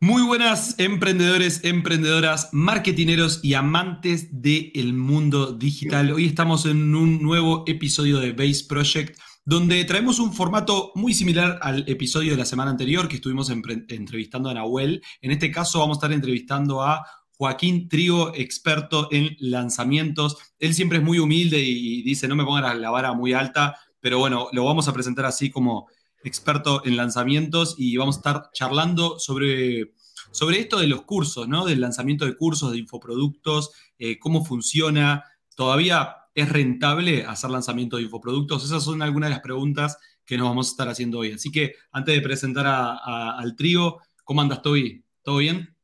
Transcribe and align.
Muy 0.00 0.22
buenas 0.22 0.78
emprendedores, 0.78 1.64
emprendedoras, 1.64 2.50
marketineros 2.52 3.40
y 3.42 3.54
amantes 3.54 4.28
del 4.30 4.92
mundo 4.92 5.50
digital. 5.50 6.12
Hoy 6.12 6.26
estamos 6.26 6.66
en 6.66 6.94
un 6.94 7.20
nuevo 7.20 7.64
episodio 7.66 8.20
de 8.20 8.30
Base 8.30 8.64
Project 8.68 9.18
donde 9.44 9.84
traemos 9.84 10.20
un 10.20 10.32
formato 10.32 10.92
muy 10.94 11.14
similar 11.14 11.58
al 11.62 11.82
episodio 11.88 12.30
de 12.30 12.36
la 12.36 12.44
semana 12.44 12.70
anterior 12.70 13.08
que 13.08 13.16
estuvimos 13.16 13.50
entrevistando 13.50 14.48
a 14.48 14.54
Nahuel. 14.54 15.02
En 15.20 15.32
este 15.32 15.50
caso 15.50 15.80
vamos 15.80 15.96
a 15.96 15.98
estar 15.98 16.12
entrevistando 16.12 16.80
a 16.80 17.04
Joaquín 17.32 17.88
Trigo, 17.88 18.32
experto 18.36 19.08
en 19.10 19.36
lanzamientos. 19.40 20.36
Él 20.60 20.74
siempre 20.74 20.98
es 20.98 21.04
muy 21.04 21.18
humilde 21.18 21.58
y 21.58 22.02
dice, 22.04 22.28
no 22.28 22.36
me 22.36 22.44
pongan 22.44 22.80
la 22.80 22.90
vara 22.90 23.14
muy 23.14 23.32
alta, 23.32 23.74
pero 23.98 24.20
bueno, 24.20 24.46
lo 24.52 24.64
vamos 24.64 24.86
a 24.86 24.92
presentar 24.92 25.24
así 25.24 25.50
como 25.50 25.88
experto 26.24 26.84
en 26.84 26.96
lanzamientos 26.96 27.74
y 27.78 27.96
vamos 27.96 28.16
a 28.16 28.18
estar 28.18 28.50
charlando 28.52 29.18
sobre, 29.18 29.94
sobre 30.30 30.60
esto 30.60 30.78
de 30.78 30.86
los 30.86 31.02
cursos, 31.02 31.48
¿no? 31.48 31.64
Del 31.64 31.80
lanzamiento 31.80 32.24
de 32.24 32.36
cursos, 32.36 32.72
de 32.72 32.78
infoproductos, 32.78 33.72
eh, 33.98 34.18
cómo 34.18 34.44
funciona. 34.44 35.24
¿Todavía 35.54 36.16
es 36.34 36.48
rentable 36.48 37.24
hacer 37.24 37.50
lanzamiento 37.50 37.96
de 37.96 38.04
infoproductos? 38.04 38.64
Esas 38.64 38.82
son 38.82 39.02
algunas 39.02 39.28
de 39.28 39.34
las 39.34 39.42
preguntas 39.42 39.98
que 40.24 40.36
nos 40.36 40.48
vamos 40.48 40.68
a 40.68 40.70
estar 40.72 40.88
haciendo 40.88 41.20
hoy. 41.20 41.32
Así 41.32 41.50
que 41.50 41.74
antes 41.90 42.14
de 42.14 42.20
presentar 42.20 42.66
al 42.66 43.56
trío, 43.56 43.98
¿cómo 44.24 44.42
andas, 44.42 44.60
Toby? 44.60 45.02
¿Todo 45.22 45.38
bien? 45.38 45.74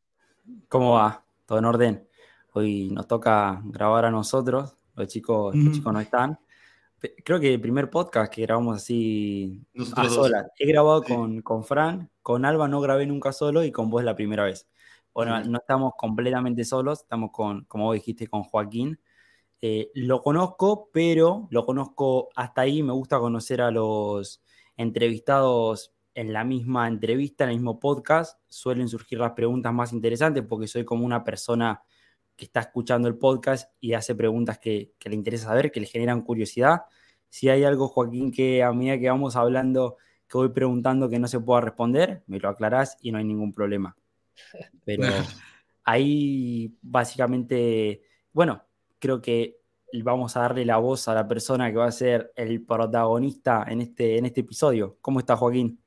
¿Cómo 0.68 0.92
va? 0.92 1.24
¿Todo 1.46 1.58
en 1.58 1.64
orden? 1.64 2.08
Hoy 2.52 2.90
nos 2.90 3.08
toca 3.08 3.62
grabar 3.64 4.04
a 4.04 4.10
nosotros, 4.10 4.76
los 4.94 5.08
chicos, 5.08 5.56
los 5.56 5.74
chicos 5.74 5.92
no 5.92 5.98
están, 5.98 6.38
creo 7.24 7.40
que 7.40 7.54
el 7.54 7.60
primer 7.60 7.90
podcast 7.90 8.32
que 8.32 8.42
grabamos 8.42 8.76
así 8.76 9.66
a 9.96 10.08
solas. 10.08 10.46
He 10.58 10.66
grabado 10.66 11.02
con, 11.02 11.42
con 11.42 11.64
Fran, 11.64 12.10
con 12.22 12.44
Alba 12.44 12.68
no 12.68 12.80
grabé 12.80 13.06
nunca 13.06 13.32
solo 13.32 13.64
y 13.64 13.72
con 13.72 13.90
vos 13.90 14.04
la 14.04 14.14
primera 14.14 14.44
vez. 14.44 14.68
Bueno, 15.12 15.42
no 15.44 15.58
estamos 15.58 15.92
completamente 15.96 16.64
solos, 16.64 17.02
estamos 17.02 17.30
con, 17.32 17.64
como 17.66 17.84
vos 17.84 17.94
dijiste, 17.94 18.26
con 18.26 18.42
Joaquín. 18.42 18.98
Eh, 19.60 19.90
lo 19.94 20.22
conozco, 20.22 20.90
pero 20.92 21.46
lo 21.50 21.64
conozco 21.64 22.30
hasta 22.34 22.62
ahí. 22.62 22.82
Me 22.82 22.92
gusta 22.92 23.18
conocer 23.18 23.60
a 23.60 23.70
los 23.70 24.42
entrevistados 24.76 25.94
en 26.14 26.32
la 26.32 26.44
misma 26.44 26.88
entrevista, 26.88 27.44
en 27.44 27.50
el 27.50 27.56
mismo 27.56 27.78
podcast. 27.78 28.40
Suelen 28.48 28.88
surgir 28.88 29.18
las 29.18 29.32
preguntas 29.32 29.72
más 29.72 29.92
interesantes 29.92 30.44
porque 30.48 30.66
soy 30.66 30.84
como 30.84 31.04
una 31.04 31.22
persona 31.22 31.82
que 32.36 32.44
está 32.44 32.60
escuchando 32.60 33.08
el 33.08 33.16
podcast 33.16 33.72
y 33.80 33.92
hace 33.92 34.14
preguntas 34.14 34.58
que, 34.58 34.94
le 35.04 35.14
interesa 35.14 35.46
saber, 35.46 35.70
que 35.70 35.80
le 35.80 35.86
generan 35.86 36.22
curiosidad. 36.22 36.82
Si 37.28 37.48
hay 37.48 37.64
algo, 37.64 37.88
Joaquín, 37.88 38.32
que 38.32 38.62
a 38.62 38.72
medida 38.72 38.98
que 38.98 39.08
vamos 39.08 39.36
hablando, 39.36 39.96
que 40.28 40.38
voy 40.38 40.48
preguntando 40.50 41.08
que 41.08 41.18
no 41.18 41.28
se 41.28 41.40
pueda 41.40 41.60
responder, 41.60 42.22
me 42.26 42.38
lo 42.38 42.48
aclarás 42.48 42.96
y 43.00 43.12
no 43.12 43.18
hay 43.18 43.24
ningún 43.24 43.52
problema. 43.52 43.96
Pero 44.84 45.04
ahí 45.84 46.76
básicamente, 46.82 48.02
bueno, 48.32 48.64
creo 48.98 49.20
que 49.20 49.60
vamos 50.02 50.36
a 50.36 50.40
darle 50.40 50.64
la 50.64 50.78
voz 50.78 51.06
a 51.06 51.14
la 51.14 51.28
persona 51.28 51.70
que 51.70 51.76
va 51.76 51.86
a 51.86 51.92
ser 51.92 52.32
el 52.34 52.64
protagonista 52.64 53.64
en 53.68 53.80
este, 53.80 54.18
en 54.18 54.26
este 54.26 54.40
episodio. 54.40 54.98
¿Cómo 55.00 55.20
está 55.20 55.36
Joaquín? 55.36 55.83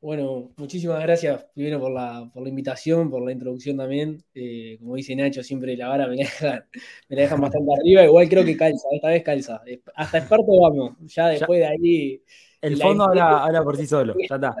Bueno, 0.00 0.52
muchísimas 0.58 1.00
gracias 1.02 1.46
primero 1.54 1.80
por 1.80 1.90
la, 1.90 2.30
por 2.32 2.42
la 2.42 2.50
invitación, 2.50 3.10
por 3.10 3.24
la 3.24 3.32
introducción 3.32 3.78
también. 3.78 4.22
Eh, 4.34 4.76
como 4.78 4.94
dice 4.94 5.16
Nacho, 5.16 5.42
siempre 5.42 5.76
la 5.76 5.88
vara 5.88 6.06
me 6.06 6.16
la, 6.16 6.66
dejan, 7.08 7.40
bastante 7.40 7.72
arriba. 7.80 8.04
Igual 8.04 8.28
creo 8.28 8.44
que 8.44 8.56
calza, 8.56 8.88
esta 8.92 9.08
vez 9.08 9.22
calza. 9.22 9.62
Hasta 9.94 10.18
experto 10.18 10.60
vamos. 10.60 10.92
Ya 11.06 11.28
después 11.28 11.60
de 11.60 11.66
ahí. 11.66 12.22
El 12.60 12.76
fondo 12.76 13.04
habla, 13.04 13.62
por 13.62 13.76
sí 13.76 13.86
solo, 13.86 14.14
ya 14.28 14.36
está. 14.36 14.54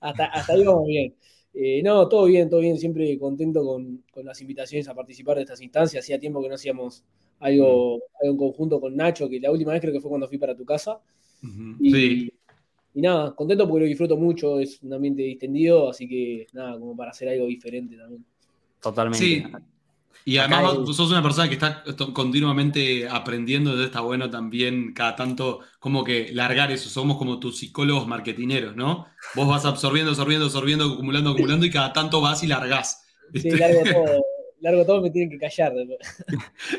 hasta, 0.00 0.24
hasta 0.26 0.52
ahí 0.54 0.64
vamos 0.64 0.86
bien. 0.86 1.14
Eh, 1.52 1.82
no, 1.82 2.08
todo 2.08 2.24
bien, 2.24 2.48
todo 2.48 2.60
bien. 2.60 2.78
Siempre 2.78 3.18
contento 3.18 3.64
con, 3.64 4.02
con, 4.10 4.24
las 4.24 4.40
invitaciones 4.40 4.88
a 4.88 4.94
participar 4.94 5.36
de 5.36 5.42
estas 5.42 5.60
instancias. 5.60 6.04
Hacía 6.04 6.18
tiempo 6.18 6.42
que 6.42 6.48
no 6.48 6.54
hacíamos 6.54 7.04
algo, 7.38 8.00
algo 8.20 8.32
en 8.32 8.36
conjunto 8.36 8.80
con 8.80 8.96
Nacho, 8.96 9.28
que 9.28 9.40
la 9.40 9.50
última 9.50 9.72
vez 9.72 9.82
creo 9.82 9.92
que 9.92 10.00
fue 10.00 10.08
cuando 10.08 10.26
fui 10.26 10.38
para 10.38 10.56
tu 10.56 10.64
casa. 10.64 11.00
sí 11.82 12.32
y 12.94 13.00
nada, 13.00 13.34
contento 13.34 13.68
porque 13.68 13.84
lo 13.84 13.88
disfruto 13.88 14.16
mucho, 14.16 14.60
es 14.60 14.80
un 14.82 14.94
ambiente 14.94 15.22
distendido, 15.22 15.90
así 15.90 16.08
que 16.08 16.46
nada, 16.52 16.78
como 16.78 16.96
para 16.96 17.10
hacer 17.10 17.28
algo 17.28 17.46
diferente 17.46 17.96
también. 17.96 18.24
Totalmente. 18.80 19.18
Sí. 19.18 19.44
Y 20.26 20.38
además 20.38 20.74
sos 20.94 21.10
una 21.10 21.22
persona 21.22 21.48
que 21.48 21.54
está 21.54 21.82
continuamente 22.14 23.06
aprendiendo, 23.08 23.70
entonces 23.70 23.90
está 23.90 24.00
bueno 24.00 24.30
también 24.30 24.94
cada 24.94 25.16
tanto 25.16 25.60
como 25.78 26.02
que 26.02 26.32
largar 26.32 26.70
eso, 26.70 26.88
somos 26.88 27.18
como 27.18 27.38
tus 27.38 27.58
psicólogos 27.58 28.06
marketineros, 28.06 28.74
¿no? 28.74 29.06
Vos 29.34 29.48
vas 29.48 29.66
absorbiendo, 29.66 30.12
absorbiendo, 30.12 30.46
absorbiendo, 30.46 30.94
acumulando, 30.94 31.30
acumulando 31.30 31.66
y 31.66 31.70
cada 31.70 31.92
tanto 31.92 32.22
vas 32.22 32.42
y 32.42 32.46
largás. 32.46 33.04
Sí, 33.34 33.50
largo 33.50 33.82
todo, 33.82 34.24
largo 34.60 34.86
todo, 34.86 35.02
me 35.02 35.10
tienen 35.10 35.30
que 35.30 35.38
callar. 35.38 35.74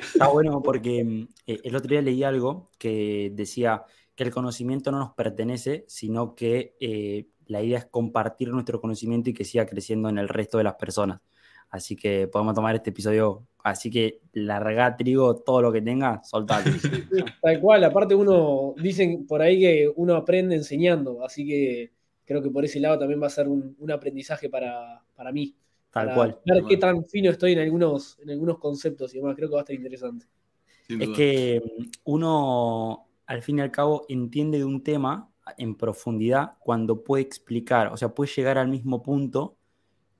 Está 0.02 0.28
bueno 0.30 0.64
porque 0.64 1.28
eh, 1.46 1.60
el 1.64 1.76
otro 1.76 1.90
día 1.90 2.02
leí 2.02 2.24
algo 2.24 2.72
que 2.80 3.32
decía 3.36 3.84
que 4.16 4.24
el 4.24 4.32
conocimiento 4.32 4.92
no 4.92 5.00
nos 5.00 5.14
pertenece, 5.14 5.86
sino 5.88 6.36
que 6.36 6.76
eh, 6.80 7.28
la 7.48 7.62
idea 7.62 7.80
es 7.80 7.86
compartir 7.86 8.50
nuestro 8.50 8.80
conocimiento 8.80 9.30
y 9.30 9.34
que 9.34 9.44
siga 9.44 9.66
creciendo 9.66 10.10
en 10.10 10.18
el 10.18 10.30
resto 10.30 10.58
de 10.58 10.64
las 10.64 10.76
personas. 10.76 11.22
Así 11.70 11.96
que 11.96 12.28
podemos 12.28 12.56
tomar 12.56 12.76
este 12.76 12.92
episodio. 12.92 13.46
Así 13.64 13.90
que 13.90 14.22
larga 14.34 14.96
trigo, 14.96 15.36
todo 15.36 15.62
lo 15.62 15.72
que 15.72 15.82
tenga, 15.82 16.24
soltalo. 16.24 16.66
Tal 17.42 17.60
cual, 17.60 17.84
aparte 17.84 18.16
uno, 18.16 18.74
dicen 18.78 19.26
por 19.26 19.42
ahí 19.42 19.60
que 19.60 19.92
uno 19.96 20.16
aprende 20.16 20.56
enseñando, 20.56 21.26
así 21.26 21.46
que 21.46 21.92
creo 22.24 22.42
que 22.42 22.52
por 22.52 22.64
ese 22.64 22.80
lado 22.80 23.00
también 23.00 23.22
va 23.22 23.28
a 23.28 23.32
ser 23.32 23.48
un, 23.48 23.76
aprendizaje 23.92 24.50
para, 24.50 25.02
mí. 25.34 25.56
Tal 25.92 26.14
cual. 26.14 26.40
Ver 26.46 26.64
qué 26.70 26.78
tan 26.78 27.06
fino 27.06 27.32
estoy 27.32 27.54
en 27.54 27.60
algunos, 27.60 28.20
en 28.20 28.30
algunos 28.30 28.60
conceptos 28.60 29.14
y 29.14 29.18
demás, 29.18 29.36
creo 29.36 29.50
que 29.50 29.56
va 29.56 29.62
a 29.62 29.64
estar 29.64 29.76
interesante. 29.76 30.28
Es 30.88 31.10
que 31.10 31.62
uno 32.04 33.05
al 33.28 33.42
fin 33.42 33.60
y 33.60 33.62
al 33.62 33.72
cabo 33.72 34.06
entiende 34.10 34.60
de 34.60 34.66
un 34.66 34.84
tema 34.84 35.30
en 35.58 35.76
profundidad 35.76 36.54
cuando 36.60 37.04
puede 37.04 37.24
explicar, 37.24 37.88
o 37.88 37.98
sea, 37.98 38.10
puede 38.10 38.32
llegar 38.32 38.58
al 38.58 38.68
mismo 38.68 39.02
punto 39.04 39.58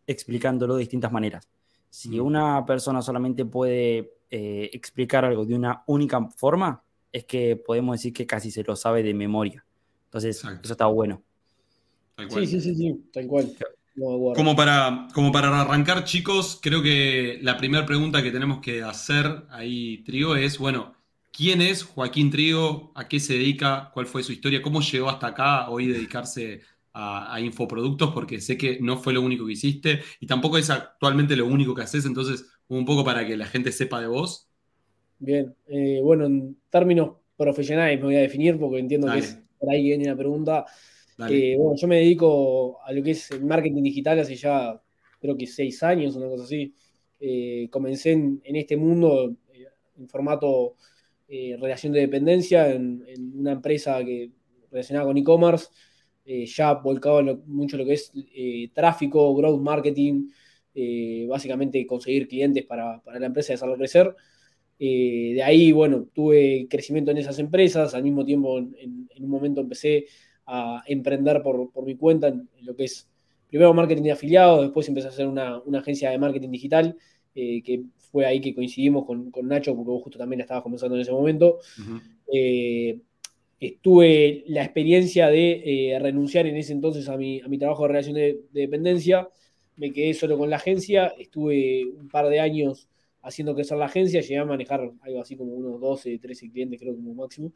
explicándolo 0.08 0.76
de 0.76 0.82
distintas 0.82 1.12
maneras. 1.12 1.48
Si 1.90 2.20
una 2.20 2.66
persona 2.66 3.02
solamente 3.02 3.46
puede 3.46 4.14
eh, 4.30 4.70
explicar 4.74 5.26
algo 5.26 5.46
de 5.46 5.56
una 5.56 5.84
única 5.88 6.22
forma, 6.36 6.84
es 7.12 7.26
que 7.26 7.56
podemos 7.56 7.96
decir 7.96 8.14
que 8.14 8.26
casi 8.26 8.52
se 8.52 8.64
lo 8.64 8.76
sabe 8.76 9.02
de 9.02 9.14
memoria. 9.14 9.66
Entonces, 10.06 10.38
eso 10.38 10.74
está 10.74 10.88
bueno. 10.88 11.24
Sí, 12.30 12.46
sí, 12.46 12.62
sí, 12.62 12.76
sí, 12.76 13.10
tal 13.14 13.28
cual. 13.28 13.56
Como 13.96 14.56
para, 14.58 15.08
como 15.14 15.32
para 15.32 15.62
arrancar, 15.62 16.04
chicos, 16.04 16.60
creo 16.62 16.82
que 16.82 17.40
la 17.42 17.58
primera 17.58 17.86
pregunta 17.86 18.22
que 18.22 18.32
tenemos 18.32 18.60
que 18.60 18.84
hacer 18.84 19.46
ahí, 19.50 20.04
Trigo, 20.04 20.36
es, 20.36 20.58
bueno, 20.58 20.95
¿Quién 21.36 21.62
es 21.62 21.84
Joaquín 21.84 22.32
Trigo? 22.32 22.94
¿A 22.96 23.10
qué 23.10 23.20
se 23.20 23.34
dedica? 23.34 23.92
¿Cuál 23.94 24.06
fue 24.06 24.24
su 24.24 24.32
historia? 24.32 24.62
¿Cómo 24.62 24.80
llegó 24.80 25.10
hasta 25.10 25.28
acá 25.28 25.70
hoy 25.70 25.88
dedicarse 25.88 26.62
a, 26.94 27.38
infoproductos? 27.42 28.14
Porque 28.14 28.40
sé 28.40 28.58
que 28.58 28.80
no 28.80 28.96
fue 28.98 29.12
lo 29.12 29.22
único 29.22 29.46
que 29.46 29.52
hiciste 29.52 30.00
y 30.22 30.28
tampoco 30.28 30.58
es 30.58 30.70
actualmente 30.70 31.36
lo 31.36 31.46
único 31.46 31.76
que 31.76 31.82
haces, 31.82 32.06
entonces 32.06 32.46
un 32.70 32.86
poco 32.86 33.04
para 33.04 33.28
que 33.28 33.36
la 33.36 33.48
gente 33.48 33.74
sepa 33.74 34.00
de 34.00 34.08
vos. 34.08 34.48
Bien, 35.20 35.54
eh, 35.68 36.00
bueno, 36.02 36.26
en 36.26 36.56
términos 36.70 37.18
profesionales 37.36 38.00
me 38.00 38.06
voy 38.06 38.16
a 38.16 38.22
definir 38.22 38.58
porque 38.58 38.80
entiendo 38.80 39.12
que 39.12 39.20
es 39.20 39.38
por 39.60 39.70
ahí 39.70 39.84
viene 39.84 40.06
la 40.06 40.16
pregunta. 40.16 40.66
Eh, 41.30 41.56
bueno, 41.58 41.76
yo 41.76 41.88
me 41.90 41.98
dedico 41.98 42.80
a 42.82 42.94
lo 42.94 43.04
que 43.04 43.12
es 43.12 43.32
el 43.32 43.44
marketing 43.44 43.84
digital 43.84 44.20
hace 44.20 44.36
ya 44.36 44.82
creo 45.20 45.36
que 45.36 45.48
seis 45.48 45.84
años, 45.84 46.16
una 46.16 46.28
cosa 46.28 46.46
así. 46.46 46.74
Eh, 47.20 47.68
comencé 47.70 48.14
en, 48.14 48.42
en, 48.46 48.56
este 48.56 48.78
mundo 48.78 49.36
en 49.98 50.08
formato 50.08 50.76
eh, 51.28 51.58
relación 51.60 51.92
de 51.92 52.02
dependencia 52.02 52.72
en, 52.72 53.04
una 53.36 53.54
empresa 53.54 54.04
que 54.04 54.32
relacionada 54.72 55.08
con 55.08 55.18
e-commerce, 55.18 55.68
eh, 56.24 56.46
ya 56.46 56.74
volcado 56.74 57.42
mucho 57.48 57.78
lo 57.78 57.86
que 57.86 57.94
es 57.94 58.12
eh, 58.16 58.70
tráfico, 58.74 59.34
growth 59.36 59.62
marketing, 59.62 60.30
básicamente 61.28 61.88
conseguir 61.88 62.28
clientes 62.28 62.66
para, 62.66 63.02
la 63.06 63.26
empresa 63.26 63.54
y 63.54 63.56
hacerlo 63.56 63.78
crecer. 63.78 64.14
de 64.78 65.42
ahí, 65.44 65.72
bueno, 65.72 66.08
tuve 66.14 66.68
crecimiento 66.70 67.12
en 67.12 67.18
esas 67.18 67.40
empresas, 67.40 67.96
al 67.96 68.04
mismo 68.04 68.26
tiempo 68.26 68.58
en, 68.60 69.08
un 69.20 69.30
momento 69.30 69.62
empecé 69.62 70.06
a 70.46 70.84
emprender 70.88 71.42
por, 71.42 71.86
mi 71.86 71.96
cuenta 71.96 72.28
en, 72.28 72.50
lo 72.62 72.76
que 72.76 72.86
es 72.86 73.08
primero 73.48 73.74
marketing 73.74 74.04
de 74.04 74.12
afiliados, 74.12 74.64
después 74.64 74.88
empecé 74.90 75.08
a 75.08 75.12
hacer 75.12 75.28
una 75.28 75.80
agencia 75.80 76.10
de 76.10 76.18
marketing 76.18 76.52
digital 76.52 76.98
que 77.34 77.86
fue 78.16 78.26
ahí 78.26 78.40
que 78.40 78.56
coincidimos 78.56 79.04
con, 79.04 79.30
Nacho, 79.44 79.76
porque 79.76 79.92
vos 79.92 80.02
justo 80.02 80.18
también 80.18 80.38
la 80.38 80.44
estabas 80.44 80.64
comenzando 80.64 80.96
en 80.96 81.02
ese 81.02 81.12
momento. 81.12 81.60
Eh, 82.32 82.98
estuve 83.60 84.46
la 84.48 84.64
experiencia 84.64 85.28
de 85.28 85.92
eh, 85.92 86.00
renunciar 86.00 86.48
en 86.48 86.56
ese 86.56 86.72
entonces 86.72 87.10
a 87.10 87.18
mi, 87.18 87.42
a 87.42 87.50
mi 87.50 87.58
trabajo 87.58 87.82
de 87.82 87.88
relación 87.90 88.16
de, 88.16 88.40
dependencia. 88.54 89.28
Me 89.76 89.92
quedé 89.92 90.14
solo 90.14 90.38
con 90.38 90.50
la 90.50 90.56
agencia, 90.56 91.14
estuve 91.20 91.88
un 91.88 92.08
par 92.08 92.30
de 92.30 92.40
años 92.40 92.88
haciendo 93.22 93.54
crecer 93.54 93.78
la 93.78 93.88
agencia, 93.88 94.22
llegué 94.22 94.38
a 94.38 94.46
manejar 94.46 94.94
algo 95.02 95.20
así 95.20 95.36
como 95.36 95.54
unos 95.54 95.82
12, 95.82 96.18
13 96.18 96.50
clientes, 96.52 96.80
creo 96.80 96.96
como 96.96 97.16
máximo. 97.16 97.52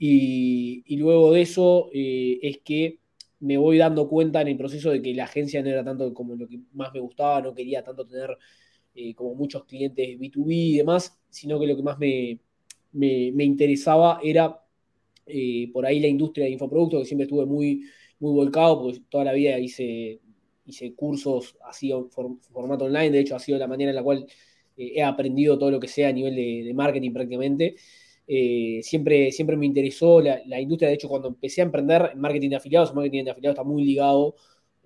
Y, 0.00 0.96
luego 0.96 1.32
de 1.32 1.42
eso 1.42 1.90
eh, 1.92 2.40
es 2.42 2.58
que 2.58 2.98
me 3.38 3.56
voy 3.56 3.78
dando 3.78 4.08
cuenta 4.08 4.40
en 4.40 4.48
el 4.48 4.56
proceso 4.56 4.90
de 4.90 5.00
que 5.00 5.14
la 5.14 5.24
agencia 5.24 5.62
no 5.62 5.68
era 5.68 5.84
tanto 5.84 6.12
como 6.12 6.34
lo 6.34 6.48
que 6.48 6.58
más 6.72 6.92
me 6.92 6.98
gustaba, 6.98 7.40
no 7.40 7.54
quería 7.54 7.84
tanto 7.84 8.04
tener 8.04 8.36
eh, 8.98 9.14
como 9.14 9.34
muchos 9.34 9.64
clientes 9.66 10.18
B2B 10.18 10.46
y 10.48 10.76
demás, 10.78 11.20
sino 11.28 11.60
que 11.60 11.66
lo 11.66 11.76
que 11.76 11.82
más 11.82 11.98
me, 11.98 12.38
me, 12.92 13.44
interesaba 13.44 14.20
era 14.24 14.58
eh, 15.26 15.70
por 15.70 15.84
ahí 15.84 16.00
la 16.00 16.06
industria 16.06 16.46
de 16.46 16.52
infoproductos, 16.52 17.00
que 17.00 17.06
siempre 17.06 17.24
estuve 17.24 17.44
muy, 17.44 17.82
muy 18.20 18.32
volcado, 18.32 18.80
porque 18.80 19.02
toda 19.10 19.24
la 19.24 19.34
vida 19.34 19.58
hice, 19.58 20.20
hice 20.64 20.94
cursos 20.94 21.58
así 21.68 21.92
en 21.92 22.08
formato 22.10 22.86
online, 22.86 23.10
de 23.10 23.20
hecho 23.20 23.36
ha 23.36 23.38
sido 23.38 23.58
la 23.58 23.66
manera 23.68 23.90
en 23.90 23.96
la 23.96 24.02
cual 24.02 24.26
eh, 24.78 24.92
he 24.94 25.02
aprendido 25.02 25.58
todo 25.58 25.70
lo 25.70 25.78
que 25.78 25.88
sea 25.88 26.08
a 26.08 26.12
nivel 26.12 26.34
de, 26.34 26.72
marketing 26.74 27.12
prácticamente. 27.12 27.76
siempre, 28.82 29.30
siempre 29.30 29.56
me 29.58 29.66
interesó 29.66 30.22
la, 30.22 30.40
la, 30.46 30.58
industria, 30.58 30.88
de 30.88 30.94
hecho 30.94 31.08
cuando 31.08 31.28
empecé 31.28 31.60
a 31.60 31.64
emprender 31.64 32.12
en 32.14 32.20
marketing 32.20 32.48
de 32.50 32.56
afiliados, 32.56 32.94
marketing 32.94 33.24
de 33.24 33.30
afiliados 33.32 33.58
está 33.58 33.64
muy 33.64 33.84
ligado 33.84 34.36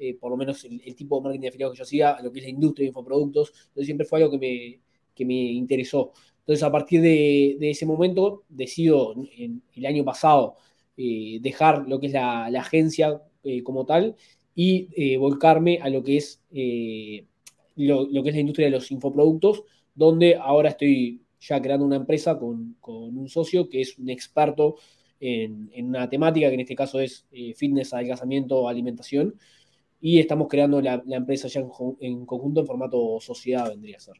eh, 0.02 0.14
por 0.14 0.30
lo 0.30 0.36
menos 0.38 0.64
el, 0.64 0.94
tipo 0.94 1.16
de 1.16 1.24
marketing 1.24 1.42
de 1.42 1.48
afiliados 1.48 1.74
que 1.74 1.78
yo 1.78 1.82
hacía, 1.82 2.16
lo 2.22 2.32
que 2.32 2.38
es 2.38 2.44
la 2.46 2.50
industria 2.50 2.84
de 2.84 2.88
infoproductos, 2.88 3.52
entonces 3.68 3.84
siempre 3.84 4.06
fue 4.06 4.20
algo 4.20 4.30
que 4.30 4.38
me, 4.38 4.80
que 5.14 5.26
me 5.26 5.34
interesó. 5.34 6.12
Entonces 6.38 6.62
a 6.62 6.72
partir 6.72 7.02
de, 7.02 7.58
ese 7.60 7.84
momento 7.84 8.44
decido 8.48 9.14
en, 9.36 9.62
el 9.74 9.84
año 9.84 10.02
pasado 10.02 10.54
eh, 10.96 11.38
dejar 11.42 11.86
lo 11.86 12.00
que 12.00 12.06
es 12.06 12.14
la, 12.14 12.46
agencia 12.46 13.20
eh, 13.44 13.62
como 13.62 13.84
tal 13.84 14.16
y 14.54 15.16
volcarme 15.16 15.80
a 15.82 15.90
lo 15.90 16.02
que 16.02 16.16
es 16.16 16.40
lo, 17.76 18.22
que 18.22 18.28
es 18.30 18.34
la 18.34 18.40
industria 18.40 18.68
de 18.68 18.72
los 18.72 18.90
infoproductos, 18.90 19.64
donde 19.94 20.36
ahora 20.36 20.70
estoy 20.70 21.20
ya 21.40 21.60
creando 21.60 21.84
una 21.84 21.96
empresa 21.96 22.38
con, 22.38 22.76
un 22.86 23.28
socio 23.28 23.68
que 23.68 23.82
es 23.82 23.98
un 23.98 24.08
experto 24.08 24.76
en, 25.20 25.70
una 25.76 26.08
temática, 26.08 26.48
que 26.48 26.54
en 26.54 26.60
este 26.60 26.74
caso 26.74 27.00
es 27.00 27.26
fitness, 27.56 27.92
adelgazamiento, 27.92 28.66
alimentación 28.66 29.34
y 30.00 30.18
estamos 30.18 30.48
creando 30.48 30.80
la, 30.80 31.02
empresa 31.08 31.48
ya 31.48 31.60
en, 32.00 32.26
conjunto 32.26 32.60
en 32.60 32.66
formato 32.66 33.18
sociedad, 33.20 33.68
vendría 33.68 33.98
a 33.98 34.00
ser. 34.00 34.14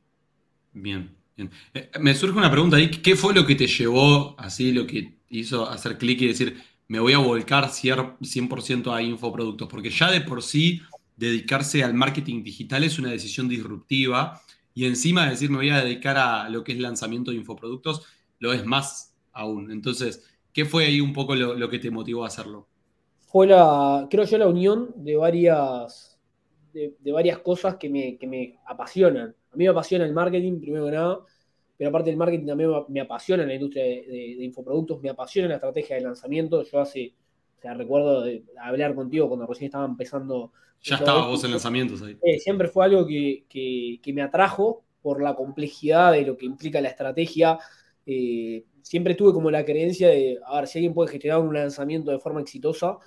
Bien, 0.72 1.16
bien. 1.36 1.50
Eh, 1.72 1.90
me 2.00 2.14
surge 2.14 2.36
una 2.36 2.50
pregunta 2.50 2.76
ahí, 2.76 2.90
¿qué 2.90 3.16
fue 3.16 3.34
lo 3.34 3.46
que 3.46 3.54
te 3.54 3.66
llevó, 3.66 4.38
así, 4.38 4.72
lo 4.72 4.86
que 4.86 5.18
hizo 5.30 5.68
hacer 5.68 5.96
clic 5.96 6.20
y 6.20 6.28
decir, 6.28 6.56
me 6.88 7.00
voy 7.00 7.14
a 7.14 7.18
volcar 7.18 7.70
100% 7.70 8.94
a 8.94 9.02
infoproductos? 9.02 9.68
Porque 9.68 9.90
ya 9.90 10.10
de 10.10 10.20
por 10.20 10.42
sí 10.42 10.82
dedicarse 11.16 11.82
al 11.82 11.94
marketing 11.94 12.42
digital 12.42 12.84
es 12.84 12.98
una 12.98 13.10
decisión 13.10 13.48
disruptiva 13.48 14.40
y 14.74 14.86
encima 14.86 15.24
de 15.24 15.30
decir 15.30 15.50
me 15.50 15.58
voy 15.58 15.70
a 15.70 15.82
dedicar 15.82 16.16
a 16.16 16.48
lo 16.48 16.62
que 16.64 16.72
es 16.72 16.78
lanzamiento 16.78 17.30
de 17.30 17.38
infoproductos, 17.38 18.06
lo 18.38 18.52
es 18.52 18.64
más 18.64 19.14
aún. 19.32 19.70
Entonces, 19.70 20.24
¿qué 20.52 20.64
fue 20.64 20.86
ahí 20.86 21.00
un 21.00 21.12
poco 21.12 21.34
lo 21.34 21.68
que 21.68 21.78
te 21.78 21.90
motivó 21.90 22.24
a 22.24 22.28
hacerlo? 22.28 22.69
Fue 23.30 23.46
la, 23.46 24.08
creo 24.10 24.24
yo, 24.24 24.38
la 24.38 24.48
unión 24.48 24.92
de 24.96 25.14
varias, 25.14 26.18
de, 26.72 27.12
varias 27.12 27.38
cosas 27.38 27.76
que 27.76 27.88
me, 27.88 28.18
me, 28.26 28.58
apasionan. 28.66 29.36
A 29.52 29.56
mí 29.56 29.64
me 29.64 29.70
apasiona 29.70 30.04
el 30.04 30.12
marketing, 30.12 30.60
primero 30.60 30.86
que 30.86 30.90
nada, 30.90 31.20
pero 31.78 31.90
aparte 31.90 32.10
del 32.10 32.16
marketing 32.16 32.46
también 32.46 32.70
me 32.88 33.00
apasiona 33.00 33.46
la 33.46 33.54
industria 33.54 33.84
de, 33.84 34.36
infoproductos, 34.40 35.00
me 35.00 35.10
apasiona 35.10 35.46
la 35.46 35.54
estrategia 35.54 35.94
de 35.94 36.02
lanzamiento. 36.02 36.64
Yo 36.64 36.80
hace, 36.80 37.14
o 37.56 37.62
sea, 37.62 37.74
recuerdo 37.74 38.22
de 38.22 38.42
hablar 38.60 38.96
contigo 38.96 39.28
cuando 39.28 39.46
recién 39.46 39.66
estaba 39.66 39.84
empezando. 39.84 40.52
Ya 40.82 40.96
estaba 40.96 41.28
vos 41.28 41.44
en 41.44 41.52
lanzamientos 41.52 42.02
ahí. 42.02 42.16
Eh, 42.22 42.40
siempre 42.40 42.66
fue 42.66 42.84
algo 42.84 43.06
que, 43.06 43.44
que, 43.48 44.12
me 44.12 44.22
atrajo 44.22 44.82
por 45.02 45.22
la 45.22 45.34
complejidad 45.34 46.12
de 46.12 46.22
lo 46.22 46.36
que 46.36 46.46
implica 46.46 46.80
la 46.80 46.88
estrategia. 46.88 47.60
Eh, 48.04 48.64
siempre 48.82 49.14
tuve 49.14 49.32
como 49.32 49.52
la 49.52 49.64
creencia 49.64 50.08
de, 50.08 50.40
a 50.44 50.56
ver, 50.56 50.66
si 50.66 50.78
alguien 50.78 50.94
puede 50.94 51.12
gestionar 51.12 51.40
un 51.40 51.54
lanzamiento 51.54 52.10
de 52.10 52.18
forma 52.18 52.40
exitosa, 52.40 52.98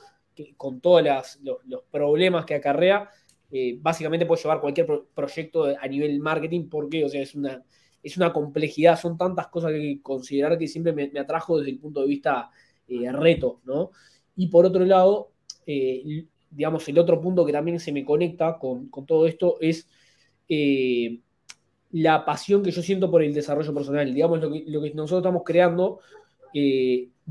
con 0.57 0.79
todos 0.79 1.03
los, 1.43 1.83
problemas 1.91 2.45
que 2.45 2.55
acarrea, 2.55 3.09
eh, 3.51 3.77
básicamente 3.79 4.25
puede 4.25 4.41
llevar 4.41 4.61
cualquier 4.61 4.87
proyecto 5.13 5.65
a 5.65 5.87
nivel 5.87 6.19
marketing 6.19 6.69
porque, 6.69 7.05
o 7.05 7.09
sea, 7.09 7.21
es 7.21 7.35
una, 7.35 7.63
es 8.01 8.17
una 8.17 8.33
complejidad, 8.33 8.99
son 8.99 9.17
tantas 9.17 9.47
cosas 9.47 9.71
que 9.71 9.99
considerar 10.01 10.57
que 10.57 10.67
siempre 10.67 10.93
me, 10.93 11.19
atrajo 11.19 11.57
desde 11.57 11.71
el 11.71 11.79
punto 11.79 12.01
de 12.01 12.07
vista 12.07 12.49
eh, 12.87 13.11
reto, 13.11 13.61
¿no? 13.65 13.91
Y 14.35 14.47
por 14.47 14.65
otro 14.65 14.83
lado, 14.85 15.31
eh, 15.65 16.25
digamos, 16.49 16.87
el 16.89 16.97
otro 16.99 17.21
punto 17.21 17.45
que 17.45 17.51
también 17.51 17.79
se 17.79 17.91
me 17.91 18.03
conecta 18.03 18.57
con, 18.57 18.89
todo 19.05 19.27
esto 19.27 19.57
es 19.61 19.87
la 21.91 22.25
pasión 22.25 22.63
que 22.63 22.71
yo 22.71 22.81
siento 22.81 23.09
por 23.09 23.23
el 23.23 23.33
desarrollo 23.33 23.73
personal. 23.73 24.13
Digamos, 24.13 24.41
lo 24.41 24.51
que, 24.51 24.63
lo 24.67 24.81
que 24.81 24.93
nosotros 24.93 25.21
estamos 25.21 25.43
creando 25.45 25.99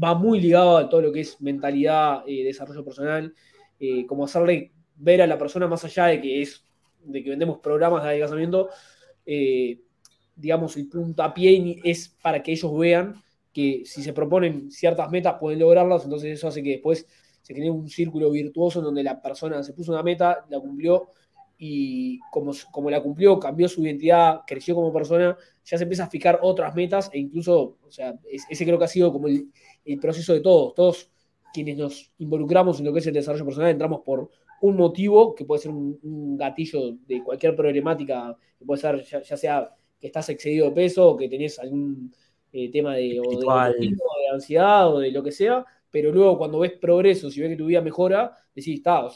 va 0.00 0.14
muy 0.14 0.40
ligado 0.40 0.76
a 0.76 0.88
todo 0.88 1.02
lo 1.02 1.12
que 1.12 1.20
es 1.20 1.40
mentalidad, 1.40 2.22
eh, 2.26 2.44
desarrollo 2.44 2.84
personal, 2.84 3.34
eh, 3.78 4.06
como 4.06 4.24
hacerle 4.24 4.72
ver 4.96 5.22
a 5.22 5.26
la 5.26 5.38
persona 5.38 5.66
más 5.66 5.84
allá 5.84 6.06
de 6.06 6.20
que 6.20 6.42
es 6.42 6.64
de 7.04 7.22
que 7.22 7.30
vendemos 7.30 7.58
programas 7.58 8.02
de 8.02 8.10
adelgazamiento, 8.10 8.68
eh, 9.26 9.80
digamos, 10.36 10.76
el 10.76 10.88
puntapié 10.88 11.80
es 11.84 12.16
para 12.22 12.42
que 12.42 12.52
ellos 12.52 12.78
vean 12.78 13.20
que 13.52 13.82
si 13.84 14.02
se 14.02 14.12
proponen 14.12 14.70
ciertas 14.70 15.10
metas 15.10 15.36
pueden 15.38 15.58
lograrlas, 15.58 16.04
entonces 16.04 16.32
eso 16.32 16.48
hace 16.48 16.62
que 16.62 16.70
después 16.70 17.06
se 17.42 17.54
genere 17.54 17.72
un 17.72 17.88
círculo 17.88 18.30
virtuoso 18.30 18.78
en 18.78 18.86
donde 18.86 19.02
la 19.02 19.20
persona 19.20 19.62
se 19.62 19.72
puso 19.72 19.92
una 19.92 20.02
meta, 20.02 20.46
la 20.48 20.60
cumplió 20.60 21.10
y 21.64 22.18
como, 22.32 22.50
como 22.72 22.90
la 22.90 23.00
cumplió, 23.00 23.38
cambió 23.38 23.68
su 23.68 23.84
identidad, 23.84 24.40
creció 24.44 24.74
como 24.74 24.92
persona, 24.92 25.36
ya 25.64 25.78
se 25.78 25.84
empieza 25.84 26.02
a 26.02 26.10
fijar 26.10 26.40
otras 26.42 26.74
metas 26.74 27.08
e 27.12 27.20
incluso, 27.20 27.78
o 27.86 27.88
sea, 27.88 28.18
ese 28.28 28.64
creo 28.64 28.80
que 28.80 28.84
ha 28.84 28.88
sido 28.88 29.12
como 29.12 29.28
el, 29.28 29.46
el 29.84 30.00
proceso 30.00 30.32
de 30.32 30.40
todos. 30.40 30.74
Todos 30.74 31.12
quienes 31.54 31.78
nos 31.78 32.10
involucramos 32.18 32.80
en 32.80 32.86
lo 32.86 32.92
que 32.92 32.98
es 32.98 33.06
el 33.06 33.14
desarrollo 33.14 33.44
personal 33.44 33.70
entramos 33.70 34.00
por 34.00 34.28
un 34.60 34.76
motivo, 34.76 35.36
que 35.36 35.44
puede 35.44 35.62
ser 35.62 35.70
un, 35.70 36.36
gatillo 36.36 36.96
de 37.06 37.22
cualquier 37.22 37.54
problemática, 37.54 38.36
que 38.58 38.64
puede 38.64 38.80
ser 38.80 39.04
ya, 39.04 39.36
sea 39.36 39.70
que 40.00 40.08
estás 40.08 40.30
excedido 40.30 40.66
de 40.66 40.72
peso 40.72 41.10
o 41.10 41.16
que 41.16 41.28
tenés 41.28 41.60
algún 41.60 42.12
eh, 42.52 42.72
tema 42.72 42.96
de, 42.96 43.20
de, 43.20 44.32
ansiedad 44.32 44.92
o 44.92 44.98
de 44.98 45.12
lo 45.12 45.22
que 45.22 45.30
sea, 45.30 45.64
pero 45.92 46.10
luego 46.10 46.38
cuando 46.38 46.58
ves 46.58 46.72
progreso, 46.72 47.30
si 47.30 47.40
ves 47.40 47.50
que 47.50 47.56
tu 47.56 47.66
vida 47.66 47.80
mejora, 47.80 48.36
decís, 48.52 48.78
está, 48.78 49.06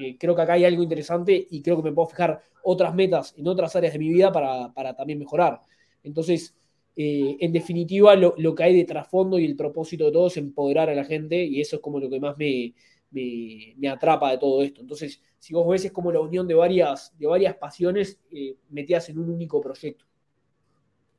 eh, 0.00 0.16
creo 0.18 0.34
que 0.34 0.42
acá 0.42 0.54
hay 0.54 0.64
algo 0.64 0.82
interesante 0.82 1.46
y 1.50 1.62
creo 1.62 1.76
que 1.76 1.82
me 1.82 1.92
puedo 1.92 2.08
fijar 2.08 2.42
otras 2.62 2.94
metas 2.94 3.34
en 3.36 3.46
otras 3.46 3.74
áreas 3.76 3.92
de 3.92 3.98
mi 3.98 4.08
vida 4.08 4.32
para, 4.32 4.72
para 4.72 4.94
también 4.94 5.18
mejorar. 5.18 5.62
Entonces, 6.02 6.54
eh, 6.96 7.36
en 7.40 7.52
definitiva, 7.52 8.14
lo, 8.16 8.54
que 8.54 8.62
hay 8.62 8.76
de 8.76 8.84
trasfondo 8.84 9.38
y 9.38 9.44
el 9.44 9.56
propósito 9.56 10.06
de 10.06 10.12
todo 10.12 10.26
es 10.26 10.36
empoderar 10.36 10.90
a 10.90 10.94
la 10.94 11.04
gente 11.04 11.44
y 11.44 11.60
eso 11.60 11.76
es 11.76 11.82
como 11.82 12.00
lo 12.00 12.10
que 12.10 12.20
más 12.20 12.36
me, 12.36 12.74
me, 13.10 13.88
atrapa 13.88 14.30
de 14.30 14.38
todo 14.38 14.62
esto. 14.62 14.80
Entonces, 14.80 15.20
si 15.38 15.54
vos 15.54 15.66
ves, 15.68 15.84
es 15.84 15.92
como 15.92 16.12
la 16.12 16.20
unión 16.20 16.46
de 16.46 16.54
varias, 16.54 17.16
de 17.18 17.26
varias 17.26 17.56
pasiones 17.56 18.20
eh, 18.30 18.56
metidas 18.70 19.08
en 19.08 19.18
un 19.18 19.30
único 19.30 19.60
proyecto. 19.60 20.04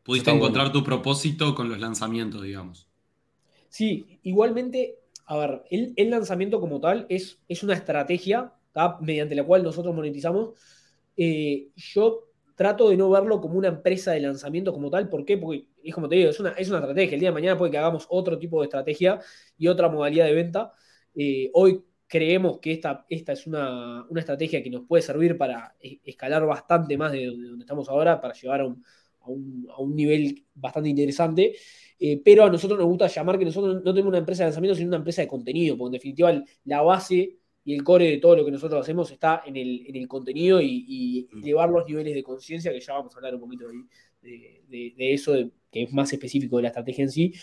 Pudiste 0.04 0.32
encontrar 0.32 0.72
tu 0.72 0.84
propósito 0.84 1.54
con 1.56 1.70
los 1.70 1.80
lanzamientos, 1.80 2.42
digamos. 2.42 2.88
Sí, 3.70 4.20
igualmente, 4.24 5.00
a 5.26 5.38
ver, 5.38 5.64
el, 5.70 6.10
lanzamiento 6.10 6.60
como 6.60 6.80
tal 6.80 7.06
es, 7.08 7.40
es 7.48 7.64
una 7.64 7.76
estrategia 7.76 8.54
mediante 9.02 9.36
la 9.36 9.44
cual 9.44 9.64
nosotros 9.64 9.94
monetizamos. 9.94 10.52
Eh, 11.18 11.70
yo 11.76 12.32
trato 12.56 12.90
de 12.90 12.98
no 12.98 13.10
verlo 13.10 13.42
como 13.42 13.58
una 13.58 13.70
empresa 13.70 14.12
de 14.12 14.20
lanzamiento 14.20 14.72
como 14.72 14.90
tal. 14.90 15.10
¿Por 15.10 15.26
qué? 15.26 15.38
Porque 15.38 15.68
es 15.84 15.94
como 15.94 16.08
te 16.08 16.16
digo, 16.16 16.30
es 16.30 16.40
una, 16.40 16.52
es 16.52 16.70
una 16.70 16.80
estrategia. 16.80 17.16
El 17.16 17.20
día 17.20 17.30
de 17.30 17.34
mañana 17.34 17.58
puede 17.58 17.72
que 17.72 17.78
hagamos 17.78 18.06
otro 18.10 18.38
tipo 18.38 18.62
de 18.62 18.66
estrategia 18.66 19.20
y 19.58 19.68
otra 19.68 19.90
modalidad 19.90 20.26
de 20.26 20.34
venta. 20.34 20.72
Eh, 21.16 21.50
hoy 21.54 21.84
creemos 22.08 22.60
que 22.60 22.74
esta, 22.74 23.06
esta 23.10 23.34
es 23.34 23.48
una, 23.48 24.06
estrategia 24.16 24.62
que 24.62 24.70
nos 24.70 24.86
puede 24.86 25.02
servir 25.02 25.38
para 25.38 25.76
escalar 25.80 26.46
bastante 26.46 26.98
más 26.98 27.12
de, 27.12 27.26
donde 27.28 27.64
estamos 27.64 27.90
ahora, 27.90 28.20
para 28.20 28.34
llegar 28.34 28.62
a 28.62 28.66
un, 28.66 29.96
nivel 29.96 30.46
bastante 30.54 30.90
interesante. 30.90 31.56
Eh, 31.98 32.22
pero 32.24 32.44
a 32.44 32.50
nosotros 32.50 32.80
nos 32.80 32.88
gusta 32.88 33.08
llamar 33.08 33.40
que 33.40 33.46
nosotros 33.46 33.82
no 33.84 33.94
tenemos 33.94 34.10
una 34.10 34.18
empresa 34.18 34.44
de 34.44 34.50
lanzamiento, 34.50 34.76
sino 34.76 34.90
una 34.90 34.98
empresa 34.98 35.22
de 35.22 35.28
contenido, 35.28 35.78
porque 35.78 35.96
en 35.96 36.00
definitiva 36.00 36.44
la 36.66 36.82
base 36.82 37.38
y 37.64 37.74
el 37.76 37.84
core 37.84 38.10
de 38.10 38.18
todo 38.18 38.36
lo 38.36 38.46
que 38.46 38.52
nosotros 38.52 38.82
hacemos 38.82 39.12
está 39.12 39.44
en 39.46 39.56
el, 39.56 39.84
en 39.88 39.96
el 39.96 40.08
contenido 40.08 40.62
y, 40.62 41.28
mm. 41.32 41.44
elevar 41.44 41.70
los 41.70 41.86
niveles 41.88 42.16
de 42.16 42.24
conciencia, 42.24 42.72
que 42.72 42.80
ya 42.80 42.94
vamos 42.94 43.14
a 43.14 43.18
hablar 43.18 43.36
un 43.36 43.42
poquito 43.42 43.68
de, 44.22 44.64
de, 44.68 45.14
eso, 45.14 45.34
que 45.72 45.84
es 45.84 45.94
más 45.94 46.12
específico 46.12 46.58
de 46.58 46.64
la 46.64 46.68
estrategia 46.70 47.04
en 47.04 47.12
sí. 47.12 47.34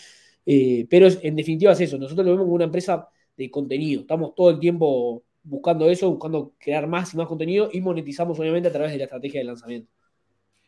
Eh, 0.44 0.86
pero 0.88 1.08
en 1.22 1.36
definitiva 1.36 1.72
es 1.72 1.80
eso, 1.80 1.98
nosotros 1.98 2.24
lo 2.24 2.32
vemos 2.32 2.44
como 2.44 2.54
una 2.54 2.64
empresa 2.64 3.08
de 3.36 3.50
contenido, 3.50 4.00
estamos 4.00 4.34
todo 4.34 4.50
el 4.50 4.58
tiempo 4.58 5.22
buscando 5.42 5.88
eso, 5.88 6.10
buscando 6.10 6.54
crear 6.58 6.86
más 6.86 7.14
y 7.14 7.16
más 7.16 7.26
contenido 7.26 7.68
y 7.72 7.80
monetizamos 7.80 8.38
obviamente 8.38 8.68
a 8.68 8.72
través 8.72 8.92
de 8.92 8.98
la 8.98 9.04
estrategia 9.04 9.40
de 9.40 9.44
lanzamiento. 9.44 9.92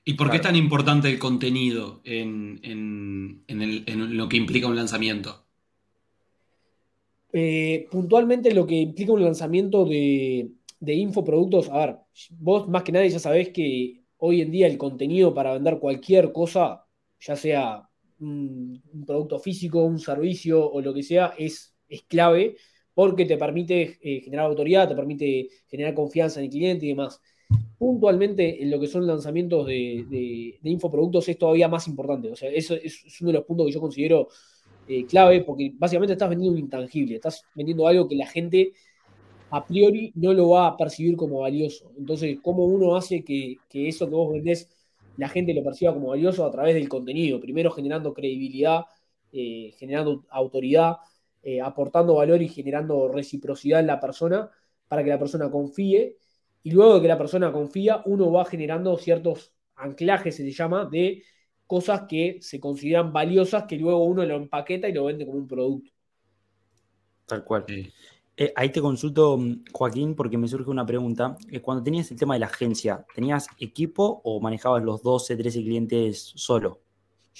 ¿Y 0.04 0.14
por 0.14 0.30
qué 0.30 0.36
es 0.36 0.42
tan 0.42 0.56
importante 0.56 1.08
el 1.10 1.18
contenido 1.18 2.00
en, 2.04 2.60
en, 2.62 3.42
en 3.46 4.16
lo 4.16 4.28
que 4.28 4.36
implica 4.36 4.66
un 4.66 4.76
lanzamiento? 4.76 5.44
Eh, 7.32 7.86
puntualmente 7.90 8.52
lo 8.52 8.66
que 8.66 8.76
implica 8.76 9.12
un 9.12 9.22
lanzamiento 9.22 9.84
de, 9.84 10.50
infoproductos, 10.80 11.68
a 11.68 11.86
ver, 11.86 11.96
vos 12.38 12.68
más 12.68 12.82
que 12.82 12.92
nadie 12.92 13.10
ya 13.10 13.18
sabés 13.18 13.50
que 13.50 14.02
hoy 14.18 14.40
en 14.40 14.50
día 14.50 14.66
el 14.66 14.78
contenido 14.78 15.32
para 15.32 15.52
vender 15.52 15.78
cualquier 15.78 16.32
cosa, 16.32 16.84
ya 17.20 17.36
sea 17.36 17.88
un, 18.18 18.82
producto 19.06 19.38
físico, 19.38 19.84
un 19.84 19.98
servicio 20.00 20.70
o 20.70 20.80
lo 20.80 20.92
que 20.92 21.02
sea, 21.02 21.34
es, 21.38 21.74
clave 22.08 22.56
porque 22.94 23.24
te 23.24 23.36
permite 23.36 23.98
eh, 24.02 24.20
generar 24.20 24.46
autoridad, 24.46 24.88
te 24.88 24.94
permite 24.94 25.48
generar 25.68 25.94
confianza 25.94 26.38
en 26.40 26.46
el 26.46 26.50
cliente 26.50 26.86
y 26.86 26.90
demás. 26.90 27.20
Puntualmente, 27.78 28.62
en 28.62 28.70
lo 28.70 28.78
que 28.78 28.86
son 28.86 29.06
lanzamientos 29.06 29.66
de, 29.66 30.58
infoproductos 30.62 31.28
es 31.28 31.38
todavía 31.38 31.66
más 31.66 31.88
importante. 31.88 32.30
O 32.30 32.36
sea, 32.36 32.50
eso 32.50 32.74
es, 32.74 33.02
uno 33.20 33.32
de 33.32 33.38
los 33.38 33.44
puntos 33.44 33.66
que 33.66 33.72
yo 33.72 33.80
considero 33.80 34.28
eh, 34.90 35.06
clave, 35.06 35.42
porque 35.42 35.72
básicamente 35.76 36.14
estás 36.14 36.28
vendiendo 36.28 36.54
un 36.54 36.58
intangible, 36.58 37.14
estás 37.14 37.44
vendiendo 37.54 37.86
algo 37.86 38.08
que 38.08 38.16
la 38.16 38.26
gente 38.26 38.72
a 39.50 39.64
priori 39.64 40.12
no 40.16 40.32
lo 40.32 40.50
va 40.50 40.66
a 40.66 40.76
percibir 40.76 41.16
como 41.16 41.40
valioso. 41.40 41.92
Entonces, 41.96 42.38
¿cómo 42.42 42.64
uno 42.64 42.96
hace 42.96 43.22
que, 43.24 43.58
que 43.68 43.88
eso 43.88 44.06
que 44.08 44.14
vos 44.14 44.32
vendés 44.32 44.68
la 45.16 45.28
gente 45.28 45.54
lo 45.54 45.62
perciba 45.62 45.94
como 45.94 46.08
valioso 46.08 46.44
a 46.44 46.50
través 46.50 46.74
del 46.74 46.88
contenido? 46.88 47.40
Primero 47.40 47.70
generando 47.70 48.12
credibilidad, 48.12 48.86
eh, 49.32 49.72
generando 49.78 50.24
autoridad, 50.30 50.96
eh, 51.42 51.60
aportando 51.60 52.16
valor 52.16 52.42
y 52.42 52.48
generando 52.48 53.08
reciprocidad 53.08 53.80
en 53.80 53.86
la 53.86 54.00
persona 54.00 54.50
para 54.88 55.04
que 55.04 55.10
la 55.10 55.18
persona 55.20 55.50
confíe. 55.50 56.16
Y 56.64 56.72
luego 56.72 56.96
de 56.96 57.02
que 57.02 57.08
la 57.08 57.18
persona 57.18 57.52
confía, 57.52 58.02
uno 58.06 58.32
va 58.32 58.44
generando 58.44 58.96
ciertos 58.98 59.52
anclajes, 59.76 60.36
se 60.36 60.42
le 60.42 60.50
llama, 60.50 60.84
de 60.86 61.22
cosas 61.70 62.02
que 62.08 62.38
se 62.40 62.58
consideran 62.58 63.12
valiosas, 63.12 63.62
que 63.62 63.76
luego 63.76 64.02
uno 64.02 64.26
lo 64.26 64.34
empaqueta 64.34 64.88
y 64.88 64.92
lo 64.92 65.04
vende 65.04 65.24
como 65.24 65.38
un 65.38 65.46
producto. 65.46 65.92
Tal 67.26 67.44
cual. 67.44 67.64
Eh, 68.36 68.52
ahí 68.56 68.70
te 68.70 68.80
consulto, 68.80 69.38
mm, 69.38 69.66
Joaquín, 69.72 70.16
porque 70.16 70.36
me 70.36 70.48
surge 70.48 70.68
una 70.68 70.84
pregunta. 70.84 71.36
cuando 71.62 71.84
tenías 71.84 72.10
el 72.10 72.18
tema 72.18 72.34
de 72.34 72.40
la 72.40 72.46
agencia, 72.46 73.06
¿tenías 73.14 73.46
equipo 73.60 74.20
o 74.24 74.40
manejabas 74.40 74.82
los 74.82 75.00
12, 75.00 75.36
13 75.36 75.62
clientes 75.62 76.32
solo? 76.34 76.80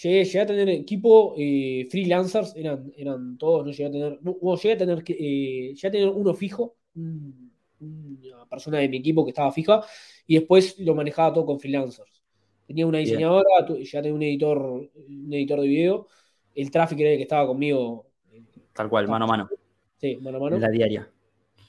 Llegué, 0.00 0.40
a 0.40 0.46
tener 0.46 0.68
equipo, 0.68 1.34
eh, 1.36 1.88
freelancers, 1.90 2.54
eran, 2.54 2.92
eran 2.96 3.36
todos, 3.36 3.66
no 3.66 3.72
llegué 3.72 3.86
a 3.86 3.90
tener, 3.90 4.20
llegué 4.20 4.72
a 4.74 4.78
tener, 4.78 5.04
eh, 5.08 5.74
a 5.82 5.90
tener 5.90 6.08
uno 6.08 6.34
fijo, 6.34 6.76
una 6.94 8.46
persona 8.48 8.78
de 8.78 8.88
mi 8.88 8.98
equipo 8.98 9.24
que 9.24 9.30
estaba 9.30 9.50
fija, 9.50 9.82
y 10.24 10.36
después 10.38 10.78
lo 10.78 10.94
manejaba 10.94 11.32
todo 11.34 11.46
con 11.46 11.58
freelancers. 11.58 12.19
Tenía 12.70 12.86
una 12.86 12.98
diseñadora, 12.98 13.48
ya 13.82 14.00
tenía 14.00 14.14
un 14.14 14.22
editor, 14.22 14.58
un 14.58 15.32
editor 15.32 15.60
de 15.60 15.66
video, 15.66 16.06
el 16.54 16.70
tráfico 16.70 17.00
era 17.00 17.10
el 17.10 17.16
que 17.16 17.24
estaba 17.24 17.44
conmigo. 17.44 18.06
Tal 18.72 18.88
cual, 18.88 19.08
mano 19.08 19.24
a 19.24 19.28
mano. 19.28 19.48
Sí, 19.96 20.16
mano 20.18 20.36
a 20.36 20.40
mano. 20.40 20.54
En 20.54 20.62
la 20.62 20.68
diaria. 20.68 21.10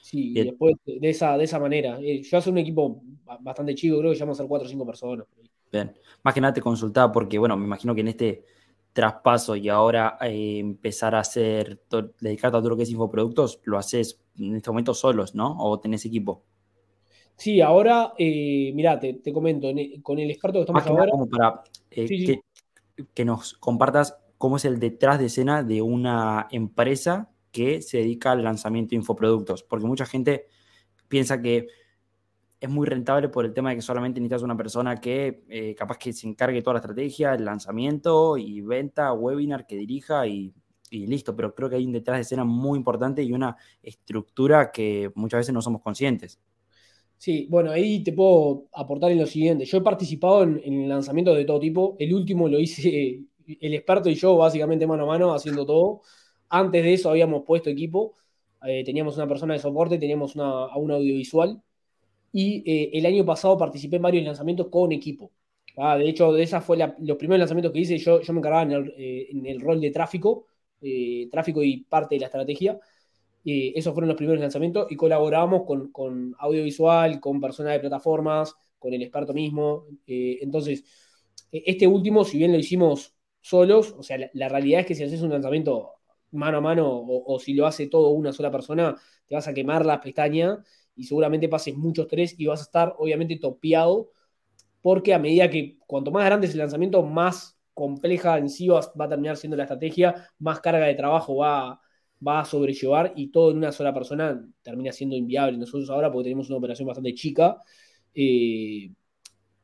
Sí, 0.00 0.30
y 0.30 0.44
después 0.44 0.76
de 0.86 1.10
esa, 1.10 1.36
de 1.36 1.42
esa 1.42 1.58
manera. 1.58 1.98
Eh, 2.00 2.22
yo 2.22 2.38
hace 2.38 2.50
un 2.50 2.58
equipo 2.58 3.02
bastante 3.40 3.74
chico, 3.74 3.98
creo 3.98 4.12
que 4.12 4.16
ya 4.16 4.24
vamos 4.24 4.38
a 4.38 4.42
ser 4.44 4.48
4 4.48 4.66
o 4.66 4.70
5 4.70 4.86
personas. 4.86 5.26
Bien. 5.72 5.92
Más 6.22 6.34
que 6.34 6.40
nada 6.40 6.54
te 6.54 6.60
consultaba 6.60 7.10
porque, 7.10 7.36
bueno, 7.36 7.56
me 7.56 7.64
imagino 7.64 7.96
que 7.96 8.02
en 8.02 8.08
este 8.08 8.44
traspaso 8.92 9.56
y 9.56 9.68
ahora 9.68 10.18
eh, 10.20 10.60
empezar 10.60 11.16
a 11.16 11.18
hacer, 11.18 11.82
dedicarte 12.20 12.58
a 12.58 12.60
todo 12.60 12.68
lo 12.68 12.76
que 12.76 12.84
es 12.84 12.90
infoproductos, 12.90 13.58
lo 13.64 13.76
haces 13.76 14.20
en 14.38 14.54
este 14.54 14.70
momento 14.70 14.94
solos, 14.94 15.34
¿no? 15.34 15.56
¿O 15.58 15.80
tenés 15.80 16.04
equipo? 16.04 16.44
Sí, 17.36 17.60
ahora, 17.60 18.12
eh, 18.18 18.72
mirá, 18.74 18.98
te, 19.00 19.32
comento, 19.32 19.68
con 20.02 20.18
el 20.18 20.30
experto 20.30 20.58
que 20.58 20.62
estamos 20.62 20.86
ahora. 20.86 21.10
Como 21.10 21.28
para 21.28 21.62
eh, 21.90 22.06
que, 22.06 22.40
que, 23.12 23.24
nos 23.24 23.54
compartas 23.54 24.16
cómo 24.38 24.56
es 24.56 24.64
el 24.64 24.78
detrás 24.78 25.18
de 25.18 25.26
escena 25.26 25.62
de 25.62 25.82
una 25.82 26.46
empresa 26.50 27.30
que 27.50 27.82
se 27.82 27.98
dedica 27.98 28.32
al 28.32 28.44
lanzamiento 28.44 28.90
de 28.90 28.96
infoproductos, 28.96 29.62
porque 29.62 29.86
mucha 29.86 30.06
gente 30.06 30.46
piensa 31.08 31.42
que 31.42 31.66
es 32.62 32.70
muy 32.70 32.86
rentable 32.86 33.28
por 33.28 33.44
el 33.44 33.52
tema 33.52 33.70
de 33.70 33.76
que 33.76 33.82
solamente 33.82 34.20
necesitas 34.20 34.42
una 34.42 34.56
persona 34.56 34.96
que 34.96 35.42
eh, 35.48 35.74
capaz 35.74 35.98
que 35.98 36.12
se 36.12 36.28
encargue 36.28 36.58
de 36.58 36.62
toda 36.62 36.74
la 36.74 36.78
estrategia, 36.78 37.34
el 37.34 37.44
lanzamiento 37.44 38.36
y 38.36 38.60
venta, 38.60 39.12
webinar, 39.12 39.66
que 39.66 39.76
dirija 39.76 40.28
y, 40.28 40.54
listo. 40.90 41.34
Pero 41.34 41.56
creo 41.56 41.68
que 41.68 41.74
hay 41.74 41.84
un 41.84 41.92
detrás 41.92 42.18
de 42.18 42.22
escena 42.22 42.44
muy 42.44 42.78
importante 42.78 43.20
y 43.24 43.32
una 43.32 43.56
estructura 43.82 44.70
que 44.70 45.10
muchas 45.16 45.38
veces 45.38 45.52
no 45.52 45.60
somos 45.60 45.82
conscientes. 45.82 46.38
Sí, 47.22 47.46
bueno, 47.48 47.70
ahí 47.70 48.02
te 48.02 48.12
puedo 48.12 48.66
aportar 48.72 49.12
en 49.12 49.20
lo 49.20 49.26
siguiente. 49.26 49.64
Yo 49.64 49.78
he 49.78 49.80
participado 49.80 50.42
en, 50.42 50.88
lanzamientos 50.88 51.36
de 51.36 51.44
todo 51.44 51.60
tipo. 51.60 51.94
El 52.00 52.12
último 52.14 52.48
lo 52.48 52.58
hice 52.58 53.22
el 53.60 53.74
experto 53.74 54.10
y 54.10 54.16
yo, 54.16 54.36
básicamente 54.36 54.88
mano 54.88 55.04
a 55.04 55.06
mano, 55.06 55.32
haciendo 55.32 55.64
todo. 55.64 56.02
Antes 56.48 56.82
de 56.82 56.94
eso 56.94 57.10
habíamos 57.10 57.44
puesto 57.44 57.70
equipo. 57.70 58.16
Eh, 58.66 58.82
teníamos 58.84 59.16
una 59.18 59.28
persona 59.28 59.54
de 59.54 59.60
soporte, 59.60 59.98
teníamos 59.98 60.34
una, 60.34 60.76
un 60.76 60.90
audiovisual 60.90 61.62
y 62.32 62.64
eh, 62.70 62.90
el 62.94 63.06
año 63.06 63.24
pasado 63.24 63.56
participé 63.58 63.96
en 63.96 64.02
varios 64.02 64.24
lanzamientos 64.24 64.68
con 64.68 64.92
equipo. 64.92 65.30
Ah, 65.76 65.96
de 65.98 66.08
hecho, 66.08 66.32
de 66.32 66.42
esa 66.42 66.60
fue 66.60 66.76
los 66.78 67.16
primeros 67.18 67.40
lanzamientos 67.40 67.72
que 67.72 67.80
hice. 67.80 67.98
Yo, 67.98 68.20
yo 68.22 68.32
me 68.32 68.40
encargaba 68.40 68.64
en 68.64 68.72
el, 68.72 68.94
eh, 69.46 69.58
rol 69.60 69.80
de 69.80 69.92
tráfico, 69.92 70.46
tráfico 71.30 71.62
y 71.62 71.84
parte 71.84 72.16
de 72.16 72.20
la 72.22 72.26
estrategia. 72.26 72.80
Esos 73.44 73.92
fueron 73.92 74.08
los 74.08 74.16
primeros 74.16 74.40
lanzamientos 74.40 74.86
y 74.90 74.96
colaborábamos 74.96 75.62
con, 75.66 75.90
con, 75.90 76.34
audiovisual, 76.38 77.20
con 77.20 77.40
personas 77.40 77.74
de 77.74 77.80
plataformas, 77.80 78.54
con 78.78 78.92
el 78.94 79.02
experto 79.02 79.32
mismo. 79.32 79.86
entonces, 80.06 80.84
este 81.50 81.86
último, 81.86 82.24
si 82.24 82.38
bien 82.38 82.52
lo 82.52 82.58
hicimos 82.58 83.14
solos, 83.40 83.94
o 83.98 84.02
sea, 84.02 84.16
la, 84.32 84.48
realidad 84.48 84.80
es 84.80 84.86
que 84.86 84.94
si 84.94 85.04
haces 85.04 85.22
un 85.22 85.30
lanzamiento 85.30 85.92
mano 86.30 86.58
a 86.58 86.60
mano 86.60 87.04
o, 87.06 87.38
si 87.38 87.54
lo 87.54 87.66
hace 87.66 87.88
todo 87.88 88.10
una 88.10 88.32
sola 88.32 88.50
persona, 88.50 88.96
te 89.26 89.34
vas 89.34 89.48
a 89.48 89.54
quemar 89.54 89.84
las 89.84 89.98
pestañas 89.98 90.58
y 90.96 91.04
seguramente 91.04 91.48
pases 91.48 91.76
mucho 91.76 92.02
estrés 92.02 92.34
y 92.38 92.46
vas 92.46 92.60
a 92.60 92.64
estar 92.64 92.94
obviamente 92.98 93.36
topeado 93.36 94.10
porque 94.80 95.14
a 95.14 95.18
medida 95.18 95.50
que 95.50 95.78
cuanto 95.86 96.10
más 96.10 96.24
grande 96.24 96.46
es 96.46 96.54
el 96.54 96.58
lanzamiento, 96.58 97.02
más 97.02 97.58
compleja 97.74 98.38
en 98.38 98.48
sí 98.48 98.68
va, 98.68 98.80
a 98.80 99.08
terminar 99.08 99.36
siendo 99.36 99.56
la 99.56 99.64
estrategia, 99.64 100.28
más 100.38 100.60
carga 100.60 100.86
de 100.86 100.94
trabajo 100.94 101.36
va, 101.36 101.80
va 102.26 102.40
a 102.40 102.44
sobrellevar 102.44 103.12
y 103.16 103.28
todo 103.28 103.50
en 103.50 103.58
una 103.58 103.72
sola 103.72 103.92
persona 103.92 104.44
termina 104.62 104.92
siendo 104.92 105.16
inviable. 105.16 105.58
Nosotros 105.58 105.90
ahora, 105.90 106.10
porque 106.10 106.24
tenemos 106.24 106.48
una 106.48 106.58
operación 106.58 106.86
bastante 106.86 107.14
chica, 107.14 107.58
eh, 108.14 108.90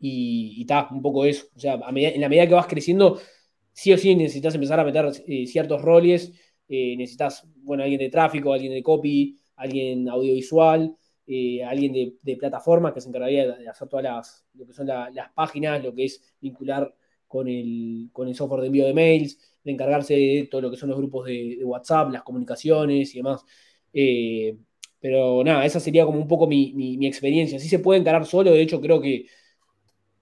y 0.01 0.61
está, 0.61 0.89
un 0.91 1.03
poco 1.03 1.25
eso. 1.25 1.47
O 1.57 1.61
sea, 1.61 1.75
en 1.75 2.21
la 2.21 2.29
medida 2.29 2.47
que 2.47 2.55
vas 2.55 2.67
creciendo, 2.67 3.21
sí 3.73 3.93
o 3.93 3.99
sí 3.99 4.15
necesitas 4.15 4.55
empezar 4.55 4.81
a 4.81 4.85
meter 4.85 5.11
eh, 5.27 5.47
ciertos 5.47 5.83
roles, 5.83 6.33
eh, 6.69 6.97
necesitas, 6.97 7.45
bueno, 7.57 7.83
alguien 7.83 8.01
de 8.01 8.11
tráfico, 8.11 8.53
alguien 8.53 8.73
de 8.73 8.83
copy, 8.83 9.39
alguien 9.57 10.09
audiovisual, 10.09 10.95
alguien 11.67 11.93
de, 12.23 12.37
plataforma 12.37 12.95
que 12.95 13.01
se 13.01 13.09
encargaría 13.09 13.47
de 13.59 13.69
hacer 13.69 13.89
todas 13.89 14.05
las, 14.05 14.47
lo 14.55 14.67
que 14.67 14.73
son 14.73 14.87
las 14.87 15.31
páginas, 15.35 15.83
lo 15.83 15.95
que 15.95 16.07
es 16.07 16.23
vincular 16.41 16.95
con 17.27 17.49
el, 17.49 18.09
con 18.13 18.29
el 18.29 18.35
software 18.35 18.63
de 18.63 18.67
envío 18.69 18.87
de 18.87 18.95
mails, 18.95 19.39
de 19.69 19.75
encargarse 19.75 20.15
de 20.15 20.49
todo 20.51 20.63
lo 20.63 20.71
que 20.71 20.77
son 20.77 20.89
los 20.89 20.99
grupos 20.99 21.27
de, 21.27 21.59
WhatsApp, 21.63 22.11
las 22.11 22.23
comunicaciones 22.23 23.15
y 23.15 23.19
demás. 23.19 23.45
Eh, 23.93 24.57
pero 25.01 25.45
nada, 25.45 25.65
esa 25.67 25.81
sería 25.81 26.05
como 26.07 26.19
un 26.19 26.29
poco 26.29 26.47
mi, 26.47 27.07
experiencia. 27.07 27.59
Sí 27.59 27.69
se 27.69 27.79
puede 27.79 28.01
encarar 28.01 28.27
solo, 28.27 28.51
de 28.53 28.63
hecho 28.63 28.81
creo 28.81 29.01
que 29.01 29.27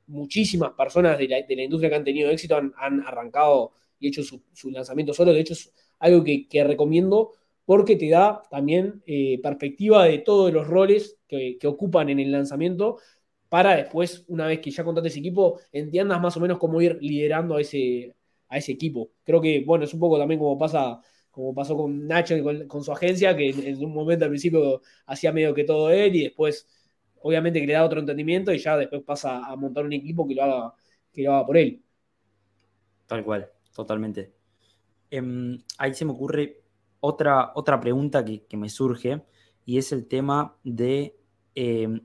muchísimas 0.08 0.72
personas 0.72 1.18
de 1.18 1.28
la, 1.28 1.62
industria 1.62 1.90
que 1.90 1.96
han 1.96 2.04
tenido 2.04 2.30
éxito 2.30 2.56
han, 2.56 3.00
arrancado 3.06 3.72
y 3.98 4.08
hecho 4.08 4.22
su, 4.22 4.70
lanzamiento 4.70 5.14
solo. 5.14 5.32
De 5.32 5.40
hecho 5.40 5.54
es 5.54 5.72
algo 6.00 6.24
que, 6.24 6.48
que 6.48 6.64
recomiendo 6.64 7.32
porque 7.64 7.96
te 7.96 8.08
da 8.10 8.42
también 8.50 9.02
eh, 9.06 9.40
perspectiva 9.42 10.04
de 10.04 10.18
todos 10.18 10.52
los 10.52 10.66
roles 10.66 11.18
que, 11.28 11.58
ocupan 11.66 12.08
en 12.10 12.20
el 12.20 12.32
lanzamiento 12.32 12.98
para 13.48 13.76
después, 13.76 14.24
una 14.28 14.46
vez 14.46 14.60
que 14.60 14.70
ya 14.70 14.84
contaste 14.84 15.08
ese 15.08 15.20
equipo, 15.20 15.60
entiendas 15.72 16.20
más 16.20 16.36
o 16.36 16.40
menos 16.40 16.58
cómo 16.58 16.80
ir 16.80 16.98
liderando 17.00 17.56
a 17.56 17.60
ese, 17.60 18.15
a 18.48 18.58
ese 18.58 18.72
equipo. 18.72 19.10
Creo 19.24 19.40
que, 19.40 19.64
bueno, 19.64 19.84
es 19.84 19.94
un 19.94 20.00
poco 20.00 20.18
también 20.18 20.38
como 20.40 20.58
pasa 20.58 21.00
como 21.36 21.54
pasó 21.54 21.76
con 21.76 22.06
Nacho 22.06 22.34
con, 22.66 22.82
su 22.82 22.90
agencia, 22.90 23.36
que 23.36 23.50
en, 23.50 23.84
un 23.84 23.92
momento 23.92 24.24
al 24.24 24.30
principio 24.30 24.80
hacía 25.04 25.32
medio 25.32 25.52
que 25.52 25.64
todo 25.64 25.90
él 25.90 26.16
y 26.16 26.22
después, 26.22 26.66
obviamente, 27.20 27.60
que 27.60 27.66
le 27.66 27.74
da 27.74 27.84
otro 27.84 28.00
entendimiento 28.00 28.54
y 28.54 28.58
ya 28.58 28.74
después 28.78 29.02
pasa 29.02 29.44
a 29.44 29.54
montar 29.54 29.84
un 29.84 29.92
equipo 29.92 30.26
que 30.26 30.34
lo 30.34 30.44
haga, 30.44 30.74
que 31.12 31.22
lo 31.24 31.34
haga 31.34 31.46
por 31.46 31.58
él. 31.58 31.82
Tal 33.06 33.22
cual, 33.22 33.50
totalmente. 33.74 34.32
Em, 35.10 35.58
ahí 35.76 35.92
se 35.92 36.06
me 36.06 36.12
ocurre 36.12 36.62
otra, 37.00 37.52
otra 37.54 37.78
pregunta 37.80 38.24
que, 38.24 38.56
me 38.56 38.70
surge 38.70 39.22
y 39.66 39.76
es 39.76 39.92
el 39.92 40.08
tema 40.08 40.56
de 40.64 41.18
em, 41.54 42.00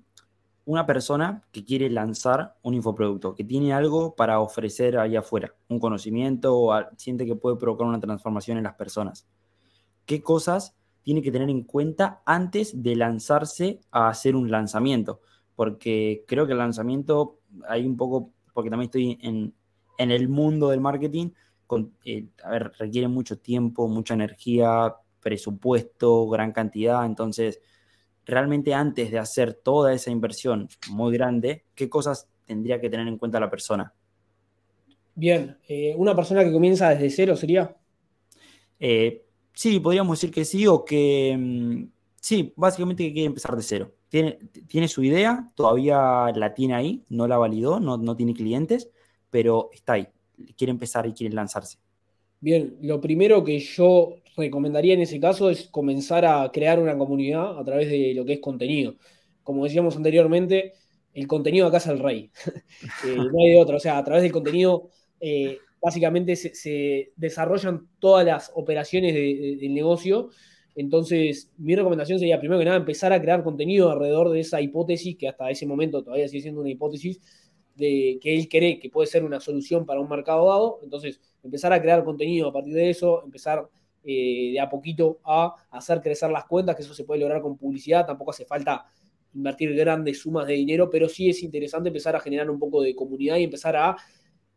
una 0.65 0.85
persona 0.85 1.43
que 1.51 1.65
quiere 1.65 1.89
lanzar 1.89 2.55
un 2.61 2.73
infoproducto, 2.73 3.35
que 3.35 3.43
tiene 3.43 3.73
algo 3.73 4.15
para 4.15 4.39
ofrecer 4.39 4.97
ahí 4.97 5.15
afuera, 5.15 5.53
un 5.67 5.79
conocimiento 5.79 6.57
o 6.57 6.73
siente 6.97 7.25
que 7.25 7.35
puede 7.35 7.57
provocar 7.57 7.87
una 7.87 7.99
transformación 7.99 8.57
en 8.57 8.63
las 8.63 8.75
personas. 8.75 9.27
¿Qué 10.05 10.21
cosas 10.21 10.75
tiene 11.03 11.21
que 11.21 11.31
tener 11.31 11.49
en 11.49 11.63
cuenta 11.63 12.21
antes 12.25 12.83
de 12.83 12.95
lanzarse 12.95 13.79
a 13.91 14.09
hacer 14.09 14.35
un 14.35 14.51
lanzamiento? 14.51 15.21
Porque 15.55 16.23
creo 16.27 16.45
que 16.45 16.53
el 16.53 16.59
lanzamiento, 16.59 17.39
hay 17.67 17.85
un 17.85 17.97
poco, 17.97 18.31
porque 18.53 18.69
también 18.69 18.87
estoy 18.87 19.19
en, 19.21 19.53
en 19.97 20.11
el 20.11 20.29
mundo 20.29 20.69
del 20.69 20.81
marketing, 20.81 21.31
eh, 22.05 22.27
a 22.43 22.49
ver, 22.49 22.71
requiere 22.77 23.07
mucho 23.07 23.39
tiempo, 23.39 23.87
mucha 23.87 24.13
energía, 24.13 24.95
presupuesto, 25.21 26.27
gran 26.27 26.51
cantidad. 26.51 27.05
Entonces, 27.05 27.61
realmente 28.25 28.73
antes 28.73 29.11
de 29.11 29.19
hacer 29.19 29.53
toda 29.53 29.93
esa 29.93 30.11
inversión 30.11 30.69
muy 30.89 31.13
grande, 31.13 31.65
¿qué 31.75 31.89
cosas 31.89 32.27
tendría 32.45 32.79
que 32.79 32.89
tener 32.89 33.07
en 33.07 33.17
cuenta 33.17 33.39
la 33.39 33.49
persona? 33.49 33.93
Bien, 35.15 35.57
eh, 35.67 35.93
una 35.97 36.15
persona 36.15 36.43
que 36.43 36.51
comienza 36.51 36.89
desde 36.89 37.09
cero 37.09 37.35
sería. 37.35 37.75
Eh, 38.79 39.25
sí, 39.53 39.79
podríamos 39.79 40.19
decir 40.19 40.33
que 40.33 40.45
sí, 40.45 40.65
o 40.67 40.85
que 40.85 41.35
mm, 41.37 41.83
sí, 42.19 42.53
básicamente 42.55 43.03
que 43.03 43.13
quiere 43.13 43.27
empezar 43.27 43.55
de 43.55 43.63
cero. 43.63 43.93
Tiene, 44.09 44.39
tiene 44.67 44.87
su 44.87 45.03
idea, 45.03 45.51
todavía 45.55 46.31
la 46.35 46.53
tiene 46.53 46.73
ahí, 46.73 47.03
no 47.09 47.27
la 47.27 47.37
validó, 47.37 47.79
no, 47.79 47.97
no 47.97 48.15
tiene 48.15 48.33
clientes, 48.33 48.89
pero 49.29 49.69
está 49.73 49.93
ahí. 49.93 50.07
Quiere 50.57 50.71
empezar 50.71 51.05
y 51.07 51.13
quiere 51.13 51.33
lanzarse. 51.33 51.77
Bien, 52.41 52.75
lo 52.81 52.99
primero 52.99 53.43
que 53.43 53.59
yo 53.59 54.15
recomendaría 54.35 54.95
en 54.95 55.01
ese 55.01 55.19
caso 55.19 55.51
es 55.51 55.67
comenzar 55.67 56.25
a 56.25 56.49
crear 56.51 56.79
una 56.79 56.97
comunidad 56.97 57.59
a 57.59 57.63
través 57.63 57.89
de 57.89 58.13
lo 58.15 58.25
que 58.25 58.33
es 58.33 58.39
contenido. 58.39 58.95
Como 59.43 59.63
decíamos 59.63 59.95
anteriormente, 59.95 60.73
el 61.13 61.27
contenido 61.27 61.67
acá 61.67 61.77
es 61.77 61.87
el 61.87 61.99
rey. 61.99 62.31
Eh, 63.05 63.15
no 63.15 63.43
hay 63.43 63.51
de 63.51 63.57
otro. 63.57 63.77
O 63.77 63.79
sea, 63.79 63.99
a 63.99 64.03
través 64.03 64.23
del 64.23 64.31
contenido, 64.31 64.89
eh, 65.19 65.59
básicamente 65.79 66.35
se, 66.35 67.11
desarrollan 67.15 67.87
todas 67.99 68.25
las 68.25 68.51
operaciones 68.55 69.13
del 69.13 69.73
negocio. 69.73 70.29
Entonces, 70.75 71.51
mi 71.57 71.75
recomendación 71.75 72.17
sería, 72.17 72.39
primero 72.39 72.57
que 72.57 72.65
nada, 72.65 72.77
empezar 72.77 73.13
a 73.13 73.21
crear 73.21 73.43
contenido 73.43 73.91
alrededor 73.91 74.31
de 74.31 74.39
esa 74.39 74.61
hipótesis, 74.61 75.15
que 75.15 75.27
hasta 75.27 75.51
ese 75.51 75.67
momento 75.67 76.03
todavía 76.03 76.27
sigue 76.27 76.41
siendo 76.41 76.61
una 76.61 76.71
hipótesis, 76.71 77.19
que 77.81 78.35
él 78.35 78.47
cree 78.49 78.79
que 78.79 78.89
puede 78.89 79.07
ser 79.07 79.23
una 79.23 79.39
solución 79.39 79.85
para 79.85 79.99
un 79.99 80.09
mercado 80.09 80.47
dado. 80.47 80.79
Entonces, 80.83 81.19
empezar 81.43 81.73
a 81.73 81.81
crear 81.81 82.03
contenido 82.03 82.49
a 82.49 82.53
partir 82.53 82.73
de 82.73 82.89
eso, 82.89 83.23
empezar 83.23 83.67
eh, 84.03 84.51
de 84.53 84.59
a 84.59 84.69
poquito 84.69 85.19
a 85.23 85.55
hacer 85.69 86.01
crecer 86.01 86.31
las 86.31 86.45
cuentas, 86.45 86.75
que 86.75 86.81
eso 86.81 86.93
se 86.93 87.03
puede 87.03 87.21
lograr 87.21 87.41
con 87.41 87.57
publicidad, 87.57 88.05
tampoco 88.05 88.31
hace 88.31 88.45
falta 88.45 88.85
invertir 89.33 89.73
grandes 89.75 90.21
sumas 90.21 90.47
de 90.47 90.53
dinero, 90.53 90.89
pero 90.89 91.07
sí 91.07 91.29
es 91.29 91.43
interesante 91.43 91.89
empezar 91.89 92.15
a 92.15 92.19
generar 92.19 92.49
un 92.49 92.59
poco 92.59 92.81
de 92.81 92.95
comunidad 92.95 93.37
y 93.37 93.43
empezar 93.43 93.75
a 93.75 93.95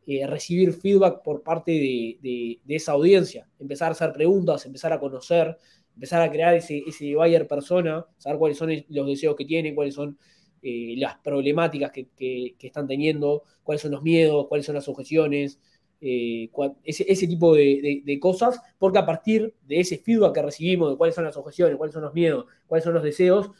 eh, 0.06 0.26
recibir 0.26 0.72
feedback 0.72 1.22
por 1.22 1.42
parte 1.42 1.72
de, 1.72 2.60
esa 2.68 2.92
audiencia, 2.92 3.48
empezar 3.58 3.88
a 3.88 3.92
hacer 3.92 4.12
preguntas, 4.12 4.64
empezar 4.66 4.92
a 4.92 4.98
conocer, 4.98 5.56
empezar 5.94 6.22
a 6.22 6.30
crear 6.30 6.54
ese, 6.54 6.82
ese 6.86 7.14
buyer 7.14 7.46
persona, 7.46 8.04
saber 8.18 8.38
cuáles 8.38 8.58
son 8.58 8.70
los 8.88 9.06
deseos 9.06 9.36
que 9.36 9.44
tienen, 9.44 9.74
cuáles 9.74 9.94
son 9.94 10.18
eh, 10.66 10.94
las 10.96 11.18
problemáticas 11.18 11.92
que, 11.92 12.56
están 12.58 12.86
teniendo, 12.86 13.42
cuáles 13.62 13.82
son 13.82 13.90
los 13.90 14.02
miedos, 14.02 14.46
cuáles 14.48 14.64
son 14.64 14.74
las 14.74 14.88
objeciones, 14.88 15.60
eh, 16.00 16.48
ese, 16.82 17.26
tipo 17.26 17.54
de, 17.54 18.18
cosas, 18.18 18.58
porque 18.78 18.98
a 18.98 19.04
partir 19.04 19.54
de 19.66 19.80
ese 19.80 19.98
feedback 19.98 20.36
que 20.36 20.42
recibimos 20.42 20.90
de 20.90 20.96
cuáles 20.96 21.14
son 21.14 21.24
las 21.24 21.36
objeciones, 21.36 21.76
cuáles 21.76 21.92
son 21.92 22.00
los 22.00 22.14
miedos, 22.14 22.46
cuáles 22.66 22.82
son 22.82 22.94
los 22.94 23.02
deseos, 23.02 23.50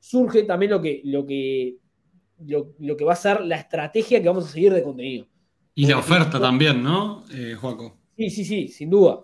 surge 0.00 0.44
también 0.44 0.70
lo 0.70 0.80
que, 0.80 1.02
lo 1.04 1.26
que, 1.26 1.76
lo, 2.38 2.96
que 2.96 3.04
va 3.04 3.12
a 3.12 3.16
ser 3.16 3.42
la 3.42 3.56
estrategia 3.56 4.22
que 4.22 4.28
vamos 4.28 4.46
a 4.46 4.48
seguir 4.48 4.72
de 4.72 4.82
contenido. 4.82 5.26
Y 5.74 5.84
la 5.86 5.98
oferta 5.98 6.40
también, 6.40 6.82
¿no, 6.82 7.24
eh, 7.30 7.56
Joaco? 7.60 7.98
Sí, 8.16 8.30
sí, 8.30 8.46
sí, 8.46 8.68
sin 8.68 8.88
duda. 8.88 9.20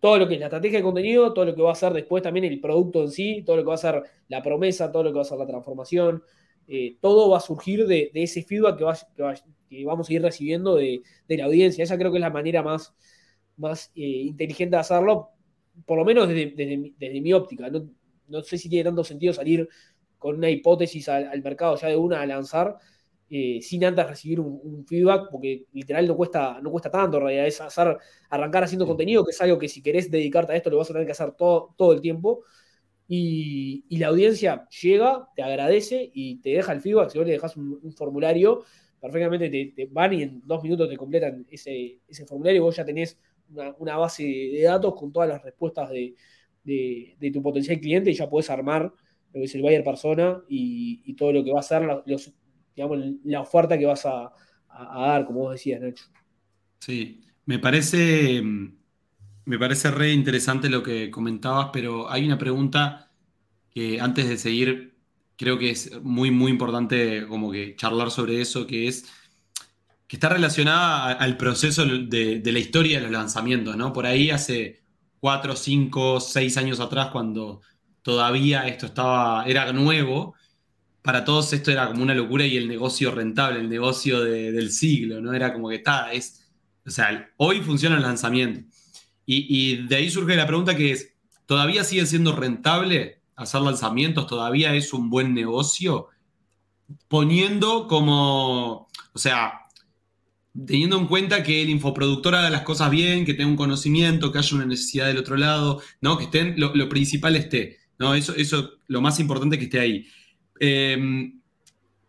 Todo 0.00 0.18
lo 0.18 0.28
que 0.28 0.34
es 0.34 0.40
la 0.40 0.46
estrategia 0.46 0.80
de 0.80 0.84
contenido, 0.84 1.32
todo 1.32 1.46
lo 1.46 1.54
que 1.54 1.62
va 1.62 1.72
a 1.72 1.76
ser 1.76 1.94
después 1.94 2.22
también 2.22 2.44
el 2.44 2.60
producto 2.60 3.04
en 3.04 3.10
sí, 3.10 3.42
todo 3.42 3.56
lo 3.56 3.62
que 3.62 3.68
va 3.68 3.74
a 3.76 3.78
ser 3.78 4.02
la 4.28 4.42
promesa, 4.42 4.92
todo 4.92 5.04
lo 5.04 5.12
que 5.12 5.16
va 5.16 5.22
a 5.22 5.24
ser 5.24 5.38
la 5.38 5.46
transformación, 5.46 6.22
eh, 6.66 6.96
todo 7.00 7.30
va 7.30 7.38
a 7.38 7.40
surgir 7.40 7.86
de, 7.86 8.10
ese 8.14 8.42
feedback 8.42 8.78
que, 9.68 9.84
vamos 9.84 10.08
a 10.08 10.12
ir 10.12 10.22
recibiendo 10.22 10.76
de, 10.76 11.02
la 11.28 11.44
audiencia. 11.44 11.84
Esa 11.84 11.98
creo 11.98 12.10
que 12.10 12.18
es 12.18 12.22
la 12.22 12.30
manera 12.30 12.62
más, 12.62 12.94
más 13.56 13.90
eh, 13.94 14.00
inteligente 14.00 14.76
de 14.76 14.80
hacerlo, 14.80 15.30
por 15.86 15.98
lo 15.98 16.04
menos 16.04 16.28
desde, 16.28 17.20
mi 17.20 17.32
óptica. 17.32 17.68
No, 17.70 17.88
no, 18.28 18.42
sé 18.42 18.58
si 18.58 18.68
tiene 18.68 18.84
tanto 18.84 19.04
sentido 19.04 19.32
salir 19.32 19.68
con 20.18 20.36
una 20.36 20.48
hipótesis 20.48 21.08
al, 21.08 21.42
mercado 21.42 21.76
ya 21.76 21.88
de 21.88 21.96
una 21.96 22.22
a 22.22 22.26
lanzar, 22.26 22.78
eh, 23.28 23.60
sin 23.60 23.84
antes 23.84 24.06
recibir 24.06 24.40
un, 24.40 24.86
feedback, 24.86 25.28
porque 25.30 25.66
literal 25.72 26.06
no 26.06 26.16
cuesta, 26.16 26.60
no 26.62 26.70
cuesta 26.70 26.90
tanto 26.90 27.18
en 27.18 27.24
realidad, 27.24 27.46
es 27.46 27.60
hacer, 27.60 27.98
arrancar 28.30 28.64
haciendo 28.64 28.86
contenido, 28.86 29.24
que 29.24 29.32
es 29.32 29.40
algo 29.42 29.58
que 29.58 29.68
si 29.68 29.82
querés 29.82 30.10
dedicarte 30.10 30.52
a 30.52 30.56
esto 30.56 30.70
lo 30.70 30.78
vas 30.78 30.88
a 30.90 30.92
tener 30.94 31.06
que 31.06 31.12
hacer 31.12 31.32
todo, 31.32 31.74
todo 31.76 31.92
el 31.92 32.00
tiempo. 32.00 32.44
Y, 33.06 33.84
la 33.98 34.08
audiencia 34.08 34.66
llega, 34.68 35.28
te 35.36 35.42
agradece 35.42 36.10
y 36.12 36.36
te 36.36 36.50
deja 36.50 36.72
el 36.72 36.80
feedback. 36.80 37.10
Si 37.10 37.18
vos 37.18 37.26
le 37.26 37.34
dejas 37.34 37.56
un, 37.56 37.92
formulario, 37.96 38.64
perfectamente 39.00 39.50
te, 39.50 39.86
van 39.90 40.12
y 40.12 40.22
en 40.22 40.42
dos 40.44 40.62
minutos 40.62 40.88
te 40.88 40.96
completan 40.96 41.46
ese, 41.50 42.00
ese 42.08 42.26
formulario 42.26 42.62
vos 42.62 42.76
ya 42.76 42.84
tenés 42.84 43.18
una, 43.78 43.96
base 43.98 44.24
de 44.24 44.62
datos 44.62 44.94
con 44.94 45.12
todas 45.12 45.28
las 45.28 45.42
respuestas 45.42 45.90
de, 45.90 46.14
de, 46.64 47.30
tu 47.30 47.42
potencial 47.42 47.78
cliente 47.78 48.10
y 48.10 48.14
ya 48.14 48.28
podés 48.28 48.50
armar 48.50 48.82
lo 48.82 49.40
que 49.40 49.44
es 49.44 49.54
el 49.54 49.62
buyer 49.62 49.84
persona 49.84 50.42
y, 50.48 51.14
todo 51.14 51.32
lo 51.32 51.44
que 51.44 51.52
va 51.52 51.60
a 51.60 51.62
ser 51.62 51.82
la, 51.82 52.02
digamos, 52.74 52.98
la 53.24 53.40
oferta 53.40 53.78
que 53.78 53.86
vas 53.86 54.06
a, 54.06 54.32
dar, 54.68 55.24
como 55.26 55.40
vos 55.40 55.52
decías, 55.52 55.80
Nacho. 55.80 56.06
Sí, 56.80 57.20
me 57.46 57.58
parece, 57.58 58.42
me 59.46 59.58
parece 59.58 59.90
re 59.90 60.12
interesante 60.12 60.68
lo 60.68 60.82
que 60.82 61.10
comentabas, 61.10 61.70
pero 61.72 62.10
hay 62.10 62.24
una 62.24 62.38
pregunta 62.38 63.10
que 63.70 64.00
antes 64.00 64.28
de 64.28 64.38
seguir 64.38 64.94
creo 65.36 65.58
que 65.58 65.70
es 65.70 66.00
muy, 66.02 66.30
muy 66.30 66.50
importante 66.50 67.26
como 67.26 67.50
que 67.50 67.74
charlar 67.76 68.10
sobre 68.10 68.40
eso, 68.40 68.66
que 68.66 68.88
es 68.88 69.06
que 70.06 70.16
está 70.16 70.28
relacionada 70.28 71.12
al 71.12 71.36
proceso 71.36 71.84
de, 71.84 72.42
la 72.44 72.58
historia 72.58 72.98
de 72.98 73.04
los 73.04 73.12
lanzamientos, 73.12 73.76
¿no? 73.76 73.92
Por 73.92 74.06
ahí 74.06 74.30
hace 74.30 74.82
cuatro, 75.18 75.56
cinco, 75.56 76.20
seis 76.20 76.56
años 76.56 76.78
atrás, 76.80 77.08
cuando 77.10 77.62
todavía 78.02 78.68
esto 78.68 78.86
estaba, 78.86 79.44
era 79.46 79.72
nuevo, 79.72 80.34
para 81.02 81.24
todos 81.24 81.52
esto 81.52 81.70
era 81.70 81.88
como 81.88 82.02
una 82.02 82.14
locura 82.14 82.46
y 82.46 82.56
el 82.56 82.68
negocio 82.68 83.10
rentable, 83.10 83.60
el 83.60 83.68
negocio 83.68 84.20
del 84.22 84.70
siglo, 84.70 85.20
¿no? 85.20 85.32
Era 85.32 85.52
como 85.52 85.68
que 85.68 85.76
está, 85.76 86.12
es, 86.12 86.46
o 86.86 86.90
sea, 86.90 87.30
hoy 87.38 87.60
funciona 87.62 87.96
el 87.96 88.02
lanzamiento. 88.02 88.60
Y, 89.26 89.86
de 89.86 89.96
ahí 89.96 90.10
surge 90.10 90.36
la 90.36 90.46
pregunta 90.46 90.76
que 90.76 90.92
es, 90.92 91.14
¿todavía 91.46 91.84
sigue 91.84 92.06
siendo 92.06 92.36
rentable 92.36 93.22
hacer 93.36 93.62
lanzamientos? 93.62 94.26
¿Todavía 94.26 94.74
es 94.74 94.92
un 94.92 95.08
buen 95.08 95.34
negocio? 95.34 96.08
Poniendo 97.08 97.88
como, 97.88 98.88
o 99.12 99.18
sea, 99.18 99.60
teniendo 100.66 100.98
en 100.98 101.06
cuenta 101.06 101.42
que 101.42 101.62
el 101.62 101.70
infoproductor 101.70 102.34
haga 102.34 102.50
las 102.50 102.62
cosas 102.62 102.90
bien, 102.90 103.24
que 103.24 103.34
tenga 103.34 103.50
un 103.50 103.56
conocimiento, 103.56 104.30
que 104.30 104.38
haya 104.38 104.56
una 104.56 104.66
necesidad 104.66 105.06
del 105.06 105.18
otro 105.18 105.36
lado, 105.36 105.80
¿no? 106.00 106.18
Que 106.18 106.24
estén, 106.24 106.54
lo 106.58 106.88
principal 106.88 107.36
esté. 107.36 107.84
¿no? 107.98 108.14
Eso, 108.14 108.34
eso 108.34 108.72
lo 108.86 109.00
más 109.00 109.20
importante 109.20 109.58
que 109.58 109.64
esté 109.64 109.80
ahí. 109.80 110.06
Em, 110.60 111.40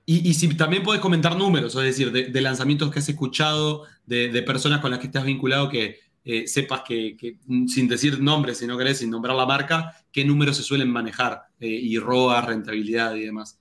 y, 0.07 0.33
si 0.35 0.47
también 0.55 0.83
puedes 0.83 1.01
comentar 1.01 1.35
números, 1.35 1.75
es 1.75 1.81
decir, 1.81 2.11
de, 2.11 2.41
lanzamientos 2.41 2.91
que 2.91 2.99
has 2.99 3.09
escuchado, 3.09 3.85
de, 4.05 4.41
personas 4.43 4.79
con 4.79 4.91
las 4.91 4.99
que 4.99 5.07
estás 5.07 5.25
vinculado, 5.25 5.67
que 5.67 5.99
eh, 6.27 6.47
sepas 6.47 6.81
que, 6.81 7.37
sin 7.67 7.87
decir 7.87 8.19
nombres, 8.19 8.57
si 8.57 8.65
no 8.65 8.75
querés, 8.75 8.97
sin 8.97 9.11
nombrar 9.11 9.35
la 9.35 9.45
marca, 9.45 9.93
qué 10.11 10.25
números 10.25 10.57
se 10.57 10.63
suelen 10.63 10.89
manejar, 10.89 11.43
eh, 11.59 11.67
y 11.67 11.99
ROA, 11.99 12.41
rentabilidad 12.41 13.13
y 13.13 13.25
demás. 13.25 13.59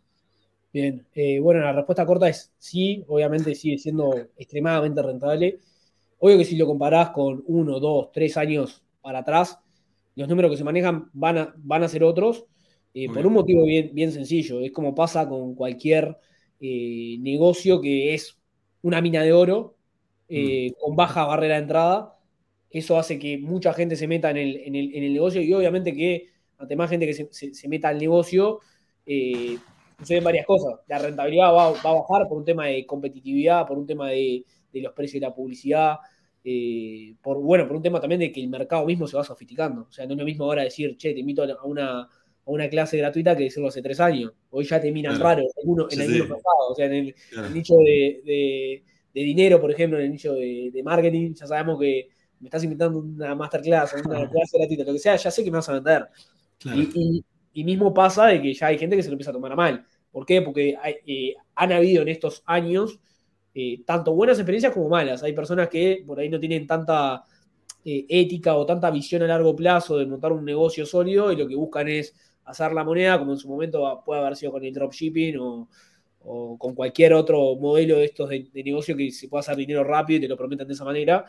Bien, 0.72 1.06
eh, 1.14 1.38
bueno, 1.40 1.60
la 1.60 1.74
respuesta 1.74 2.06
corta 2.06 2.26
es 2.26 2.54
sí, 2.56 3.04
obviamente 3.06 3.54
sigue 3.54 3.76
siendo 3.76 4.16
extremadamente 4.38 5.02
rentable. 5.02 5.58
Obvio 6.18 6.38
que 6.38 6.46
si 6.46 6.56
lo 6.56 6.66
comparás 6.66 7.10
con 7.10 7.44
uno, 7.48 7.78
dos, 7.78 8.10
tres 8.12 8.34
años 8.38 8.82
para 9.02 9.18
atrás, 9.18 9.58
los 10.16 10.26
números 10.26 10.50
que 10.50 10.56
se 10.56 10.64
manejan 10.64 11.10
van 11.12 11.36
a, 11.36 11.54
van 11.58 11.82
a 11.82 11.88
ser 11.88 12.02
otros, 12.02 12.46
por 13.12 13.26
un 13.26 13.32
motivo 13.34 13.66
bien, 13.66 13.90
bien 13.92 14.10
sencillo. 14.10 14.60
Es 14.60 14.72
como 14.72 14.94
pasa 14.94 15.28
con 15.28 15.54
cualquier 15.54 16.16
negocio 16.60 17.80
que 17.80 18.14
es 18.14 18.38
una 18.80 19.02
mina 19.02 19.22
de 19.22 19.34
oro 19.34 19.76
mm. 20.30 20.80
con 20.80 20.96
baja 20.96 21.26
barrera 21.26 21.56
de 21.56 21.60
entrada. 21.62 22.13
Eso 22.78 22.98
hace 22.98 23.18
que 23.18 23.38
mucha 23.38 23.72
gente 23.72 23.96
se 23.96 24.06
meta 24.06 24.30
en 24.30 24.36
el, 24.36 24.56
en 24.64 24.74
el, 24.74 25.12
negocio 25.12 25.40
y 25.40 25.52
obviamente 25.54 25.94
que 25.94 26.26
ante 26.58 26.76
más 26.76 26.90
gente 26.90 27.06
que 27.06 27.14
se, 27.14 27.68
meta 27.68 27.88
al 27.88 27.98
negocio, 27.98 28.60
suceden 29.98 30.24
varias 30.24 30.44
cosas. 30.44 30.80
La 30.88 30.98
rentabilidad 30.98 31.52
va, 31.52 31.70
va, 31.70 31.90
a 31.90 32.00
bajar 32.00 32.28
por 32.28 32.38
un 32.38 32.44
tema 32.44 32.66
de 32.66 32.84
competitividad, 32.84 33.66
por 33.66 33.78
un 33.78 33.86
tema 33.86 34.10
de, 34.10 34.44
de 34.72 34.80
los 34.80 34.92
precios 34.92 35.20
de 35.20 35.26
la 35.28 35.34
publicidad, 35.34 35.96
eh, 36.46 37.14
por, 37.22 37.40
bueno, 37.40 37.66
por 37.66 37.76
un 37.76 37.82
tema 37.82 38.00
también 38.00 38.20
de 38.20 38.30
que 38.30 38.42
el 38.42 38.48
mercado 38.48 38.84
mismo 38.84 39.06
se 39.06 39.16
va 39.16 39.24
sofisticando. 39.24 39.86
O 39.88 39.92
sea, 39.92 40.04
no 40.06 40.12
es 40.12 40.18
lo 40.18 40.24
mismo 40.24 40.44
ahora 40.44 40.62
decir, 40.62 40.96
che, 40.96 41.14
te 41.14 41.20
invito 41.20 41.42
a 41.42 41.64
una, 41.64 42.06
una 42.44 42.68
clase 42.68 42.98
gratuita 42.98 43.34
que 43.34 43.44
decirlo 43.44 43.68
hace 43.68 43.80
tres 43.80 43.98
años. 44.00 44.32
Hoy 44.50 44.64
ya 44.64 44.80
te 44.80 44.92
miran 44.92 45.18
raro 45.18 45.42
en, 45.42 46.00
el 46.00 46.10
nicho 46.10 46.28
pasado. 46.28 46.70
O 46.70 46.74
sea, 46.74 46.86
en 46.86 46.92
el, 46.92 47.14
nicho 47.54 47.76
de, 47.76 48.82
dinero, 49.14 49.60
por 49.60 49.70
ejemplo, 49.70 49.98
en 49.98 50.04
el 50.04 50.10
nicho 50.10 50.34
de, 50.34 50.82
marketing, 50.84 51.32
ya 51.34 51.46
sabemos 51.46 51.80
que 51.80 52.08
me 52.44 52.48
estás 52.48 52.62
invitando 52.62 52.98
una 52.98 53.34
masterclass 53.34 53.94
una 54.04 54.28
clase 54.30 54.58
gratuita, 54.58 54.84
lo 54.84 54.92
que 54.92 54.98
sea, 54.98 55.16
ya 55.16 55.30
sé 55.30 55.42
que 55.42 55.50
me 55.50 55.56
vas 55.56 55.68
a 55.70 55.72
vender. 55.72 56.06
Y, 57.54 57.64
mismo 57.64 57.94
pasa 57.94 58.26
de 58.26 58.42
que 58.42 58.52
ya 58.52 58.66
hay 58.66 58.78
gente 58.78 58.96
que 58.96 59.02
se 59.02 59.08
lo 59.08 59.14
empieza 59.14 59.30
a 59.30 59.32
tomar 59.32 59.52
a 59.52 59.56
mal. 59.56 59.86
¿Por 60.12 60.26
qué? 60.26 60.42
Porque 60.42 60.76
eh, 61.06 61.34
han 61.54 61.72
habido 61.72 62.02
en 62.02 62.08
estos 62.08 62.42
años 62.44 63.00
eh, 63.54 63.82
tanto 63.86 64.12
buenas 64.12 64.38
experiencias 64.38 64.74
como 64.74 64.90
malas. 64.90 65.22
Hay 65.22 65.32
personas 65.32 65.68
que 65.68 66.04
por 66.06 66.20
ahí 66.20 66.28
no 66.28 66.38
tienen 66.38 66.66
tanta 66.66 67.24
eh, 67.82 68.04
ética 68.10 68.56
o 68.56 68.66
tanta 68.66 68.90
visión 68.90 69.22
a 69.22 69.26
largo 69.26 69.56
plazo 69.56 69.96
de 69.96 70.04
montar 70.04 70.32
un 70.32 70.44
negocio 70.44 70.84
sólido 70.84 71.32
y 71.32 71.36
lo 71.36 71.48
que 71.48 71.56
buscan 71.56 71.88
es 71.88 72.14
hacer 72.44 72.72
la 72.72 72.84
moneda, 72.84 73.18
como 73.18 73.32
en 73.32 73.38
su 73.38 73.48
momento 73.48 74.02
puede 74.04 74.20
haber 74.20 74.36
sido 74.36 74.52
con 74.52 74.64
el 74.64 74.74
dropshipping 74.74 75.38
o, 75.38 75.68
o 76.24 76.58
con 76.58 76.74
cualquier 76.74 77.14
otro 77.14 77.56
modelo 77.56 77.96
de 77.98 78.06
estos 78.06 78.28
de, 78.28 78.48
negocio 78.54 78.96
que 78.96 79.10
se 79.10 79.28
pueda 79.28 79.40
hacer 79.40 79.56
dinero 79.56 79.84
rápido 79.84 80.18
y 80.18 80.20
te 80.22 80.28
lo 80.28 80.36
prometan 80.36 80.66
de 80.66 80.74
esa 80.74 80.84
manera. 80.84 81.24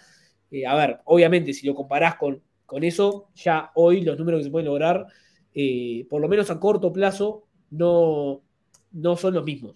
Eh, 0.52 0.66
a 0.66 0.76
ver, 0.76 1.00
obviamente, 1.06 1.54
si 1.54 1.66
lo 1.66 1.76
comparás 1.76 2.16
con 2.16 2.42
con 2.66 2.84
eso 2.84 3.30
ya 3.36 3.72
hoy 3.76 4.02
los 4.02 4.18
números 4.18 4.40
que 4.40 4.46
se 4.46 4.50
pueden 4.50 4.68
lograr, 4.68 5.06
eh, 5.54 6.06
por 6.10 6.22
lo 6.22 6.28
menos 6.28 6.50
a 6.50 6.60
corto 6.60 6.92
plazo, 6.92 7.46
no, 7.70 8.42
no 8.92 9.16
son 9.16 9.36
los 9.36 9.44
mismos. 9.44 9.76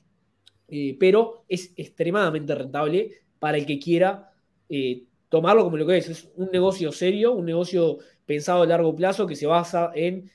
Eh, 0.68 0.98
pero 1.00 1.46
es 1.48 1.74
extremadamente 1.78 2.54
rentable 2.56 3.12
para 3.40 3.58
el 3.58 3.66
que 3.66 3.80
quiera 3.80 4.26
tomarlo 5.30 5.64
como 5.64 5.78
lo 5.78 5.86
que 5.86 5.98
es. 5.98 6.10
Es 6.10 6.30
un 6.36 6.50
negocio 6.52 6.92
serio, 6.92 7.34
un 7.34 7.46
negocio 7.46 7.98
pensado 8.26 8.64
a 8.64 8.68
largo 8.68 8.96
plazo 8.96 9.26
que 9.26 9.36
se 9.36 9.48
basa 9.48 9.92
en 9.96 10.30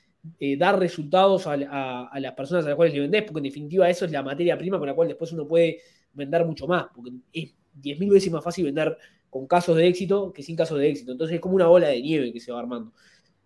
dar 0.57 0.79
resultados 0.79 1.47
a, 1.47 1.55
las 1.55 2.33
personas 2.33 2.65
a 2.65 2.69
las 2.69 2.75
cuales 2.75 2.93
le 2.93 3.01
vendés, 3.01 3.23
porque 3.23 3.39
en 3.39 3.43
definitiva 3.43 3.89
eso 3.89 4.05
es 4.05 4.11
la 4.11 4.23
materia 4.23 4.57
prima 4.57 4.77
con 4.77 4.87
la 4.87 4.93
cual 4.93 5.07
después 5.07 5.31
uno 5.31 5.47
puede 5.47 5.79
vender 6.13 6.45
mucho 6.45 6.67
más, 6.67 6.87
porque 6.93 7.11
es 7.31 7.53
10.000 7.81 8.09
veces 8.09 8.31
más 8.31 8.43
fácil 8.43 8.65
vender 8.65 8.97
con 9.35 9.47
casos 9.47 9.75
de 9.75 9.85
éxito 9.85 10.31
que 10.31 10.41
sin 10.41 10.55
casos 10.55 10.79
de 10.79 10.89
éxito. 10.89 11.11
Entonces 11.11 11.35
es 11.35 11.41
como 11.41 11.55
una 11.55 11.67
bola 11.67 11.89
de 11.89 12.01
nieve 12.01 12.31
que 12.31 12.39
se 12.39 12.53
va 12.53 12.59
armando. 12.59 12.93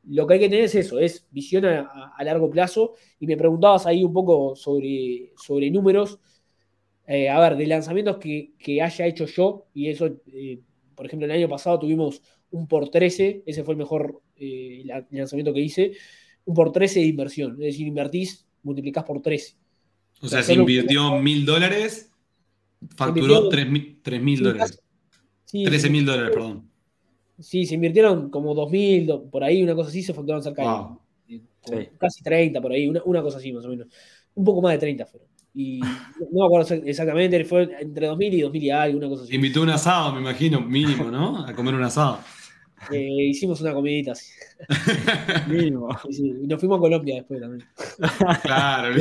Lo 0.04 0.28
que 0.28 0.36
hay 0.36 0.40
que 0.40 0.48
tener 0.48 0.66
es 0.66 0.76
eso, 0.76 1.00
es 1.00 1.26
visión 1.32 1.66
a, 1.66 2.16
largo 2.24 2.48
plazo. 2.48 2.94
Y 3.20 3.26
me 3.26 3.36
preguntabas 3.36 3.88
ahí 3.88 4.04
un 4.04 4.14
poco 4.14 4.56
sobre, 4.56 5.34
sobre 5.36 5.72
números. 5.72 6.20
Eh, 7.08 7.28
a 7.28 7.40
ver, 7.40 7.58
de 7.58 7.66
lanzamientos 7.66 8.18
que, 8.18 8.82
haya 8.84 9.08
hecho 9.08 9.26
yo, 9.26 9.66
y 9.74 9.90
eso, 9.90 10.16
eh, 10.28 10.60
por 10.94 11.08
ejemplo, 11.08 11.26
el 11.26 11.32
año 11.32 11.50
pasado 11.50 11.80
tuvimos 11.80 12.22
un 12.52 12.68
por 12.68 12.90
13, 12.90 13.42
ese 13.48 13.64
fue 13.64 13.74
el 13.74 13.80
mejor 13.80 14.22
eh, 14.36 14.84
lanzamiento 15.10 15.52
que 15.56 15.62
hice, 15.62 15.94
un 16.46 16.54
por 16.54 16.72
13 16.72 17.00
de 17.00 17.06
inversión. 17.08 17.54
Es 17.54 17.74
decir, 17.74 17.88
invertís, 17.88 18.46
multiplicás 18.62 19.06
por 19.06 19.24
13. 19.24 19.56
O 20.22 20.28
sea, 20.28 20.44
se 20.44 20.54
invirtió 20.54 21.18
mil 21.18 21.48
dólares, 21.48 22.12
facturó 22.96 23.50
tres 23.50 23.68
mil 24.22 24.44
dólares. 24.44 24.84
13 25.52 25.90
mil 25.90 26.06
dólares, 26.06 26.32
perdón. 26.34 26.70
Sí, 27.40 27.66
se 27.66 27.76
invirtieron 27.76 28.30
como 28.30 28.54
2 28.54 28.72
mil, 28.72 29.10
por 29.32 29.44
ahí, 29.44 29.64
una 29.64 29.76
cosa 29.76 29.90
así, 29.90 30.04
se 30.04 30.14
facturaron 30.14 30.44
cerca 30.44 30.90
de 31.68 31.92
casi 31.98 32.24
30, 32.24 32.62
por 32.62 32.72
ahí, 32.72 32.88
una, 32.88 33.22
cosa 33.22 33.38
así 33.38 33.52
más 33.54 33.66
o 33.66 33.70
menos. 33.70 33.88
Un 34.36 34.44
poco 34.44 34.62
más 34.62 34.74
de 34.74 34.80
30 34.80 35.06
fueron. 35.06 35.28
Y 35.54 35.80
no 36.32 36.42
me 36.42 36.46
acuerdo 36.46 36.76
exactamente, 36.86 37.44
fue 37.46 37.70
entre 37.80 38.08
2000 38.08 38.34
y 38.34 38.42
2000 38.42 38.64
y 38.64 38.70
algo, 38.70 38.98
una 38.98 39.10
cosa 39.10 39.24
así. 39.24 39.36
Invitó 39.36 39.62
un 39.62 39.70
asado, 39.70 40.14
me 40.14 40.22
imagino, 40.22 40.62
mínimo, 40.62 41.06
¿no? 41.06 41.46
A 41.46 41.54
comer 41.54 41.76
un 41.76 41.84
asado. 41.84 42.20
Eh, 42.92 43.28
hicimos 43.30 43.60
una 43.62 43.74
comidita 43.74 44.14
así. 44.14 44.32
mínimo. 45.48 45.90
y 46.10 46.48
nos 46.48 46.60
fuimos 46.60 46.78
a 46.78 46.82
Colombia 46.82 47.16
después 47.16 47.42
también. 47.42 47.68
claro, 48.42 48.96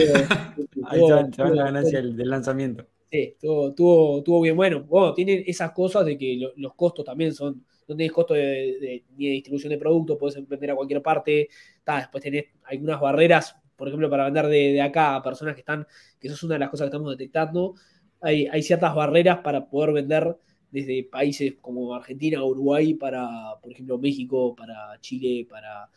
ahí 0.87 1.01
está, 1.01 1.49
la 1.49 1.65
ganancia 1.65 2.03
del 2.03 2.29
lanzamiento. 2.31 2.87
Sí, 3.11 3.37
estuvo, 3.41 4.41
bien 4.43 4.55
bueno. 4.57 4.83
Bueno, 4.85 5.15
tienen 5.15 5.43
esas 5.47 5.73
cosas 5.73 6.05
de 6.05 6.19
que 6.19 6.39
los 6.57 6.75
costos 6.75 7.05
también 7.07 7.33
son, 7.35 7.65
no 7.87 7.97
tenés 7.97 8.13
costo 8.13 8.35
de, 8.35 9.05
ni 9.17 9.27
de 9.29 9.33
distribución 9.33 9.71
de 9.71 9.79
productos, 9.79 10.19
puedes 10.19 10.47
vender 10.47 10.73
a 10.73 10.77
cualquier 10.77 11.01
parte. 11.03 11.49
después 11.87 12.23
tenés 12.23 12.47
algunas 12.65 13.01
barreras, 13.01 13.57
por 13.77 13.89
ejemplo, 13.89 14.11
para 14.11 14.25
vender 14.25 14.47
de, 14.49 14.83
acá 14.83 15.17
a 15.17 15.23
personas 15.23 15.55
que 15.55 15.61
están, 15.61 15.87
que 16.21 16.29
eso 16.29 16.35
es 16.35 16.43
una 16.43 16.55
de 16.57 16.59
las 16.61 16.69
cosas 16.69 16.85
que 16.85 16.89
estamos 16.89 17.17
detectando. 17.17 17.75
Hay, 18.21 18.47
hay 18.47 18.63
ciertas 18.63 18.95
barreras 18.95 19.39
para 19.39 19.69
poder 19.71 19.93
vender 19.93 20.37
desde 20.71 21.05
países 21.05 21.55
como 21.63 21.95
Argentina, 21.95 22.45
Uruguay, 22.45 22.93
para, 22.95 23.27
por 23.63 23.73
ejemplo, 23.73 23.97
México, 23.99 24.55
para 24.55 25.01
Chile, 25.01 25.47
para 25.49 25.89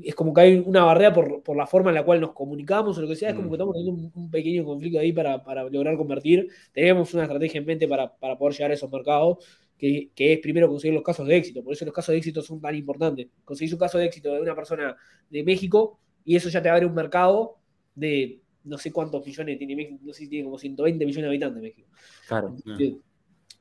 es 0.00 0.14
como 0.14 0.32
que 0.32 0.40
hay 0.40 0.62
una 0.64 0.84
barrera 0.84 1.12
por, 1.12 1.56
la 1.56 1.66
forma 1.66 1.90
en 1.90 1.96
la 1.96 2.04
cual 2.04 2.20
nos 2.20 2.32
comunicamos 2.32 2.96
o 2.96 3.02
lo 3.02 3.08
que 3.08 3.16
sea, 3.16 3.30
es 3.30 3.34
como 3.34 3.48
que 3.48 3.50
mm. 3.50 3.54
estamos 3.54 3.74
teniendo 3.74 4.10
un, 4.14 4.30
pequeño 4.30 4.64
conflicto 4.64 4.98
ahí 4.98 5.12
para, 5.12 5.42
lograr 5.70 5.96
convertir. 5.96 6.48
Tenemos 6.72 7.12
una 7.14 7.24
estrategia 7.24 7.58
en 7.58 7.66
mente 7.66 7.86
para, 7.86 8.12
poder 8.38 8.54
llegar 8.54 8.70
a 8.70 8.74
esos 8.74 8.90
mercados, 8.90 9.38
que, 9.76 10.10
es 10.16 10.38
primero 10.38 10.68
conseguir 10.68 10.94
los 10.94 11.02
casos 11.02 11.26
de 11.26 11.36
éxito. 11.36 11.62
Por 11.62 11.74
eso 11.74 11.84
los 11.84 11.94
casos 11.94 12.12
de 12.12 12.18
éxito 12.18 12.42
son 12.42 12.60
tan 12.60 12.74
importantes. 12.74 13.28
Conseguís 13.44 13.72
un 13.72 13.78
caso 13.78 13.98
de 13.98 14.06
éxito 14.06 14.32
de 14.32 14.40
una 14.40 14.54
persona 14.54 14.96
de 15.28 15.42
México 15.42 15.98
y 16.24 16.36
eso 16.36 16.48
ya 16.48 16.62
te 16.62 16.68
abre 16.68 16.86
un 16.86 16.94
mercado 16.94 17.58
de 17.94 18.40
no 18.64 18.78
sé 18.78 18.92
cuántos 18.92 19.26
millones 19.26 19.58
tiene 19.58 19.74
México, 19.74 19.98
no 20.02 20.12
sé 20.12 20.20
si 20.20 20.28
tiene 20.28 20.44
como 20.44 20.56
120 20.56 21.04
millones 21.04 21.24
de 21.24 21.28
habitantes 21.28 21.62
México. 21.62 21.88
Claro. 22.28 22.54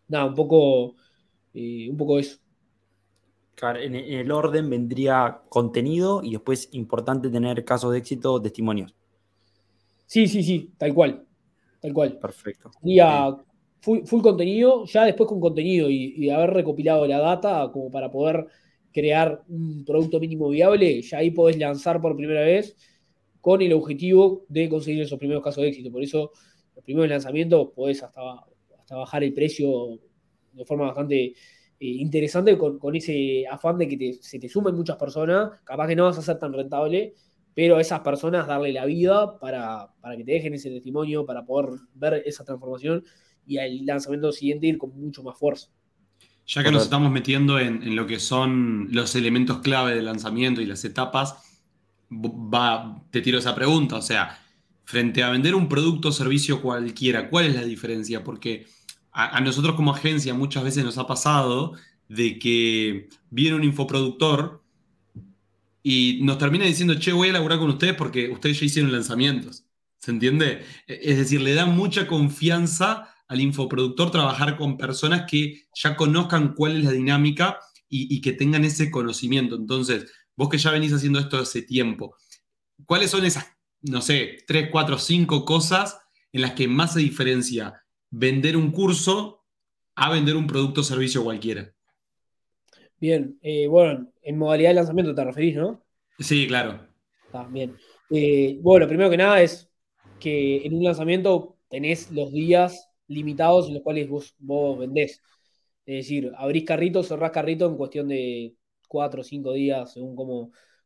Nada, 0.07 0.25
un 0.25 0.35
poco, 0.35 0.95
eh, 1.53 1.89
un 1.89 1.97
poco 1.97 2.19
eso 2.19 2.40
en 3.61 3.95
el 3.95 4.31
orden 4.31 4.69
vendría 4.69 5.41
contenido 5.49 6.21
y 6.23 6.31
después 6.31 6.69
importante 6.71 7.29
tener 7.29 7.63
casos 7.63 7.91
de 7.91 7.99
éxito, 7.99 8.41
testimonios. 8.41 8.95
Sí, 10.05 10.27
sí, 10.27 10.43
sí, 10.43 10.71
tal 10.77 10.93
cual. 10.93 11.25
Tal 11.79 11.93
cual. 11.93 12.17
Perfecto. 12.19 12.71
Sería 12.81 13.35
full, 13.81 14.21
contenido, 14.21 14.85
ya 14.85 15.05
después 15.05 15.27
con 15.27 15.39
contenido 15.39 15.89
y, 15.89 16.29
haber 16.29 16.51
recopilado 16.51 17.05
la 17.07 17.19
data 17.19 17.69
como 17.71 17.91
para 17.91 18.11
poder 18.11 18.47
crear 18.91 19.43
un 19.47 19.85
producto 19.85 20.19
mínimo 20.19 20.49
viable, 20.49 21.01
ya 21.01 21.19
ahí 21.19 21.31
podés 21.31 21.57
lanzar 21.57 22.01
por 22.01 22.15
primera 22.15 22.41
vez 22.41 22.75
con 23.39 23.61
el 23.61 23.73
objetivo 23.73 24.45
de 24.49 24.69
conseguir 24.69 25.01
esos 25.01 25.17
primeros 25.17 25.43
casos 25.43 25.63
de 25.63 25.69
éxito. 25.69 25.91
Por 25.91 26.03
eso, 26.03 26.31
los 26.75 26.83
primeros 26.83 27.09
lanzamientos 27.09 27.69
podés 27.75 28.03
hasta, 28.03 28.21
hasta 28.79 28.95
bajar 28.95 29.23
el 29.23 29.33
precio 29.33 29.99
de 30.51 30.65
forma 30.65 30.87
bastante 30.87 31.33
interesante 31.81 32.57
con, 32.57 32.95
ese 32.95 33.45
afán 33.47 33.77
de 33.77 33.87
que 33.87 34.13
se 34.21 34.39
te 34.39 34.47
sumen 34.47 34.75
muchas 34.75 34.97
personas, 34.97 35.59
capaz 35.63 35.87
que 35.87 35.95
no 35.95 36.05
vas 36.05 36.17
a 36.17 36.21
ser 36.21 36.37
tan 36.37 36.53
rentable, 36.53 37.15
pero 37.55 37.77
a 37.77 37.81
esas 37.81 38.01
personas 38.01 38.47
darle 38.47 38.71
la 38.71 38.85
vida 38.85 39.39
para, 39.39 39.89
que 40.15 40.23
te 40.23 40.31
dejen 40.31 40.53
ese 40.53 40.69
testimonio, 40.69 41.25
para 41.25 41.43
poder 41.43 41.79
ver 41.95 42.23
esa 42.25 42.45
transformación 42.45 43.03
y 43.47 43.57
al 43.57 43.85
lanzamiento 43.85 44.31
siguiente 44.31 44.67
ir 44.67 44.77
con 44.77 44.91
mucho 44.95 45.23
más 45.23 45.37
fuerza. 45.37 45.69
Ya 46.45 46.63
que 46.63 46.71
nos 46.71 46.83
estamos 46.83 47.11
metiendo 47.11 47.59
en, 47.59 47.95
lo 47.95 48.05
que 48.05 48.19
son 48.19 48.87
los 48.91 49.15
elementos 49.15 49.59
clave 49.59 49.95
del 49.95 50.05
lanzamiento 50.05 50.61
y 50.61 50.65
las 50.65 50.85
etapas, 50.85 51.35
va, 52.11 53.03
te 53.09 53.21
tiro 53.21 53.39
esa 53.39 53.55
pregunta, 53.55 53.95
o 53.95 54.01
sea, 54.01 54.37
frente 54.83 55.23
a 55.23 55.29
vender 55.29 55.55
un 55.55 55.67
producto 55.67 56.09
o 56.09 56.11
servicio 56.11 56.61
cualquiera, 56.61 57.29
¿cuál 57.29 57.45
es 57.45 57.55
la 57.55 57.63
diferencia? 57.63 58.23
Porque 58.23 58.67
a, 59.11 59.41
nosotros 59.41 59.75
como 59.75 59.93
agencia 59.93 60.33
muchas 60.33 60.63
veces 60.63 60.83
nos 60.83 60.97
ha 60.97 61.07
pasado 61.07 61.73
de 62.07 62.39
que 62.39 63.09
viene 63.29 63.55
un 63.55 63.63
infoproductor 63.63 64.63
y 65.83 66.19
nos 66.21 66.37
termina 66.37 66.65
diciendo, 66.65 66.95
che, 66.99 67.11
voy 67.11 67.29
a 67.29 67.33
laburar 67.33 67.59
con 67.59 67.69
ustedes 67.69 67.95
porque 67.95 68.29
ustedes 68.29 68.59
ya 68.59 68.65
hicieron 68.65 68.91
lanzamientos. 68.91 69.65
¿Se 69.97 70.11
entiende? 70.11 70.63
E, 70.87 70.99
es 71.03 71.17
decir, 71.17 71.41
le 71.41 71.53
da 71.53 71.65
mucha 71.65 72.07
confianza 72.07 73.07
al 73.27 73.41
infoproductor 73.41 74.11
trabajar 74.11 74.57
con 74.57 74.77
personas 74.77 75.23
que 75.29 75.63
ya 75.73 75.95
conozcan 75.95 76.53
cuál 76.53 76.77
es 76.77 76.83
la 76.83 76.91
dinámica 76.91 77.59
y, 77.89 78.13
y, 78.13 78.21
que 78.21 78.33
tengan 78.33 78.63
ese 78.63 78.91
conocimiento. 78.91 79.55
Entonces, 79.55 80.11
vos 80.35 80.49
que 80.49 80.57
ya 80.57 80.71
venís 80.71 80.93
haciendo 80.93 81.19
esto 81.19 81.37
hace 81.37 81.61
tiempo, 81.61 82.15
¿cuáles 82.85 83.11
son 83.11 83.25
esas, 83.25 83.47
no 83.81 84.01
sé, 84.01 84.37
tres, 84.47 84.69
cuatro, 84.71 84.97
cinco 84.97 85.45
cosas 85.45 85.97
en 86.31 86.41
las 86.41 86.51
que 86.51 86.67
más 86.67 86.93
se 86.93 86.99
diferencia 86.99 87.81
vender 88.11 88.57
un 88.57 88.71
curso 88.71 89.43
a 89.95 90.11
vender 90.11 90.35
un 90.35 90.45
producto 90.45 90.81
o 90.81 90.83
servicio 90.83 91.23
cualquiera. 91.23 91.73
Bien, 92.99 93.39
eh, 93.41 93.67
bueno, 93.67 94.11
en 94.21 94.37
modalidad 94.37 94.69
de 94.69 94.75
lanzamiento 94.75 95.15
te 95.15 95.23
referís, 95.23 95.55
¿no? 95.55 95.83
Sí, 96.19 96.45
claro. 96.47 96.87
Está 97.25 97.45
bien. 97.45 97.75
Eh, 98.11 98.59
bueno, 98.61 98.87
primero 98.87 99.09
que 99.09 99.17
nada 99.17 99.41
es 99.41 99.71
que 100.19 100.65
en 100.65 100.75
un 100.75 100.83
lanzamiento 100.83 101.57
tenés 101.67 102.11
los 102.11 102.31
días 102.31 102.89
limitados 103.07 103.67
en 103.67 103.75
los 103.75 103.83
cuales 103.83 104.07
vos, 104.07 104.35
vos 104.37 104.77
vendés. 104.77 105.21
Es 105.85 106.05
decir, 106.05 106.31
abrís 106.37 106.65
carrito, 106.65 107.01
cerrás 107.01 107.31
carrito 107.31 107.65
en 107.67 107.77
cuestión 107.77 108.07
de 108.07 108.55
cuatro 108.87 109.21
o 109.21 109.23
cinco 109.23 109.53
días, 109.53 109.93
según 109.93 110.15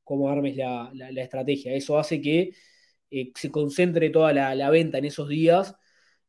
cómo, 0.04 0.30
armes 0.30 0.56
la, 0.56 0.92
estrategia. 1.18 1.74
Eso 1.74 1.98
hace 1.98 2.22
que 2.22 2.52
eh, 3.12 3.32
se 3.36 3.52
concentre 3.52 4.10
toda 4.10 4.32
la, 4.32 4.56
la, 4.56 4.70
venta 4.70 5.00
en 5.00 5.06
esos 5.06 5.28
días 5.28 5.76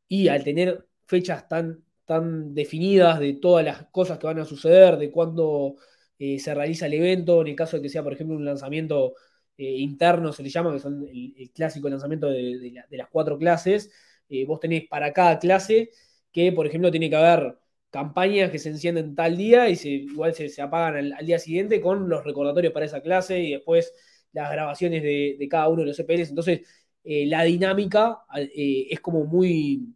y 0.08 0.28
al 0.28 0.44
tener 0.44 0.86
fechas 1.06 1.48
tan, 1.48 1.84
tan 2.04 2.54
definidas 2.54 3.20
de 3.20 3.34
todas 3.34 3.64
las 3.64 3.86
cosas 3.86 4.18
que 4.18 4.26
van 4.26 4.38
a 4.40 4.44
suceder, 4.44 4.96
de 4.96 5.10
cuándo 5.10 5.76
eh, 6.18 6.38
se 6.38 6.54
realiza 6.54 6.86
el 6.86 6.94
evento, 6.94 7.42
en 7.42 7.48
el 7.48 7.56
caso 7.56 7.76
de 7.76 7.82
que 7.82 7.88
sea, 7.88 8.02
por 8.02 8.12
ejemplo, 8.14 8.36
un 8.36 8.44
lanzamiento 8.44 9.14
eh, 9.56 9.64
interno, 9.78 10.32
se 10.32 10.42
le 10.42 10.48
llama, 10.50 10.72
que 10.72 10.80
son 10.80 11.06
el, 11.08 11.50
clásico 11.52 11.88
lanzamiento 11.88 12.28
de, 12.28 12.84
las 12.90 13.08
cuatro 13.10 13.38
clases, 13.38 13.90
eh, 14.28 14.44
vos 14.46 14.60
tenés 14.60 14.86
para 14.88 15.12
cada 15.12 15.38
clase 15.38 15.90
que, 16.32 16.52
por 16.52 16.66
ejemplo, 16.66 16.90
tiene 16.90 17.10
que 17.10 17.16
haber 17.16 17.58
campañas 17.90 18.50
que 18.50 18.58
se 18.58 18.68
encienden 18.70 19.14
tal 19.14 19.36
día 19.36 19.68
y 19.70 19.74
igual 19.84 20.34
se, 20.34 20.50
apagan 20.60 21.12
al, 21.14 21.26
día 21.26 21.38
siguiente 21.38 21.80
con 21.80 22.08
los 22.08 22.24
recordatorios 22.24 22.72
para 22.72 22.86
esa 22.86 23.00
clase 23.00 23.40
y 23.40 23.52
después 23.52 23.92
las 24.32 24.50
grabaciones 24.52 25.02
de, 25.02 25.36
de 25.38 25.48
cada 25.48 25.68
uno 25.68 25.82
de 25.82 25.88
los 25.88 25.98
EPLs. 25.98 26.30
Entonces, 26.30 26.60
la 27.04 27.44
dinámica 27.44 28.18
es 28.34 29.00
como 29.00 29.24
muy 29.24 29.95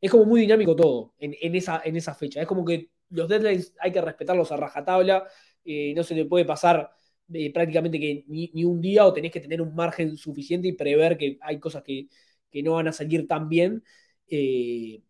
es 0.00 0.10
como 0.10 0.24
muy 0.24 0.40
dinámico 0.40 0.74
todo 0.74 1.14
en, 1.18 1.54
esa, 1.54 1.82
en 1.84 1.96
esa 1.96 2.14
fecha. 2.14 2.40
Es 2.40 2.46
como 2.46 2.64
que 2.64 2.90
los 3.10 3.28
deadlines 3.28 3.74
hay 3.80 3.92
que 3.92 4.00
respetarlos 4.00 4.50
a 4.52 4.56
rajatabla, 4.56 5.26
eh, 5.64 5.92
no 5.94 6.02
se 6.02 6.14
le 6.14 6.24
puede 6.24 6.44
pasar 6.44 6.90
eh, 7.32 7.52
prácticamente 7.52 8.00
que 8.00 8.24
ni, 8.28 8.64
un 8.64 8.80
día 8.80 9.06
o 9.06 9.12
tenés 9.12 9.32
que 9.32 9.40
tener 9.40 9.60
un 9.60 9.74
margen 9.74 10.16
suficiente 10.16 10.68
y 10.68 10.72
prever 10.72 11.18
que 11.18 11.38
hay 11.42 11.58
cosas 11.60 11.82
que, 11.82 12.08
no 12.62 12.74
van 12.74 12.88
a 12.88 12.92
salir 12.92 13.28
tan 13.28 13.48
bien. 13.48 13.84
Eh, 14.28 15.02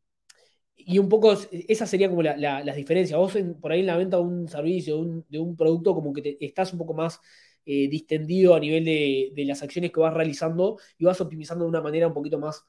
y 0.76 0.98
un 0.98 1.08
poco 1.08 1.32
esa 1.52 1.86
sería 1.86 2.08
como 2.08 2.22
la, 2.22 2.36
las 2.36 2.76
diferencias. 2.76 3.18
Vos 3.18 3.36
por 3.60 3.72
ahí 3.72 3.80
en 3.80 3.86
la 3.86 3.96
venta 3.96 4.16
de 4.16 4.22
un 4.22 4.48
servicio, 4.48 5.24
de 5.28 5.38
un, 5.38 5.56
producto, 5.56 5.94
como 5.94 6.12
que 6.12 6.36
estás 6.40 6.72
un 6.72 6.78
poco 6.78 6.94
más 6.94 7.20
distendido 7.64 8.54
a 8.54 8.60
nivel 8.60 8.84
de, 8.84 9.44
las 9.46 9.62
acciones 9.62 9.92
que 9.92 10.00
vas 10.00 10.14
realizando 10.14 10.78
y 10.98 11.04
vas 11.04 11.20
optimizando 11.20 11.64
de 11.64 11.68
una 11.68 11.80
manera 11.80 12.08
un 12.08 12.14
poquito 12.14 12.38
más, 12.38 12.64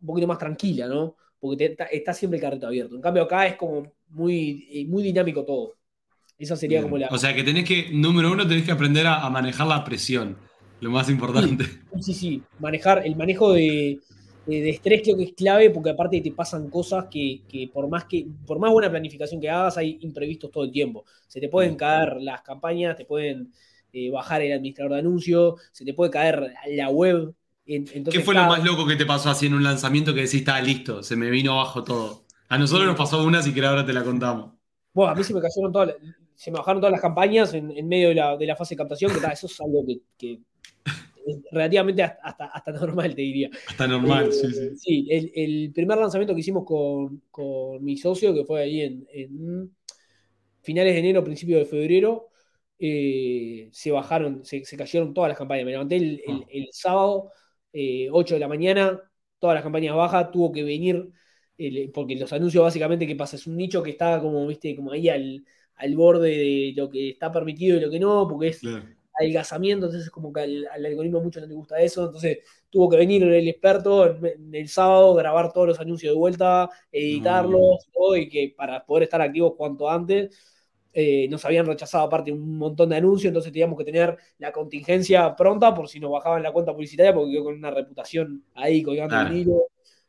un 0.00 0.06
poquito 0.06 0.26
más 0.26 0.38
tranquila, 0.38 0.86
¿no? 0.86 1.16
Porque 1.40 1.76
está 1.92 2.14
siempre 2.14 2.38
el 2.38 2.42
carrito 2.42 2.66
abierto. 2.66 2.96
En 2.96 3.00
cambio 3.00 3.22
acá 3.22 3.46
es 3.46 3.56
como 3.56 3.92
muy, 4.10 4.68
eh, 4.72 4.86
muy 4.86 5.02
dinámico 5.02 5.44
todo. 5.44 5.74
Esa 6.38 6.56
sería 6.56 6.82
como 6.82 6.98
la... 6.98 7.08
O 7.08 7.18
sea 7.18 7.34
que 7.34 7.42
tenés 7.42 7.64
que, 7.64 7.90
número 7.92 8.30
uno, 8.30 8.46
tenés 8.46 8.64
que 8.64 8.72
aprender 8.72 9.06
a, 9.06 9.28
manejar 9.28 9.66
la 9.66 9.84
presión, 9.84 10.36
lo 10.80 10.90
más 10.90 11.10
importante. 11.10 11.64
Sí, 12.00 12.14
sí, 12.14 12.42
manejar, 12.60 13.04
el 13.04 13.16
manejo 13.16 13.52
de, 13.52 13.98
de, 14.46 14.70
estrés 14.70 15.02
creo 15.02 15.16
que 15.16 15.24
es 15.24 15.32
clave 15.32 15.70
porque 15.70 15.90
aparte 15.90 16.20
te 16.20 16.30
pasan 16.30 16.70
cosas 16.70 17.06
que, 17.10 17.42
por 17.72 17.88
más 17.88 18.04
que 18.04 18.26
por 18.46 18.58
más 18.58 18.72
buena 18.72 18.90
planificación 18.90 19.40
que 19.40 19.50
hagas 19.50 19.76
hay 19.76 19.98
imprevistos 20.00 20.50
todo 20.50 20.64
el 20.64 20.70
tiempo. 20.70 21.04
Se 21.26 21.40
te 21.40 21.48
pueden 21.48 21.76
caer 21.76 22.16
las 22.20 22.42
campañas, 22.42 22.96
te 22.96 23.04
pueden 23.04 23.52
eh, 23.92 24.10
bajar 24.10 24.42
el 24.42 24.52
administrador 24.52 24.92
de 24.92 24.98
anuncios, 25.00 25.60
se 25.72 25.84
te 25.84 25.92
puede 25.92 26.10
caer 26.10 26.52
la 26.68 26.88
web. 26.88 27.34
¿Qué 27.68 28.20
fue 28.20 28.34
lo 28.34 28.46
más 28.46 28.64
loco 28.64 28.86
que 28.86 28.96
te 28.96 29.04
pasó 29.04 29.28
así 29.28 29.46
en 29.46 29.52
un 29.54 29.62
lanzamiento 29.62 30.14
que 30.14 30.22
decís, 30.22 30.36
está 30.40 30.58
listo, 30.62 31.02
se 31.02 31.16
me 31.16 31.28
vino 31.28 31.52
abajo 31.52 31.84
todo? 31.84 32.24
A 32.48 32.56
nosotros 32.56 32.86
nos 32.86 32.96
pasó 32.96 33.22
una, 33.22 33.40
así 33.40 33.52
que 33.52 33.64
ahora 33.64 33.84
te 33.84 33.92
la 33.92 34.02
contamos. 34.02 34.52
Bueno, 34.94 35.12
a 35.12 35.14
mí 35.14 35.22
se 35.22 35.34
me 35.34 35.40
cayeron 35.40 35.70
todas, 35.70 35.94
se 36.34 36.50
me 36.50 36.56
bajaron 36.56 36.80
todas 36.80 36.92
las 36.92 37.02
campañas 37.02 37.52
en, 37.52 37.86
medio 37.86 38.08
de 38.08 38.46
la, 38.46 38.56
fase 38.56 38.74
de 38.74 38.78
captación, 38.78 39.12
que 39.12 39.18
eso 39.18 39.46
es 39.46 39.60
algo 39.60 39.84
que 40.16 40.40
relativamente 41.50 42.02
hasta, 42.02 42.46
hasta, 42.46 42.72
normal, 42.72 43.14
te 43.14 43.22
diría. 43.22 43.50
Hasta 43.68 43.86
normal, 43.86 44.32
sí, 44.32 44.50
sí. 44.50 44.76
Sí, 44.76 45.08
el, 45.10 45.72
primer 45.72 45.98
lanzamiento 45.98 46.34
que 46.34 46.40
hicimos 46.40 46.64
con, 46.64 47.84
mi 47.84 47.96
socio, 47.96 48.34
que 48.34 48.44
fue 48.44 48.62
ahí 48.62 48.80
en, 48.80 49.76
finales 50.62 50.94
de 50.94 51.00
enero, 51.00 51.24
principios 51.24 51.60
de 51.60 51.66
febrero, 51.66 52.28
eh, 52.78 53.68
se 53.72 53.90
bajaron, 53.90 54.44
se, 54.44 54.62
cayeron 54.76 55.14
todas 55.14 55.28
las 55.28 55.38
campañas. 55.38 55.64
Me 55.64 55.72
levanté 55.72 55.96
el, 55.96 56.22
ah. 56.28 56.40
sábado, 56.72 57.30
8 57.72 58.34
eh, 58.34 58.36
de 58.36 58.40
la 58.40 58.48
mañana, 58.48 59.02
todas 59.38 59.54
las 59.54 59.62
campañas 59.62 59.94
bajas, 59.94 60.30
tuvo 60.30 60.52
que 60.52 60.62
venir, 60.62 61.10
porque 61.92 62.16
los 62.16 62.32
anuncios 62.32 62.62
básicamente, 62.64 63.06
¿qué 63.06 63.16
pasa? 63.16 63.36
Es 63.36 63.46
un 63.46 63.56
nicho 63.56 63.82
que 63.82 63.90
está 63.90 64.20
como, 64.20 64.46
viste, 64.46 64.74
como 64.76 64.92
ahí 64.92 65.08
al, 65.08 65.44
borde 65.94 66.30
de 66.30 66.72
lo 66.76 66.88
que 66.88 67.10
está 67.10 67.30
permitido 67.32 67.76
y 67.76 67.80
lo 67.80 67.90
que 67.90 68.00
no, 68.00 68.26
porque 68.28 68.48
es 68.48 68.60
adelgazamiento, 69.18 69.86
entonces 69.86 70.06
es 70.06 70.10
como 70.10 70.32
que 70.32 70.40
al, 70.40 70.66
algoritmo 70.86 71.20
mucho 71.20 71.40
no 71.40 71.46
le 71.46 71.54
gusta 71.54 71.80
eso, 71.80 72.06
entonces 72.06 72.38
tuvo 72.70 72.88
que 72.88 72.96
venir 72.96 73.22
el 73.24 73.48
experto 73.48 74.04
el 74.04 74.68
sábado, 74.68 75.14
grabar 75.14 75.52
todos 75.52 75.68
los 75.68 75.80
anuncios 75.80 76.12
de 76.12 76.18
vuelta, 76.18 76.70
editarlos, 76.92 77.88
y 78.16 78.28
que 78.28 78.54
para 78.56 78.84
poder 78.86 79.04
estar 79.04 79.20
activos 79.20 79.54
cuanto 79.56 79.88
antes. 79.90 80.57
Eh, 80.92 81.28
nos 81.28 81.44
habían 81.44 81.66
rechazado 81.66 82.04
aparte 82.04 82.32
un 82.32 82.56
montón 82.58 82.88
de 82.88 82.96
anuncios, 82.96 83.28
entonces 83.28 83.52
teníamos 83.52 83.78
que 83.78 83.84
tener 83.84 84.16
la 84.38 84.50
contingencia 84.52 85.36
pronta 85.36 85.74
por 85.74 85.88
si 85.88 86.00
nos 86.00 86.10
bajaban 86.10 86.42
la 86.42 86.52
cuenta 86.52 86.72
publicitaria, 86.72 87.14
porque 87.14 87.32
quedó 87.32 87.44
con 87.44 87.54
una 87.54 87.70
reputación 87.70 88.44
ahí 88.54 88.82
colgando 88.82 89.20
el 89.20 89.36
hilo. 89.36 89.62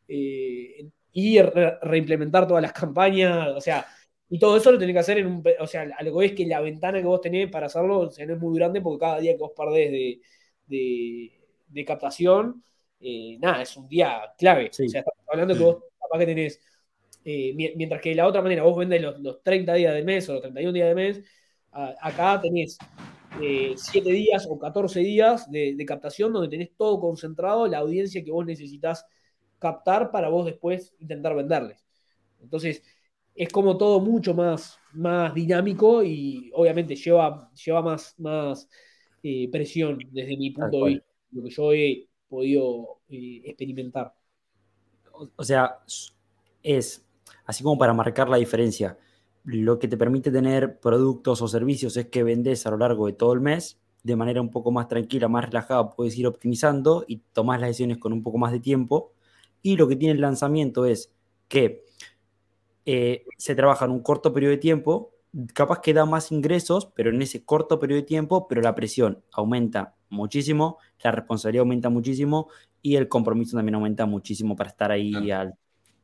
Eh, 0.07 0.87
y 1.11 1.41
reimplementar 1.41 2.47
todas 2.47 2.61
las 2.61 2.71
campañas, 2.71 3.49
o 3.49 3.61
sea, 3.61 3.85
y 4.29 4.37
todo 4.37 4.57
eso 4.57 4.71
lo 4.71 4.77
tenés 4.77 4.93
que 4.93 4.99
hacer 4.99 5.17
en 5.17 5.27
un. 5.27 5.43
O 5.59 5.67
sea, 5.67 5.81
a 5.81 6.03
lo 6.03 6.11
que 6.13 6.19
ves 6.19 6.33
que 6.33 6.45
la 6.45 6.61
ventana 6.61 6.99
que 6.99 7.05
vos 7.05 7.19
tenés 7.19 7.49
para 7.49 7.65
hacerlo 7.65 7.99
o 7.99 8.11
sea, 8.11 8.25
no 8.25 8.35
es 8.35 8.39
muy 8.39 8.57
grande 8.57 8.79
porque 8.79 8.99
cada 8.99 9.19
día 9.19 9.33
que 9.33 9.39
vos 9.39 9.51
perdés 9.57 10.21
de, 10.67 11.85
captación, 11.85 12.63
eh, 12.99 13.37
nada, 13.39 13.63
es 13.63 13.75
un 13.75 13.87
día 13.87 14.21
clave. 14.37 14.69
O 14.69 14.73
sea, 14.73 14.99
estamos 14.99 15.25
hablando 15.27 15.55
que 15.55 15.63
vos 15.63 15.83
capaz 15.99 16.19
que 16.19 16.25
tenés. 16.27 16.61
Eh, 17.31 17.53
mientras 17.75 18.01
que 18.01 18.09
de 18.09 18.15
la 18.15 18.25
otra 18.25 18.41
manera 18.41 18.63
vos 18.63 18.75
vendés 18.75 19.03
los, 19.03 19.43
30 19.43 19.75
días 19.75 19.93
del 19.93 20.03
mes 20.03 20.27
o 20.29 20.33
los 20.33 20.41
31 20.41 20.73
días 20.73 20.87
del 20.87 20.95
mes, 20.95 21.23
acá 21.71 22.41
tenés 22.41 22.75
7 23.75 24.09
eh, 24.09 24.11
días 24.11 24.47
o 24.49 24.57
14 24.57 24.99
días 25.01 25.51
de, 25.51 25.75
de, 25.75 25.85
captación 25.85 26.33
donde 26.33 26.49
tenés 26.49 26.75
todo 26.75 26.99
concentrado, 26.99 27.67
la 27.67 27.77
audiencia 27.77 28.23
que 28.23 28.31
vos 28.31 28.47
necesitas 28.47 29.05
captar 29.59 30.09
para 30.09 30.29
vos 30.29 30.43
después 30.43 30.95
intentar 30.97 31.35
venderles. 31.35 31.85
Entonces, 32.41 32.81
es 33.35 33.49
como 33.49 33.77
todo 33.77 33.99
mucho 33.99 34.33
más, 34.33 34.79
más 34.93 35.31
dinámico 35.35 36.03
y 36.03 36.49
obviamente 36.55 36.95
lleva, 36.95 37.51
lleva 37.63 37.83
más, 37.83 38.15
más 38.17 38.67
eh, 39.21 39.47
presión 39.51 39.99
desde 40.11 40.35
mi 40.35 40.49
punto 40.49 40.85
de 40.85 40.93
vista, 40.93 41.07
lo 41.33 41.43
que 41.43 41.49
yo 41.51 41.73
he 41.73 42.07
podido 42.27 43.01
eh, 43.07 43.43
experimentar. 43.45 44.15
O, 45.35 45.43
sea, 45.43 45.77
es 46.63 47.05
así 47.45 47.63
como 47.63 47.77
para 47.77 47.93
marcar 47.93 48.29
la 48.29 48.37
diferencia. 48.37 48.97
Lo 49.43 49.79
que 49.79 49.87
te 49.87 49.97
permite 49.97 50.31
tener 50.31 50.79
productos 50.79 51.41
o 51.41 51.47
servicios 51.47 51.97
es 51.97 52.07
que 52.07 52.23
vendes 52.23 52.65
a 52.65 52.71
lo 52.71 52.77
largo 52.77 53.07
de 53.07 53.13
todo 53.13 53.33
el 53.33 53.41
mes 53.41 53.79
de 54.03 54.15
manera 54.15 54.41
un 54.41 54.49
poco 54.49 54.71
más 54.71 54.87
tranquila, 54.87 55.27
más 55.27 55.45
relajada, 55.45 55.95
puedes 55.95 56.17
ir 56.17 56.27
optimizando 56.27 57.03
y 57.07 57.17
tomar 57.33 57.59
las 57.59 57.69
decisiones 57.69 57.97
con 57.97 58.13
un 58.13 58.23
poco 58.23 58.37
más 58.37 58.51
de 58.51 58.59
tiempo. 58.59 59.13
Y 59.61 59.75
lo 59.75 59.87
que 59.87 59.95
tiene 59.95 60.13
el 60.13 60.21
lanzamiento 60.21 60.85
es 60.85 61.11
que 61.47 61.83
eh, 62.85 63.25
se 63.37 63.55
trabaja 63.55 63.85
en 63.85 63.91
un 63.91 64.01
corto 64.01 64.33
periodo 64.33 64.51
de 64.51 64.57
tiempo, 64.57 65.13
capaz 65.53 65.81
que 65.81 65.93
da 65.93 66.05
más 66.05 66.31
ingresos, 66.31 66.87
pero 66.95 67.09
en 67.09 67.21
ese 67.21 67.43
corto 67.43 67.79
periodo 67.79 68.01
de 68.01 68.07
tiempo, 68.07 68.47
pero 68.47 68.61
la 68.61 68.73
presión 68.73 69.21
aumenta 69.31 69.95
muchísimo, 70.09 70.77
la 71.03 71.11
responsabilidad 71.11 71.61
aumenta 71.61 71.89
muchísimo 71.89 72.47
y 72.81 72.95
el 72.95 73.09
compromiso 73.09 73.57
también 73.57 73.75
aumenta 73.75 74.05
muchísimo 74.05 74.55
para 74.55 74.69
estar 74.69 74.91
ahí 74.91 75.29
al 75.29 75.55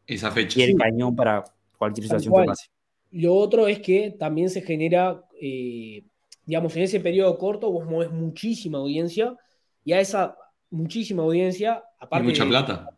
esa 0.07 0.31
fecha. 0.31 0.59
Y 0.59 0.63
el 0.63 0.75
cañón 0.75 1.15
para 1.15 1.43
cualquier 1.77 2.05
situación 2.05 2.33
que 2.33 2.45
pase. 2.45 2.69
Lo 3.11 3.35
otro 3.35 3.67
es 3.67 3.79
que 3.79 4.15
también 4.17 4.49
se 4.49 4.61
genera, 4.61 5.23
eh, 5.39 6.03
digamos, 6.45 6.75
en 6.75 6.83
ese 6.83 6.99
periodo 6.99 7.37
corto 7.37 7.71
vos 7.71 7.85
mueves 7.85 8.13
muchísima 8.13 8.79
audiencia 8.79 9.35
y 9.83 9.93
a 9.93 10.01
esa 10.01 10.37
muchísima 10.69 11.23
audiencia, 11.23 11.83
aparte... 11.99 12.25
Y 12.25 12.29
mucha 12.29 12.45
plata. 12.45 12.89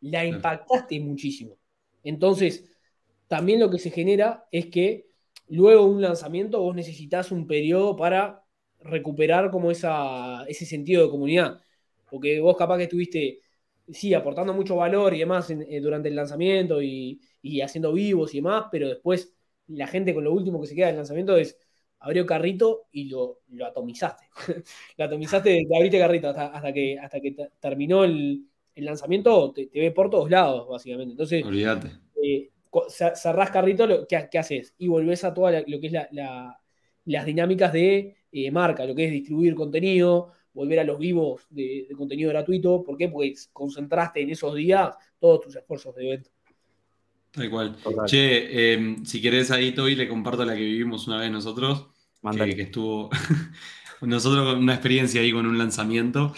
La 0.00 0.24
impactaste 0.24 0.98
muchísimo. 1.00 1.56
Entonces, 2.02 2.64
también 3.28 3.60
lo 3.60 3.70
que 3.70 3.78
se 3.78 3.90
genera 3.90 4.46
es 4.50 4.66
que 4.66 5.06
luego 5.48 5.84
de 5.84 5.90
un 5.90 6.02
lanzamiento 6.02 6.60
vos 6.60 6.74
necesitas 6.74 7.30
un 7.30 7.46
periodo 7.46 7.96
para 7.96 8.42
recuperar 8.80 9.50
como 9.50 9.70
esa, 9.70 10.44
ese 10.48 10.64
sentido 10.64 11.04
de 11.04 11.10
comunidad. 11.10 11.60
Porque 12.10 12.40
vos 12.40 12.56
capaz 12.56 12.78
que 12.78 12.84
estuviste, 12.84 13.40
sí, 13.92 14.14
aportando 14.14 14.52
mucho 14.54 14.76
valor 14.76 15.14
y 15.14 15.20
demás 15.20 15.50
eh, 15.50 15.80
durante 15.80 16.08
el 16.08 16.16
lanzamiento 16.16 16.82
y, 16.82 17.20
haciendo 17.62 17.92
vivos 17.92 18.34
y 18.34 18.38
demás, 18.38 18.66
pero 18.70 18.88
después 18.88 19.34
la 19.68 19.86
gente 19.86 20.14
con 20.14 20.24
lo 20.24 20.32
último 20.32 20.60
que 20.60 20.66
se 20.66 20.74
queda 20.74 20.88
del 20.88 20.96
lanzamiento 20.96 21.36
es 21.36 21.56
abrió 22.00 22.24
carrito 22.26 22.86
y 22.92 23.04
lo, 23.04 23.40
atomizaste. 23.64 24.24
lo 24.96 25.04
atomizaste 25.04 25.66
abriste 25.76 25.98
carrito 25.98 26.28
hasta, 26.30 26.72
que, 26.72 26.98
hasta 26.98 27.20
que 27.20 27.36
terminó 27.60 28.04
el, 28.04 28.46
lanzamiento, 28.76 29.52
te, 29.52 29.68
ve 29.74 29.90
por 29.90 30.08
todos 30.08 30.30
lados, 30.30 30.66
básicamente. 30.66 31.12
Entonces, 31.12 31.44
Olvídate. 31.44 31.90
Eh, 32.22 32.50
cerrás 32.88 33.50
carrito, 33.50 33.86
lo, 33.86 34.06
¿qué, 34.06 34.38
haces? 34.38 34.74
Y 34.78 34.88
volvés 34.88 35.24
a 35.24 35.34
toda 35.34 35.62
lo 35.66 35.80
que 35.80 35.86
es 35.86 35.92
las 37.04 37.26
dinámicas 37.26 37.72
de 37.72 38.16
eh, 38.32 38.50
marca, 38.50 38.86
lo 38.86 38.94
que 38.94 39.06
es 39.06 39.10
distribuir 39.10 39.54
contenido, 39.54 40.32
volver 40.52 40.80
a 40.80 40.84
los 40.84 40.98
vivos 40.98 41.46
de, 41.50 41.86
contenido 41.96 42.30
gratuito. 42.30 42.82
¿Por 42.82 42.96
qué? 42.96 43.08
Porque 43.08 43.34
concentraste 43.52 44.22
en 44.22 44.30
esos 44.30 44.54
días 44.54 44.94
todos 45.18 45.40
tus 45.42 45.56
esfuerzos 45.56 45.94
de 45.94 46.06
evento. 46.06 46.30
Tal 47.30 47.50
cual. 47.50 47.76
Che, 48.06 48.72
em, 48.72 49.04
si 49.04 49.20
querés 49.20 49.50
ahí, 49.50 49.72
Toby, 49.72 49.94
le 49.94 50.08
comparto 50.08 50.44
la 50.44 50.54
que 50.54 50.62
vivimos 50.62 51.06
una 51.06 51.18
vez 51.18 51.30
nosotros, 51.30 51.86
que, 52.32 52.56
que, 52.56 52.62
estuvo 52.62 53.08
nosotros 54.00 54.52
con 54.52 54.62
una 54.62 54.74
experiencia 54.74 55.20
ahí 55.20 55.32
con 55.32 55.46
un 55.46 55.56
lanzamiento. 55.56 56.34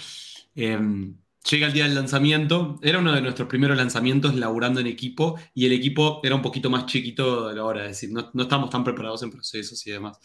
Em, 0.55 1.17
Llega 1.51 1.67
el 1.67 1.73
día 1.73 1.85
del 1.85 1.97
lanzamiento, 1.97 2.79
era 2.83 3.01
uno 3.01 3.13
de 3.13 3.21
nuestros 3.21 3.49
primeros 3.49 3.77
lanzamientos 3.77 4.37
laburando 4.37 4.81
en 4.81 4.87
equipo 4.87 5.39
y 5.55 5.67
el 5.67 5.73
equipo 5.73 6.21
era 6.23 6.37
un 6.37 6.43
poquito 6.43 6.71
más 6.71 6.87
chiquito 6.87 7.49
de 7.49 7.57
la 7.57 7.65
hora, 7.65 7.83
es 7.83 7.89
decir, 7.89 8.13
no, 8.13 8.31
no 8.33 8.45
estamos 8.45 8.71
tan 8.71 8.85
preparados 8.85 9.25
en 9.25 9.33
procesos 9.33 9.85
y 9.87 9.91
demás. 9.91 10.19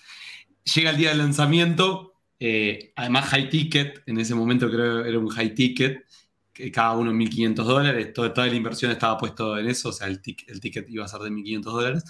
Llega 0.76 0.91
el 0.91 0.97
día 0.97 1.10
del 1.10 1.17
lanzamiento, 1.17 2.13
eh, 2.39 2.93
además 2.95 3.26
high 3.26 3.50
ticket, 3.50 4.04
en 4.06 4.19
ese 4.19 4.36
momento 4.36 4.69
creo 4.69 5.04
que 5.04 5.10
era 5.10 5.19
un 5.19 5.30
high 5.30 5.54
ticket, 5.54 6.06
que 6.54 6.71
cada 6.71 6.93
uno 6.93 7.12
1.500 7.12 7.56
dólares, 7.56 8.13
toda, 8.13 8.47
la 8.47 8.56
inversión 8.56 8.91
estaba 8.91 9.17
puesto 9.17 9.58
en 9.58 9.67
eso, 9.67 9.89
o 9.89 9.91
sea, 9.93 10.08
el, 10.08 10.21
el 10.47 10.60
ticket 10.60 10.89
iba 10.89 11.06
a 11.06 11.08
ser 11.08 11.21
de 11.21 11.30
1.500 11.30 11.62
dólares, 11.63 12.04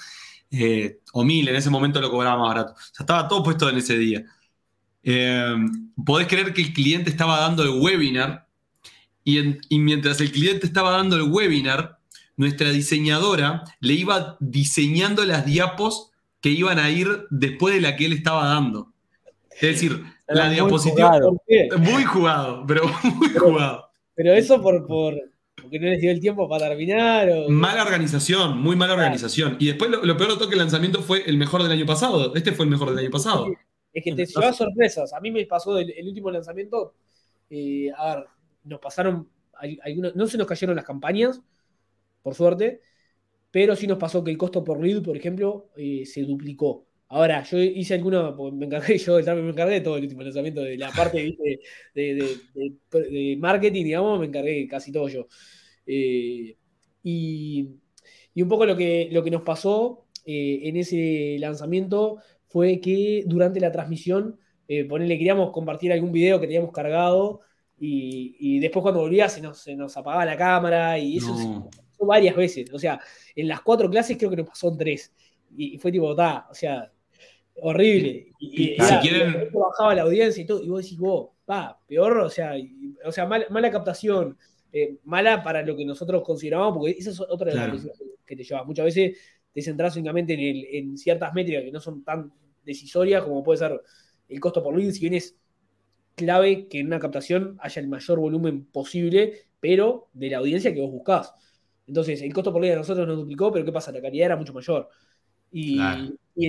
eh, 0.51 1.01
o 1.13 1.23
1.000, 1.23 1.49
en 1.49 1.55
ese 1.55 1.69
momento 1.69 1.99
lo 1.99 2.09
cobraba 2.09 2.37
más 2.37 2.47
barato, 2.47 2.73
o 2.73 2.77
sea, 2.77 3.03
estaba 3.03 3.27
todo 3.27 3.43
puesto 3.43 3.69
en 3.69 3.77
ese 3.77 3.97
día. 3.97 4.25
Eh, 5.03 5.55
podés 6.05 6.27
creer 6.27 6.53
que 6.53 6.61
el 6.61 6.73
cliente 6.73 7.09
estaba 7.09 7.39
dando 7.39 7.63
el 7.63 7.69
webinar 7.81 8.47
y, 9.23 9.77
mientras 9.77 10.21
el 10.21 10.31
cliente 10.31 10.65
estaba 10.65 10.91
dando 10.91 11.17
el 11.17 11.23
webinar, 11.23 11.99
nuestra 12.37 12.71
diseñadora 12.71 13.63
le 13.81 13.93
iba 13.93 14.37
diseñando 14.39 15.25
las 15.25 15.45
diapos 15.45 16.11
que 16.39 16.49
iban 16.49 16.79
a 16.79 16.89
ir 16.89 17.25
después 17.29 17.75
de 17.75 17.81
la 17.81 17.95
que 17.97 18.05
él 18.05 18.13
estaba 18.13 18.47
dando. 18.47 18.93
Es 19.59 19.73
decir, 19.73 20.03
la 20.27 20.49
diapositiva. 20.49 21.19
muy 21.79 22.03
jugado, 22.03 22.65
pero 22.67 22.83
muy 23.15 23.29
jugado. 23.29 23.89
Pero 24.13 24.33
eso 24.33 24.61
por, 24.61 24.85
por, 24.85 25.15
porque 25.61 25.79
no 25.79 25.87
les 25.87 25.99
dio 25.99 26.11
el 26.11 26.19
tiempo 26.19 26.47
para 26.47 26.69
terminar. 26.69 27.29
Mala 27.49 27.83
organización, 27.83 28.59
muy 28.59 28.75
mala 28.75 28.93
organización. 28.93 29.57
Y 29.59 29.67
después 29.67 29.89
lo, 29.89 30.17
peor 30.17 30.31
de 30.31 30.37
todo 30.37 30.47
que 30.47 30.55
el 30.55 30.59
lanzamiento 30.59 31.01
fue 31.01 31.23
el 31.27 31.37
mejor 31.37 31.63
del 31.63 31.71
año 31.71 31.85
pasado. 31.85 32.35
Este 32.35 32.51
fue 32.51 32.65
el 32.65 32.71
mejor 32.71 32.89
del 32.89 32.99
año 32.99 33.11
pasado. 33.11 33.47
Es 33.91 34.03
que 34.03 34.13
te 34.13 34.25
lleva 34.25 34.53
sorpresas. 34.53 35.13
A 35.13 35.19
mí 35.19 35.31
me 35.31 35.45
pasó 35.45 35.77
el, 35.77 36.07
último 36.07 36.29
lanzamiento. 36.29 36.93
Eh, 37.49 37.89
a 37.97 38.15
ver, 38.15 38.25
nos 38.63 38.79
pasaron. 38.79 39.27
no 40.13 40.27
se 40.27 40.37
nos 40.37 40.47
cayeron 40.47 40.75
las 40.75 40.85
campañas, 40.85 41.41
por 42.21 42.35
suerte, 42.35 42.81
pero 43.51 43.75
sí 43.75 43.87
nos 43.87 43.97
pasó 43.97 44.23
que 44.23 44.31
el 44.31 44.37
costo 44.37 44.63
por 44.63 44.83
lead, 44.83 45.01
por 45.01 45.17
ejemplo, 45.17 45.69
eh, 45.75 46.05
se 46.05 46.23
duplicó. 46.23 46.85
Ahora, 47.09 47.43
yo 47.43 47.57
hice 47.59 47.93
alguna, 47.93 48.35
me 48.51 48.65
encargué 48.65 48.97
yo, 48.97 49.17
me 49.17 49.49
encargué 49.49 49.75
de 49.75 49.81
todo 49.81 49.97
el 49.97 50.03
último 50.03 50.23
lanzamiento, 50.23 50.61
de 50.61 50.77
la 50.77 50.91
parte 50.91 51.37
de, 51.95 53.37
marketing, 53.39 53.83
digamos, 53.85 54.19
me 54.19 54.25
encargué 54.25 54.67
casi 54.67 54.91
todo 54.91 55.07
yo. 55.07 55.27
Eh, 55.85 56.57
y, 57.03 57.69
un 58.35 58.47
poco 58.47 58.65
lo 58.65 58.75
que, 58.77 59.09
lo 59.11 59.23
que 59.23 59.31
nos 59.31 59.41
pasó 59.41 60.05
eh, 60.25 60.61
en 60.63 60.77
ese 60.77 61.37
lanzamiento 61.39 62.17
fue 62.47 62.79
que 62.79 63.23
durante 63.25 63.59
la 63.59 63.71
transmisión, 63.71 64.39
eh, 64.67 64.85
ponerle, 64.85 65.17
queríamos 65.17 65.51
compartir 65.51 65.91
algún 65.93 66.11
video 66.11 66.39
que 66.39 66.47
teníamos 66.47 66.71
cargado 66.71 67.41
y, 67.79 68.59
después 68.59 68.83
cuando 68.83 69.01
volvía 69.01 69.29
se 69.29 69.41
nos, 69.41 69.59
se 69.59 69.75
nos, 69.75 69.95
apagaba 69.95 70.25
la 70.25 70.37
cámara 70.37 70.99
y 70.99 71.17
eso 71.17 71.35
se 71.37 71.45
pasó 71.45 72.05
varias 72.05 72.35
veces. 72.35 72.71
O 72.73 72.79
sea, 72.79 72.99
en 73.35 73.47
las 73.47 73.61
cuatro 73.61 73.89
clases 73.89 74.17
creo 74.17 74.29
que 74.29 74.37
nos 74.37 74.47
pasó 74.47 74.69
en 74.69 74.77
tres. 74.77 75.13
Y, 75.55 75.77
fue 75.77 75.91
tipo, 75.91 76.07
o 76.07 76.53
sea, 76.53 76.91
horrible. 77.61 78.31
Y, 78.39 78.75
si 78.79 78.95
quieren... 79.01 79.49
bajaba 79.53 79.95
la 79.95 80.03
audiencia 80.03 80.41
y 80.41 80.45
todo, 80.45 80.63
y 80.63 80.69
vos 80.69 80.83
decís, 80.83 80.97
vos, 80.97 81.29
va, 81.49 81.79
peor, 81.87 82.17
o 82.19 82.29
sea, 82.29 82.53
o 83.05 83.11
sea 83.11 83.25
mala, 83.25 83.71
captación, 83.71 84.37
eh, 84.71 84.97
mala 85.03 85.43
para 85.43 85.61
lo 85.63 85.75
que 85.75 85.85
nosotros 85.85 86.23
considerábamos, 86.23 86.77
porque 86.77 86.91
esa 86.91 87.11
es 87.11 87.19
otra 87.19 87.51
de 87.51 87.57
las 87.57 87.69
cosas 87.69 87.91
que 88.25 88.35
te 88.35 88.43
lleva. 88.43 88.63
Muchas 88.63 88.85
veces 88.85 89.17
te 89.53 89.61
centras 89.61 89.95
únicamente 89.95 90.33
en, 90.33 90.89
en, 90.89 90.97
ciertas 90.97 91.33
métricas 91.33 91.63
que 91.63 91.71
no 91.71 91.79
son 91.79 92.03
tan 92.03 92.31
decisorias 92.63 93.23
como 93.23 93.43
puede 93.43 93.59
ser 93.59 93.81
el 94.29 94.39
costo 94.39 94.61
por 94.61 94.77
lead, 94.77 94.91
si 94.91 95.01
bien 95.01 95.13
es 95.13 95.37
clave 96.15 96.67
que 96.67 96.79
en 96.79 96.87
una 96.87 96.99
captación 96.99 97.57
haya 97.61 97.81
el 97.81 97.87
mayor 97.87 98.19
volumen 98.19 98.65
posible, 98.65 99.47
pero 99.59 100.09
de 100.13 100.29
la 100.29 100.37
audiencia 100.37 100.73
que 100.73 100.81
vos 100.81 100.91
buscás. 100.91 101.33
Entonces, 101.85 102.21
el 102.21 102.33
costo 102.33 102.51
por 102.51 102.61
lead 102.61 102.73
a 102.73 102.77
nosotros 102.77 103.07
nos 103.07 103.17
duplicó, 103.17 103.51
pero 103.51 103.63
¿qué 103.63 103.71
pasa? 103.71 103.91
La 103.91 104.01
calidad 104.01 104.25
era 104.25 104.35
mucho 104.35 104.53
mayor. 104.53 104.89
Y, 105.51 105.79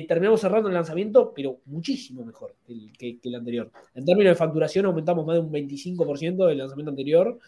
terminamos 0.07 0.41
cerrando 0.41 0.69
el 0.69 0.75
lanzamiento, 0.75 1.33
pero 1.35 1.61
muchísimo 1.65 2.25
mejor 2.25 2.55
que, 2.67 3.19
el 3.23 3.35
anterior. 3.35 3.71
En 3.95 4.05
términos 4.05 4.33
de 4.33 4.37
facturación 4.37 4.87
aumentamos 4.87 5.27
más 5.27 5.37
de 5.37 5.41
un 5.41 5.51
25% 5.51 6.47
del 6.47 6.59
lanzamiento 6.59 6.91
anterior 6.91 7.39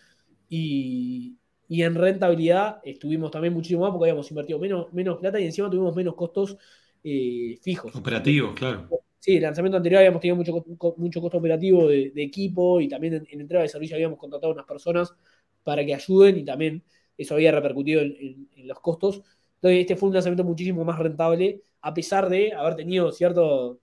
y, 0.48 1.36
en 1.68 1.94
rentabilidad 1.94 2.80
estuvimos 2.82 3.30
también 3.30 3.54
muchísimo 3.54 3.82
más 3.82 3.90
porque 3.90 4.10
habíamos 4.10 4.28
invertido 4.30 4.58
menos, 4.58 4.92
menos 4.92 5.18
plata 5.18 5.38
y 5.38 5.44
encima 5.44 5.70
tuvimos 5.70 5.94
menos 5.94 6.14
costos 6.14 6.56
eh, 7.04 7.58
fijos. 7.62 7.94
Operativos, 7.94 8.54
claro. 8.54 8.88
Sí, 9.18 9.36
el 9.36 9.42
lanzamiento 9.42 9.76
anterior 9.76 9.98
habíamos 9.98 10.20
tenido 10.20 10.36
mucho, 10.36 10.64
mucho 10.96 11.20
costo 11.20 11.38
operativo 11.38 11.88
de, 11.88 12.12
equipo 12.16 12.80
y 12.80 12.88
también 12.88 13.14
en, 13.14 13.40
entrega 13.40 13.62
de 13.62 13.68
servicio 13.68 13.96
habíamos 13.96 14.18
contratado 14.18 14.52
a 14.52 14.54
unas 14.54 14.66
personas 14.66 15.14
para 15.62 15.84
que 15.84 15.94
ayuden 15.94 16.38
y 16.38 16.44
también 16.44 16.82
eso 17.18 17.34
había 17.34 17.52
repercutido 17.52 18.00
en 18.00 18.48
los 18.66 18.80
costos. 18.80 19.22
Entonces, 19.56 19.80
este 19.80 19.96
fue 19.96 20.08
un 20.08 20.14
lanzamiento 20.14 20.42
muchísimo 20.44 20.84
más 20.84 20.98
rentable, 20.98 21.62
a 21.82 21.94
pesar 21.94 22.28
de 22.28 22.52
haber 22.52 22.76
tenido 22.76 23.10
ciertos 23.12 23.78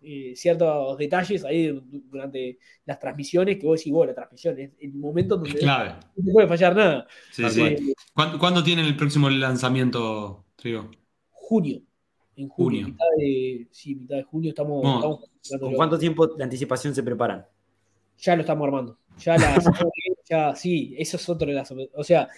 eh, 0.00 0.32
ciertos 0.34 0.96
detalles 0.96 1.44
ahí 1.44 1.78
durante 2.10 2.58
las 2.86 2.98
transmisiones 2.98 3.58
que 3.58 3.66
vos 3.66 3.78
decís, 3.78 3.92
vos, 3.92 4.06
la 4.06 4.14
transmisión 4.14 4.58
es 4.58 4.70
el 4.80 4.94
momento 4.94 5.36
donde 5.36 5.60
no 6.16 6.32
puede 6.32 6.48
fallar 6.48 6.74
nada. 6.74 7.06
¿Cuándo, 8.38 8.64
tienen 8.64 8.86
el 8.86 8.96
próximo 8.96 9.28
lanzamiento, 9.28 10.44
Trigo? 10.56 10.90
Junio. 11.30 11.82
En 12.36 12.48
junio. 12.48 12.88
Mitad 12.88 13.06
de, 13.18 13.68
sí, 13.70 13.94
mitad 13.94 14.16
de 14.16 14.22
junio 14.24 14.50
estamos. 14.50 15.20
¿Con 15.60 15.74
cuánto 15.74 15.98
tiempo 15.98 16.26
de 16.26 16.42
anticipación 16.42 16.94
se 16.94 17.02
preparan? 17.02 17.46
Ya 18.18 18.34
lo 18.34 18.40
estamos 18.40 18.66
armando. 18.66 18.98
Ya, 19.18 19.36
la, 19.36 19.54
ya 20.28 20.54
sí, 20.56 20.94
eso 20.98 21.16
es 21.16 21.28
otro 21.28 21.46
de 21.46 21.54
las. 21.54 21.72
O 21.94 22.02
sea, 22.02 22.28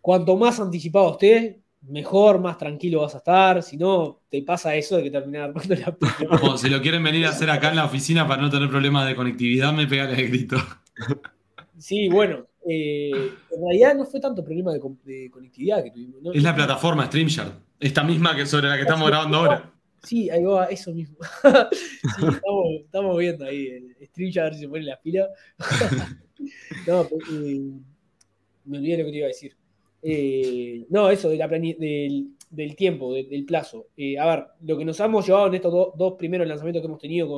cuanto 0.00 0.36
más 0.36 0.60
anticipado 0.60 1.12
esté, 1.12 1.60
mejor, 1.82 2.40
más 2.40 2.58
tranquilo 2.58 3.00
vas 3.00 3.14
a 3.14 3.18
estar. 3.18 3.62
Si 3.62 3.76
no, 3.76 4.20
te 4.28 4.42
pasa 4.42 4.74
eso 4.74 4.96
de 4.96 5.04
que 5.04 5.10
terminar 5.10 5.50
armando 5.50 5.74
la 5.74 5.96
O 6.42 6.56
si 6.56 6.68
lo 6.68 6.80
quieren 6.80 7.02
venir 7.02 7.26
a 7.26 7.30
hacer 7.30 7.50
acá 7.50 7.70
en 7.70 7.76
la 7.76 7.84
oficina 7.84 8.26
para 8.26 8.42
no 8.42 8.50
tener 8.50 8.68
problemas 8.68 9.06
de 9.06 9.16
conectividad, 9.16 9.72
me 9.72 9.86
pegan 9.86 10.10
el 10.10 10.28
grito. 10.28 10.56
Sí, 11.78 12.08
bueno, 12.08 12.46
eh, 12.68 13.10
en 13.50 13.62
realidad 13.62 13.94
no 13.94 14.04
fue 14.04 14.20
tanto 14.20 14.44
problema 14.44 14.72
de, 14.72 14.80
conectividad 15.30 15.82
que 15.82 15.90
tuvimos. 15.90 16.36
Es 16.36 16.42
la 16.42 16.54
plataforma 16.54 17.06
StreamYard, 17.06 17.52
esta 17.78 18.04
misma 18.04 18.36
que 18.36 18.46
sobre 18.46 18.68
la 18.68 18.76
que 18.76 18.82
estamos 18.82 19.08
grabando 19.08 19.38
ahora. 19.38 19.72
Sí, 20.02 20.30
ahí 20.30 20.44
va, 20.44 20.66
eso 20.66 20.92
mismo. 20.92 21.16
sí, 22.18 22.26
estamos, 22.84 23.18
viendo 23.18 23.44
ahí. 23.44 23.94
StreamYard 24.06 24.38
a 24.38 24.44
ver 24.44 24.54
si 24.54 24.60
se 24.60 24.68
pone 24.68 24.82
la 24.84 25.00
pila. 25.00 25.28
no, 26.86 27.02
eh, 27.02 27.70
me 28.64 28.78
olvidé 28.78 28.98
lo 28.98 29.04
que 29.06 29.10
te 29.10 29.16
iba 29.16 29.26
a 29.26 29.28
decir. 29.28 29.56
Eh, 30.02 30.86
no, 30.88 31.10
eso 31.10 31.28
de 31.28 31.36
la 31.36 31.48
del, 31.48 32.76
tiempo, 32.76 33.12
del 33.14 33.44
plazo. 33.44 33.88
Eh, 33.96 34.18
a 34.18 34.26
ver, 34.26 34.46
lo 34.62 34.78
que 34.78 34.84
nos 34.84 34.98
hemos 35.00 35.26
llevado 35.26 35.48
en 35.48 35.54
estos 35.54 35.72
dos 35.96 36.14
primeros 36.18 36.46
lanzamientos 36.46 36.80
que 36.80 36.86
hemos 36.86 37.00
tenido 37.00 37.28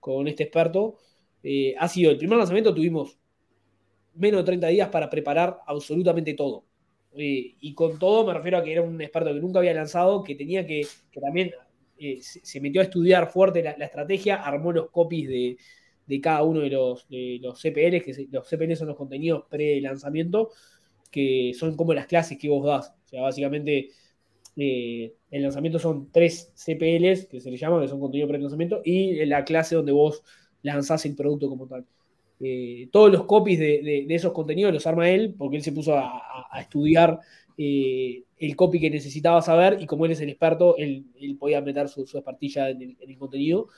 con, 0.00 0.28
este 0.28 0.44
experto 0.44 0.96
eh, 1.42 1.74
ha 1.78 1.88
sido 1.88 2.10
el 2.10 2.18
primer 2.18 2.38
lanzamiento, 2.38 2.74
tuvimos 2.74 3.16
menos 4.14 4.40
de 4.40 4.44
30 4.44 4.66
días 4.68 4.88
para 4.88 5.08
preparar 5.08 5.60
absolutamente 5.66 6.34
todo. 6.34 6.64
y 7.14 7.74
con 7.74 7.98
todo 7.98 8.26
me 8.26 8.34
refiero 8.34 8.58
a 8.58 8.62
que 8.64 8.72
era 8.72 8.82
un 8.82 9.00
experto 9.00 9.32
que 9.32 9.40
nunca 9.40 9.58
había 9.60 9.74
lanzado, 9.74 10.22
que 10.24 10.34
tenía 10.34 10.66
que, 10.66 10.86
que 11.10 11.20
también 11.20 11.52
se, 12.20 12.60
metió 12.60 12.80
a 12.80 12.84
estudiar 12.84 13.30
fuerte 13.30 13.62
la, 13.62 13.72
estrategia, 13.72 14.36
armó 14.36 14.72
los 14.72 14.90
copies 14.90 15.28
de, 15.28 16.20
cada 16.20 16.42
uno 16.42 16.60
de 16.60 16.70
los, 16.70 17.08
de 17.08 17.38
los 17.40 17.60
CPLs, 17.60 18.02
que 18.02 18.28
los 18.30 18.48
CPLs 18.48 18.78
son 18.78 18.88
los 18.88 18.96
contenidos 18.96 19.44
pre-lanzamiento, 19.48 20.50
que 21.10 21.52
son 21.58 21.76
como 21.76 21.94
las 21.94 22.06
clases 22.06 22.38
que 22.38 22.48
vos 22.48 22.64
das. 22.64 22.94
O 23.06 23.08
sea, 23.08 23.22
básicamente 23.22 23.90
eh, 24.56 25.14
el 25.30 25.42
lanzamiento 25.42 25.78
son 25.78 26.10
tres 26.12 26.52
CPLs, 26.54 27.26
que 27.26 27.40
se 27.40 27.50
le 27.50 27.56
llama, 27.56 27.80
que 27.80 27.88
son 27.88 28.00
contenido 28.00 28.28
pre-lanzamiento, 28.28 28.80
y 28.84 29.24
la 29.26 29.44
clase 29.44 29.74
donde 29.74 29.92
vos 29.92 30.22
lanzás 30.62 31.06
el 31.06 31.16
producto 31.16 31.48
como 31.48 31.66
tal. 31.66 31.86
Eh, 32.40 32.88
todos 32.90 33.12
los 33.12 33.24
copies 33.24 33.58
de, 33.58 34.06
esos 34.08 34.32
contenidos 34.32 34.72
los 34.72 34.86
arma 34.86 35.10
él, 35.10 35.34
porque 35.36 35.56
él 35.56 35.62
se 35.62 35.72
puso 35.72 35.96
a, 35.96 36.48
estudiar 36.60 37.20
eh, 37.58 38.24
el 38.38 38.56
copy 38.56 38.80
que 38.80 38.90
necesitaba 38.90 39.42
saber, 39.42 39.78
y 39.80 39.86
como 39.86 40.06
él 40.06 40.12
es 40.12 40.20
el 40.20 40.30
experto, 40.30 40.76
él, 40.76 41.04
podía 41.38 41.60
meter 41.60 41.88
su, 41.88 42.06
su 42.06 42.18
expertilla 42.18 42.70
en 42.70 42.96
el, 43.00 43.18
contenido. 43.18 43.68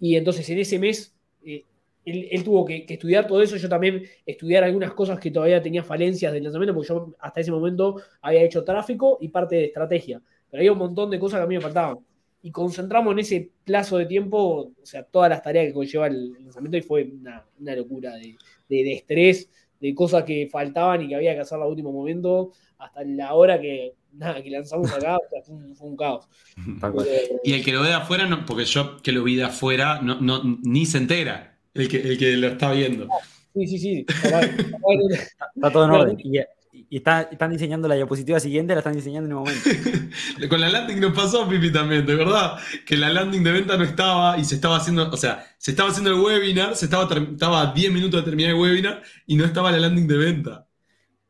Y 0.00 0.16
entonces 0.16 0.48
en 0.50 0.58
ese 0.58 0.78
mes 0.78 1.14
él, 2.10 2.44
tuvo 2.44 2.64
que, 2.64 2.86
estudiar 2.88 3.26
todo 3.26 3.42
eso, 3.42 3.56
yo 3.56 3.68
también 3.68 4.04
estudiar 4.24 4.64
algunas 4.64 4.92
cosas 4.92 5.18
que 5.18 5.30
todavía 5.30 5.62
tenía 5.62 5.82
falencias 5.82 6.32
del 6.32 6.44
lanzamiento, 6.44 6.74
porque 6.74 6.88
yo 6.88 7.14
hasta 7.18 7.40
ese 7.40 7.50
momento 7.50 8.00
había 8.20 8.42
hecho 8.42 8.64
tráfico 8.64 9.18
y 9.20 9.28
parte 9.28 9.56
de 9.56 9.64
estrategia, 9.66 10.22
pero 10.50 10.60
había 10.60 10.72
un 10.72 10.78
montón 10.78 11.10
de 11.10 11.18
cosas 11.18 11.40
que 11.40 11.44
a 11.44 11.46
mí 11.46 11.54
me 11.56 11.60
faltaban. 11.60 11.98
Y 12.40 12.52
concentramos 12.52 13.12
en 13.12 13.18
ese 13.18 13.50
plazo 13.64 13.98
de 13.98 14.06
tiempo, 14.06 14.72
o 14.80 14.86
sea, 14.86 15.02
todas 15.02 15.28
las 15.28 15.42
tareas 15.42 15.66
que 15.66 15.72
conlleva 15.72 16.06
el, 16.06 16.32
lanzamiento 16.34 16.76
y 16.78 16.82
fue 16.82 17.02
una, 17.04 17.44
locura 17.74 18.14
de, 18.14 18.92
estrés, 18.92 19.50
de 19.80 19.94
cosas 19.94 20.24
que 20.24 20.48
faltaban 20.50 21.02
y 21.02 21.08
que 21.08 21.16
había 21.16 21.34
que 21.34 21.40
hacer 21.40 21.60
al 21.60 21.68
último 21.68 21.92
momento, 21.92 22.52
hasta 22.78 23.02
la 23.02 23.34
hora 23.34 23.60
que, 23.60 23.94
nada, 24.12 24.40
que 24.40 24.50
lanzamos 24.50 24.92
acá, 24.92 25.18
fue, 25.44 25.56
un, 25.88 25.96
caos. 25.96 26.28
y 27.42 27.54
el 27.54 27.64
que 27.64 27.72
lo 27.72 27.82
ve 27.82 27.88
de 27.88 27.94
afuera, 27.94 28.26
no, 28.26 28.46
porque 28.46 28.64
yo 28.64 29.02
que 29.02 29.10
lo 29.10 29.24
vi 29.24 29.34
de 29.34 29.44
afuera, 29.44 30.00
no, 30.00 30.20
no, 30.20 30.40
ni 30.62 30.86
se 30.86 30.98
entera 30.98 31.57
el 31.78 31.88
que, 31.88 32.00
el 32.00 32.18
que 32.18 32.36
lo 32.36 32.48
está 32.48 32.72
viendo. 32.72 33.08
Sí, 33.54 33.66
sí, 33.66 33.78
sí. 33.78 34.06
está 34.08 35.72
todo 35.72 35.84
en 35.84 35.90
orden. 35.90 36.16
Y, 36.22 36.96
están 36.96 37.50
diseñando 37.50 37.88
la 37.88 37.96
diapositiva 37.96 38.38
siguiente, 38.40 38.72
la 38.72 38.80
están 38.80 38.94
diseñando 38.94 39.28
en 39.28 39.36
un 39.36 39.38
momento. 39.40 39.68
Con 40.48 40.60
la 40.60 40.68
landing 40.68 41.00
nos 41.00 41.12
pasó, 41.12 41.48
Pipi, 41.48 41.72
también, 41.72 42.06
de 42.06 42.14
verdad, 42.14 42.58
que 42.86 42.96
la 42.96 43.12
landing 43.12 43.42
de 43.42 43.52
venta 43.52 43.76
no 43.76 43.84
estaba 43.84 44.38
y 44.38 44.44
se 44.44 44.54
estaba 44.54 44.76
haciendo, 44.76 45.10
o 45.10 45.16
sea, 45.16 45.44
se 45.58 45.72
estaba 45.72 45.90
haciendo 45.90 46.10
el 46.10 46.20
webinar, 46.20 46.76
se 46.76 46.84
estaba, 46.86 47.08
estaba 47.14 47.62
a 47.62 47.74
10 47.74 47.92
minutos 47.92 48.20
de 48.20 48.30
terminar 48.30 48.52
el 48.52 48.60
webinar 48.60 49.02
y 49.26 49.36
no 49.36 49.44
estaba 49.44 49.72
la 49.72 49.80
landing 49.80 50.06
de 50.06 50.16
venta. 50.16 50.68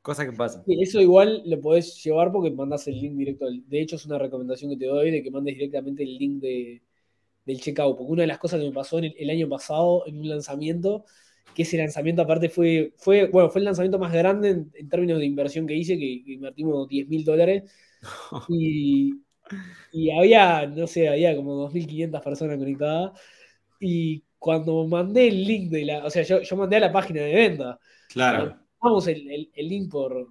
Cosa 0.03 0.25
que 0.25 0.33
pasa. 0.33 0.63
eso 0.67 1.01
igual 1.01 1.43
lo 1.45 1.61
podés 1.61 2.03
llevar 2.03 2.31
porque 2.33 2.51
mandas 2.51 2.87
el 2.89 3.01
link 3.01 3.15
directo. 3.17 3.47
De 3.67 3.81
hecho, 3.81 3.97
es 3.97 4.07
una 4.07 4.19
recomendación 4.19 4.71
que 4.71 4.77
te 4.77 4.87
doy 4.87 5.11
de 5.11 5.23
que 5.23 5.31
mandes 5.31 5.55
directamente 5.55 6.03
el 6.03 6.17
link 6.17 6.41
de, 6.41 6.83
del 7.49 7.61
checkout, 7.61 7.97
porque 7.97 8.13
una 8.13 8.23
de 8.23 8.29
las 8.29 8.39
cosas 8.39 8.61
que 8.61 8.67
me 8.67 8.73
pasó 8.73 8.99
en 8.99 9.15
el, 9.17 9.31
año 9.31 9.49
pasado 9.49 10.07
en 10.07 10.19
un 10.19 10.29
lanzamiento, 10.29 11.07
que 11.55 11.63
ese 11.63 11.79
lanzamiento 11.79 12.21
aparte 12.21 12.51
fue, 12.51 12.93
fue, 12.99 13.27
bueno, 13.29 13.49
fue 13.49 13.61
el 13.61 13.65
lanzamiento 13.65 13.99
más 13.99 14.13
grande 14.13 14.51
en, 14.51 14.89
términos 14.91 15.19
de 15.19 15.25
inversión 15.25 15.67
que 15.67 15.75
hice, 15.75 15.99
que, 15.99 16.23
invertimos 16.27 16.87
10 16.87 17.09
mil 17.09 17.25
dólares, 17.25 17.73
y, 18.51 19.15
había, 20.11 20.67
no 20.67 20.87
sé, 20.87 21.09
había 21.09 21.35
como 21.35 21.71
2.500 21.71 22.23
personas 22.23 22.59
conectadas, 22.59 23.19
y 23.81 24.23
cuando 24.39 24.87
mandé 24.87 25.29
el 25.29 25.43
link 25.43 25.71
de 25.71 25.87
la, 25.87 26.05
o 26.05 26.11
sea, 26.11 26.23
yo, 26.23 26.57
mandé 26.57 26.77
a 26.77 26.81
la 26.81 26.93
página 26.93 27.23
de 27.23 27.35
venta, 27.35 27.81
claro. 28.11 28.59
Vamos 28.81 29.09
el, 29.09 29.51
link 29.57 29.91
por 29.91 30.29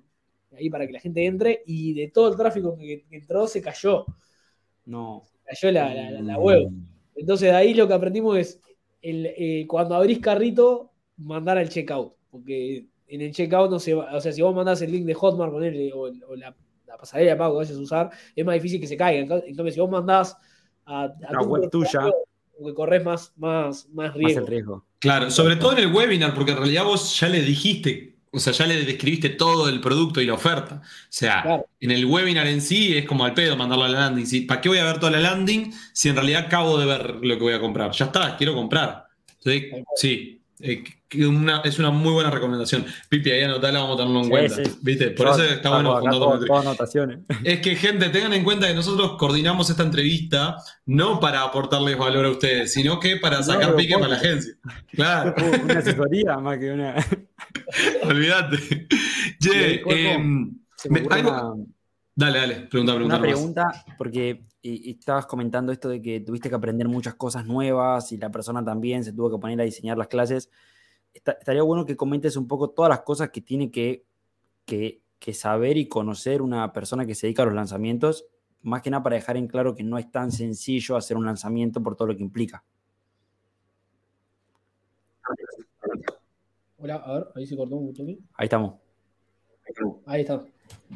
ahí 0.55 0.69
para 0.69 0.85
que 0.85 0.93
la 0.93 0.99
gente 0.99 1.25
entre 1.25 1.63
y 1.65 1.93
de 1.93 2.09
todo 2.09 2.29
el 2.29 2.37
tráfico 2.37 2.77
que, 2.77 3.05
entró 3.09 3.47
se 3.47 3.61
cayó. 3.61 4.05
No. 4.85 5.23
Cayó 5.43 5.71
la, 5.71 6.37
web. 6.37 6.69
Entonces 7.17 7.49
de 7.51 7.55
ahí 7.55 7.73
lo 7.73 7.87
que 7.87 7.93
aprendimos 7.93 8.37
es 8.37 8.61
el, 9.01 9.25
eh, 9.25 9.65
cuando 9.67 9.95
abrís 9.95 10.19
carrito, 10.19 10.91
mandar 11.17 11.57
al 11.57 11.69
checkout. 11.69 12.13
Porque 12.29 12.85
en 13.07 13.21
el 13.21 13.31
checkout 13.31 13.71
no 13.71 13.79
se 13.79 13.93
va, 13.93 14.15
o 14.15 14.21
sea, 14.21 14.31
si 14.31 14.41
vos 14.41 14.55
mandás 14.55 14.81
el 14.81 14.91
link 14.91 15.05
de 15.05 15.13
Hotmart 15.13 15.51
con 15.51 15.63
él, 15.63 15.91
o, 15.93 16.09
la, 16.35 16.55
pasarela 16.97 17.31
de 17.31 17.37
pago 17.37 17.53
que 17.53 17.57
vayas 17.57 17.77
a 17.77 17.81
usar, 17.81 18.09
es 18.35 18.45
más 18.45 18.55
difícil 18.55 18.79
que 18.79 18.87
se 18.87 18.97
caiga. 18.97 19.41
Entonces, 19.45 19.73
si 19.73 19.79
vos 19.79 19.89
mandás 19.89 20.37
a, 20.85 21.13
la 21.31 21.41
web 21.41 21.69
tuya, 21.69 22.09
que 22.63 22.73
corres 22.73 23.03
más, 23.03 23.33
más, 23.37 23.87
más 23.89 24.13
riesgo. 24.13 24.41
el 24.41 24.47
riesgo. 24.47 24.85
Claro, 24.99 25.29
sobre 25.29 25.57
todo 25.57 25.73
en 25.73 25.79
el 25.79 25.93
webinar, 25.93 26.33
porque 26.33 26.51
en 26.51 26.57
realidad 26.57 26.85
vos 26.85 27.19
ya 27.19 27.29
le 27.29 27.41
dijiste, 27.41 28.16
o 28.31 28.39
sea, 28.39 28.53
ya 28.53 28.67
le 28.67 28.83
describiste 28.83 29.29
todo 29.29 29.69
el 29.69 29.79
producto 29.79 30.21
y 30.21 30.25
la 30.25 30.33
oferta. 30.33 30.81
O 30.83 31.07
sea, 31.09 31.63
en 31.79 31.91
el 31.91 32.05
webinar 32.05 32.47
en 32.47 32.61
sí 32.61 32.97
es 32.97 33.05
como 33.05 33.25
al 33.25 33.33
pedo 33.33 33.55
mandarlo 33.55 33.85
a 33.85 33.89
la 33.89 33.99
landing. 34.01 34.47
¿Para 34.47 34.61
qué 34.61 34.69
voy 34.69 34.77
a 34.79 34.83
ver 34.83 34.99
toda 34.99 35.11
la 35.11 35.19
landing 35.19 35.73
si 35.93 36.09
en 36.09 36.15
realidad 36.15 36.45
acabo 36.45 36.77
de 36.77 36.85
ver 36.85 37.15
lo 37.21 37.37
que 37.37 37.43
voy 37.43 37.53
a 37.53 37.59
comprar? 37.59 37.91
Ya 37.91 38.05
está, 38.05 38.37
quiero 38.37 38.53
comprar. 38.53 39.07
Entonces, 39.39 39.85
sí, 39.95 40.41
eh, 40.59 40.83
es 41.63 41.79
una 41.79 41.91
muy 41.91 42.11
buena 42.11 42.29
recomendación. 42.29 42.85
Pipi, 43.09 43.31
ahí 43.31 43.43
anotala, 43.43 43.79
vamos 43.79 43.95
a 43.95 44.03
tenerlo 44.03 44.23
en 44.23 44.29
cuenta. 44.29 44.55
¿Viste? 44.81 45.11
Por 45.11 45.27
eso 45.27 45.43
está 45.43 45.69
bueno 45.69 45.95
anotaciones. 46.57 47.19
Es 47.43 47.61
que, 47.61 47.75
gente, 47.75 48.09
tengan 48.09 48.33
en 48.33 48.43
cuenta 48.43 48.67
que 48.67 48.73
nosotros 48.73 49.13
coordinamos 49.17 49.69
esta 49.69 49.83
entrevista 49.83 50.57
no 50.85 51.19
para 51.19 51.43
aportarles 51.43 51.97
valor 51.97 52.25
a 52.25 52.29
ustedes, 52.29 52.73
sino 52.73 52.99
que 52.99 53.17
para 53.17 53.41
sacar 53.43 53.75
pique 53.75 53.93
para 53.93 54.09
la 54.09 54.15
agencia. 54.15 54.53
Claro. 54.91 55.35
Una 55.63 55.79
asesoría 55.79 56.37
más 56.37 56.57
que 56.57 56.71
una. 56.71 56.95
Olvídate. 58.03 58.87
Che, 59.39 59.83
Dale, 62.19 62.39
dale, 62.39 62.61
pregunta, 62.61 62.95
pregunta. 62.95 63.15
Una 63.15 63.21
pregunta, 63.21 63.85
porque 63.95 64.47
estabas 64.63 65.27
comentando 65.27 65.71
esto 65.71 65.87
de 65.87 66.01
que 66.01 66.19
tuviste 66.19 66.49
que 66.49 66.55
aprender 66.55 66.87
muchas 66.87 67.13
cosas 67.13 67.45
nuevas 67.45 68.11
y 68.11 68.17
la 68.17 68.31
persona 68.31 68.65
también 68.65 69.03
se 69.03 69.13
tuvo 69.13 69.29
que 69.29 69.37
poner 69.37 69.61
a 69.61 69.63
diseñar 69.63 69.99
las 69.99 70.07
clases. 70.07 70.49
estaría 71.13 71.61
bueno 71.61 71.85
que 71.85 71.95
comentes 71.95 72.35
un 72.35 72.47
poco 72.47 72.71
todas 72.71 72.89
las 72.89 73.01
cosas 73.01 73.29
que 73.29 73.41
tiene 73.41 73.69
que, 73.69 74.03
que, 74.65 75.03
saber 75.33 75.77
y 75.77 75.87
conocer 75.87 76.41
una 76.41 76.73
persona 76.73 77.05
que 77.05 77.13
se 77.13 77.27
dedica 77.27 77.43
a 77.43 77.45
los 77.45 77.53
lanzamientos, 77.53 78.25
más 78.63 78.81
que 78.81 78.89
nada 78.89 79.03
para 79.03 79.15
dejar 79.15 79.37
en 79.37 79.47
claro 79.47 79.75
que 79.75 79.83
no 79.83 79.99
es 79.99 80.09
tan 80.09 80.31
sencillo 80.31 80.97
hacer 80.97 81.17
un 81.17 81.25
lanzamiento 81.25 81.83
por 81.83 81.95
todo 81.95 82.07
lo 82.07 82.17
que 82.17 82.23
implica. 82.23 82.63
Hola, 86.77 86.95
a 86.95 87.13
ver, 87.13 87.27
ahí 87.35 87.47
se 87.47 87.57
cortó 87.57 87.75
un 87.75 87.87
poquito. 87.87 88.21
Ahí 88.35 88.45
estamos. 88.45 88.75
Ahí 90.05 90.21
está. 90.21 90.43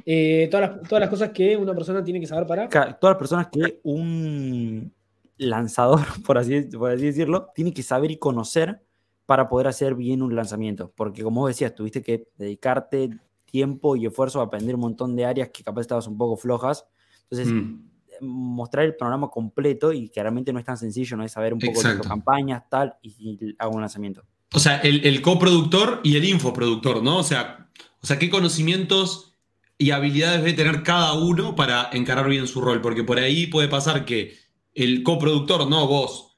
Eh, 0.06 0.48
todas, 0.52 0.70
las, 0.70 0.88
todas 0.88 1.00
las 1.02 1.10
cosas 1.10 1.30
que 1.32 1.58
una 1.58 1.74
persona 1.74 2.04
tiene 2.04 2.20
que 2.20 2.28
saber 2.28 2.48
para. 2.48 2.70
Todas 2.70 2.98
las 3.02 3.18
personas 3.18 3.48
que 3.48 3.80
un 3.84 4.94
lanzador, 5.38 6.02
por 6.26 6.38
así, 6.38 6.62
por 6.62 6.92
así 6.92 7.06
decirlo, 7.06 7.50
tiene 7.56 7.74
que 7.74 7.84
saber 7.84 8.12
y 8.12 8.18
conocer 8.18 8.82
para 9.26 9.48
poder 9.50 9.68
hacer 9.68 9.96
bien 9.96 10.22
un 10.22 10.36
lanzamiento. 10.36 10.92
Porque 10.96 11.24
como 11.24 11.42
vos 11.42 11.50
decías, 11.50 11.74
tuviste 11.74 12.02
que 12.02 12.28
dedicarte 12.38 13.10
tiempo 13.46 13.96
y 13.96 14.06
esfuerzo 14.06 14.40
a 14.40 14.46
aprender 14.46 14.76
un 14.76 14.82
montón 14.82 15.16
de 15.16 15.26
áreas 15.26 15.50
que 15.50 15.64
capaz 15.64 15.82
estabas 15.82 16.08
un 16.08 16.18
poco 16.18 16.38
flojas. 16.38 16.86
Entonces, 17.24 17.52
mm. 17.52 17.90
mostrar 18.22 18.86
el 18.86 18.96
panorama 18.96 19.30
completo 19.30 19.94
y 19.94 20.10
que 20.10 20.22
realmente 20.22 20.54
no 20.54 20.60
es 20.60 20.66
tan 20.66 20.78
sencillo, 20.78 21.18
no 21.18 21.24
es 21.24 21.32
saber 21.32 21.54
un 21.54 21.60
poco 21.60 21.82
de 21.82 22.00
campañas, 22.00 22.64
tal, 22.70 22.96
y, 23.02 23.56
hago 23.58 23.76
un 23.76 23.82
lanzamiento. 23.82 24.24
O 24.54 24.60
sea, 24.60 24.78
el, 24.78 25.22
coproductor 25.22 26.02
y 26.04 26.18
el 26.18 26.26
infoproductor, 26.26 27.02
¿no? 27.02 27.18
O 27.18 27.24
sea, 27.24 27.70
o 28.02 28.08
sea, 28.08 28.20
¿qué 28.20 28.30
conocimientos 28.30 29.34
y 29.78 29.92
habilidades 29.92 30.44
debe 30.44 30.54
tener 30.54 30.84
cada 30.84 31.14
uno 31.14 31.56
para 31.56 31.90
encarar 31.94 32.28
bien 32.28 32.48
su 32.48 32.62
rol, 32.62 32.82
porque 32.82 33.04
por 33.04 33.18
ahí 33.18 33.48
puede 33.48 33.68
pasar 33.68 34.06
que 34.06 34.36
el 34.76 35.04
coproductor, 35.04 35.68
no 35.70 35.88
vos, 35.88 36.38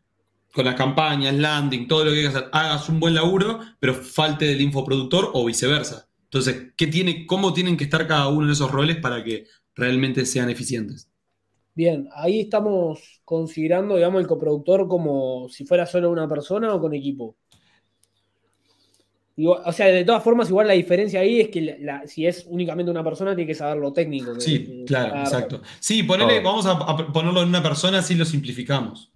con 0.54 0.66
las 0.66 0.76
campañas, 0.76 1.34
landing, 1.34 1.88
todo 1.88 2.06
lo 2.06 2.12
que 2.12 2.28
hagas, 2.28 2.46
hagas 2.52 2.88
un 2.88 3.00
buen 3.00 3.16
laburo, 3.16 3.60
pero 3.80 3.96
falte 3.96 4.46
del 4.46 4.62
infoproductor 4.62 5.32
o 5.34 5.46
viceversa. 5.46 6.08
Entonces, 6.26 6.72
¿qué 6.78 6.88
tiene, 6.88 7.26
¿cómo 7.26 7.54
tienen 7.54 7.78
que 7.78 7.84
estar 7.86 8.08
cada 8.08 8.28
uno 8.28 8.48
de 8.48 8.54
esos 8.54 8.72
roles 8.72 8.98
para 8.98 9.24
que 9.24 9.46
realmente 9.76 10.26
sean 10.26 10.50
eficientes? 10.50 11.10
Bien, 11.76 12.08
ahí 12.16 12.42
estamos 12.42 13.22
considerando, 13.26 13.96
digamos, 13.96 14.22
el 14.22 14.28
coproductor 14.28 14.88
como 14.88 15.50
si 15.50 15.66
fuera 15.66 15.88
solo 15.88 16.12
una 16.12 16.28
persona 16.28 16.74
o 16.74 16.80
con 16.80 16.94
equipo 16.94 17.38
o 19.36 19.72
sea, 19.72 19.88
de 19.88 20.06
todas 20.06 20.24
formas, 20.24 20.50
igual 20.50 20.68
la 20.68 20.74
diferencia 20.74 21.20
ahí 21.20 21.42
es 21.42 21.50
que 21.50 21.78
si 22.06 22.28
es 22.28 22.46
únicamente 22.48 22.92
una 22.92 23.04
persona, 23.04 23.36
tiene 23.36 23.48
que 23.48 23.56
saber 23.56 23.78
lo 23.78 23.92
técnico. 23.92 24.40
sí, 24.40 24.84
claro, 24.86 25.20
exacto. 25.20 25.62
Sí, 25.80 26.04
vamos 26.04 26.66
a, 26.68 26.98
ponerlo 27.12 27.42
en 27.42 27.50
una 27.50 27.64
persona, 27.64 28.00
así 28.00 28.14
lo 28.14 28.26
simplificamos. 28.26 29.12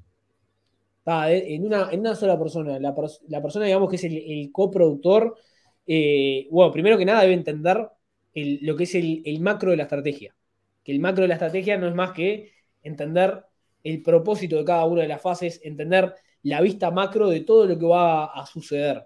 en, 1.05 1.65
una, 1.65 1.89
en 1.91 1.99
una 1.99 2.15
sola 2.15 2.37
persona. 2.37 2.79
La, 2.79 2.95
persona, 2.95 3.65
digamos, 3.65 3.89
que 3.89 3.97
es 3.97 4.03
el, 4.05 4.49
coproductor, 4.51 5.37
eh, 5.85 6.47
bueno, 6.49 6.71
primero 6.71 6.97
que 6.97 7.05
nada 7.05 7.21
debe 7.21 7.33
entender 7.33 7.87
lo 8.33 8.75
que 8.75 8.83
es 8.85 8.95
el, 8.95 9.39
macro 9.39 9.69
de 9.69 9.77
la 9.77 9.83
estrategia. 9.83 10.35
Que 10.83 10.93
el 10.93 10.99
macro 10.99 11.23
de 11.23 11.27
la 11.27 11.35
estrategia 11.35 11.77
no 11.77 11.87
es 11.87 11.93
más 11.93 12.11
que 12.11 12.53
entender 12.81 13.43
el 13.83 14.01
propósito 14.01 14.57
de 14.57 14.65
cada 14.65 14.85
una 14.85 15.03
de 15.03 15.09
las 15.09 15.21
fases, 15.21 15.61
entender 15.63 16.15
la 16.41 16.61
vista 16.61 16.89
macro 16.89 17.29
de 17.29 17.41
todo 17.41 17.67
lo 17.67 17.77
que 17.77 17.85
va 17.85 18.25
a 18.25 18.45
suceder 18.47 19.05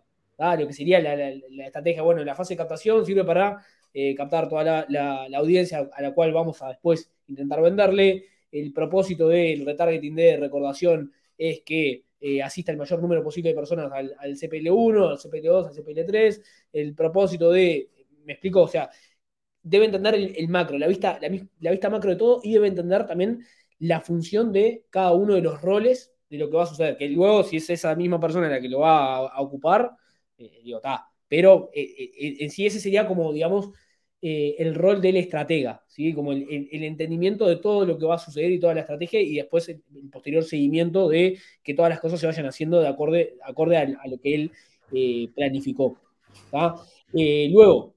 lo 0.60 0.68
que 0.68 0.74
sería 0.74 1.00
la, 1.00 1.30
estrategia, 1.66 2.02
bueno, 2.02 2.24
la 2.24 2.36
fase 2.36 2.54
de 2.54 2.58
captación 2.58 3.06
sirve 3.06 3.24
para 3.24 3.64
eh, 3.94 4.16
captar 4.16 4.50
toda 4.50 4.86
la, 4.90 5.28
audiencia 5.36 5.90
a 5.94 6.02
la 6.02 6.14
cual 6.14 6.34
vamos 6.34 6.62
a 6.62 6.70
después 6.70 7.12
intentar 7.28 7.62
venderle. 7.62 8.26
El 8.52 8.74
propósito 8.74 9.28
del 9.30 9.66
retargeting 9.66 10.16
de 10.16 10.38
recordación 10.38 11.14
es 11.38 11.62
que 11.62 12.04
eh, 12.20 12.42
asista 12.42 12.72
el 12.72 12.78
mayor 12.78 13.02
número 13.02 13.24
posible 13.24 13.50
de 13.50 13.56
personas 13.56 13.92
al, 13.92 14.36
CPL1, 14.36 15.10
al 15.10 15.18
CPL2, 15.18 15.68
al 15.68 15.74
CPL3. 15.74 16.42
El 16.74 16.96
propósito 16.96 17.52
de, 17.52 17.90
me 18.26 18.34
explico, 18.34 18.64
o 18.64 18.68
sea, 18.68 18.90
debe 19.64 19.86
entender 19.86 20.16
el, 20.16 20.48
macro, 20.50 20.78
la 20.78 20.88
vista, 20.88 21.20
la, 21.22 21.72
vista 21.72 21.90
macro 21.90 22.10
de 22.10 22.16
todo 22.16 22.42
y 22.44 22.54
debe 22.54 22.68
entender 22.68 23.06
también 23.06 23.46
la 23.80 24.02
función 24.02 24.52
de 24.52 24.86
cada 24.90 25.14
uno 25.14 25.36
de 25.36 25.42
los 25.42 25.62
roles 25.62 26.14
de 26.30 26.38
lo 26.38 26.50
que 26.50 26.58
va 26.58 26.64
a 26.64 26.68
suceder. 26.68 26.98
Que 26.98 27.10
luego, 27.10 27.44
si 27.44 27.58
es 27.58 27.70
esa 27.70 27.96
misma 27.96 28.20
persona 28.20 28.50
la 28.50 28.60
que 28.60 28.70
lo 28.70 28.80
va 28.80 29.28
a 29.28 29.42
ocupar, 29.42 29.92
eh, 30.46 30.80
Pero 31.28 31.70
eh, 31.74 31.94
eh, 31.98 32.36
en 32.40 32.50
sí 32.50 32.66
ese 32.66 32.80
sería 32.80 33.08
como, 33.08 33.32
digamos, 33.34 33.70
el 34.24 34.76
rol 34.76 35.02
del 35.02 35.18
estratega, 35.18 35.84
¿sí? 35.88 36.14
Como 36.14 36.32
el, 36.32 36.84
entendimiento 36.84 37.48
de 37.48 37.56
todo 37.56 37.88
lo 37.88 37.98
que 37.98 38.06
va 38.06 38.16
a 38.16 38.20
suceder 38.20 38.52
y 38.52 38.60
toda 38.60 38.76
la 38.76 38.82
estrategia 38.82 39.20
y 39.20 39.34
después 39.36 39.68
el, 39.68 39.82
posterior 40.12 40.44
seguimiento 40.44 41.10
de 41.10 41.40
que 41.64 41.74
todas 41.74 41.90
las 41.90 42.00
cosas 42.00 42.20
se 42.20 42.28
vayan 42.28 42.46
haciendo 42.46 42.80
de 42.80 42.88
acorde, 42.88 43.34
acorde 43.44 43.78
a, 43.78 44.08
lo 44.08 44.20
que 44.20 44.36
él 44.36 44.52
planificó. 45.34 45.98
luego, 47.16 47.96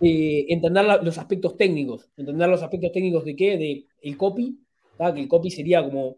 entender 0.00 0.84
los 1.04 1.18
aspectos 1.18 1.56
técnicos. 1.56 2.08
Entender 2.16 2.48
los 2.48 2.62
aspectos 2.62 2.90
técnicos 2.90 3.24
de 3.24 3.36
qué? 3.36 3.56
De 3.56 3.86
el 4.02 4.16
copy, 4.16 4.58
que 4.98 5.20
el 5.20 5.28
copy 5.28 5.50
sería 5.50 5.84
como. 5.84 6.16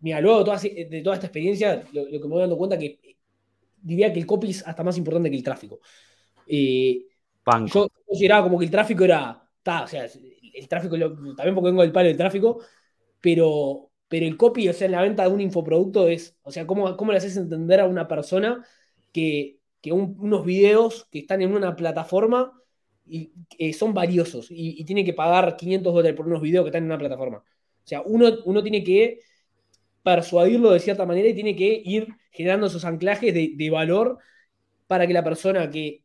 Mira, 0.00 0.20
luego 0.20 0.38
de 0.38 0.44
toda, 1.02 1.14
esta 1.14 1.26
experiencia, 1.26 1.82
lo, 1.92 2.06
que 2.06 2.18
me 2.18 2.26
voy 2.26 2.40
dando 2.40 2.58
cuenta 2.58 2.78
que 2.78 2.98
diría 3.84 4.12
que 4.12 4.18
el 4.18 4.26
copy 4.26 4.50
es 4.50 4.66
hasta 4.66 4.82
más 4.82 4.96
importante 4.96 5.30
que 5.30 5.36
el 5.36 5.42
tráfico. 5.42 5.80
Eh, 6.46 7.06
yo 7.66 7.88
consideraba 8.06 8.44
como 8.44 8.58
que 8.58 8.64
el 8.64 8.70
tráfico 8.70 9.04
era, 9.04 9.46
o 9.66 9.86
sea, 9.86 10.06
el 10.54 10.68
tráfico, 10.68 10.96
también 10.98 11.54
porque 11.54 11.70
vengo 11.70 11.82
del 11.82 11.92
palo 11.92 12.08
del 12.08 12.16
tráfico, 12.16 12.60
pero, 13.20 13.90
pero 14.08 14.26
el 14.26 14.36
copy, 14.36 14.68
o 14.68 14.72
sea, 14.72 14.86
en 14.86 14.92
la 14.92 15.02
venta 15.02 15.24
de 15.24 15.28
un 15.28 15.40
infoproducto 15.40 16.08
es, 16.08 16.36
o 16.42 16.50
sea, 16.50 16.66
¿cómo, 16.66 16.96
cómo 16.96 17.12
le 17.12 17.18
haces 17.18 17.36
entender 17.36 17.80
a 17.80 17.86
una 17.86 18.08
persona 18.08 18.64
que, 19.12 19.60
unos 19.86 20.46
videos 20.46 21.06
que 21.10 21.18
están 21.18 21.42
en 21.42 21.54
una 21.54 21.76
plataforma 21.76 22.58
y 23.06 23.30
son 23.74 23.92
valiosos 23.92 24.46
y, 24.48 24.82
tiene 24.86 25.04
que 25.04 25.12
pagar 25.12 25.56
500 25.56 25.92
dólares 25.92 26.16
por 26.16 26.26
unos 26.26 26.40
videos 26.40 26.64
que 26.64 26.70
están 26.70 26.84
en 26.84 26.90
una 26.90 26.98
plataforma? 26.98 27.38
O 27.38 27.86
sea, 27.86 28.00
uno, 28.06 28.30
uno 28.46 28.62
tiene 28.62 28.82
que 28.82 29.20
persuadirlo 30.04 30.70
de 30.70 30.80
cierta 30.80 31.06
manera 31.06 31.28
y 31.28 31.34
tiene 31.34 31.56
que 31.56 31.82
ir 31.84 32.06
generando 32.30 32.66
esos 32.66 32.84
anclajes 32.84 33.32
de, 33.32 33.70
valor 33.70 34.18
para 34.86 35.06
que 35.06 35.14
la 35.14 35.24
persona 35.24 35.70
que, 35.70 36.02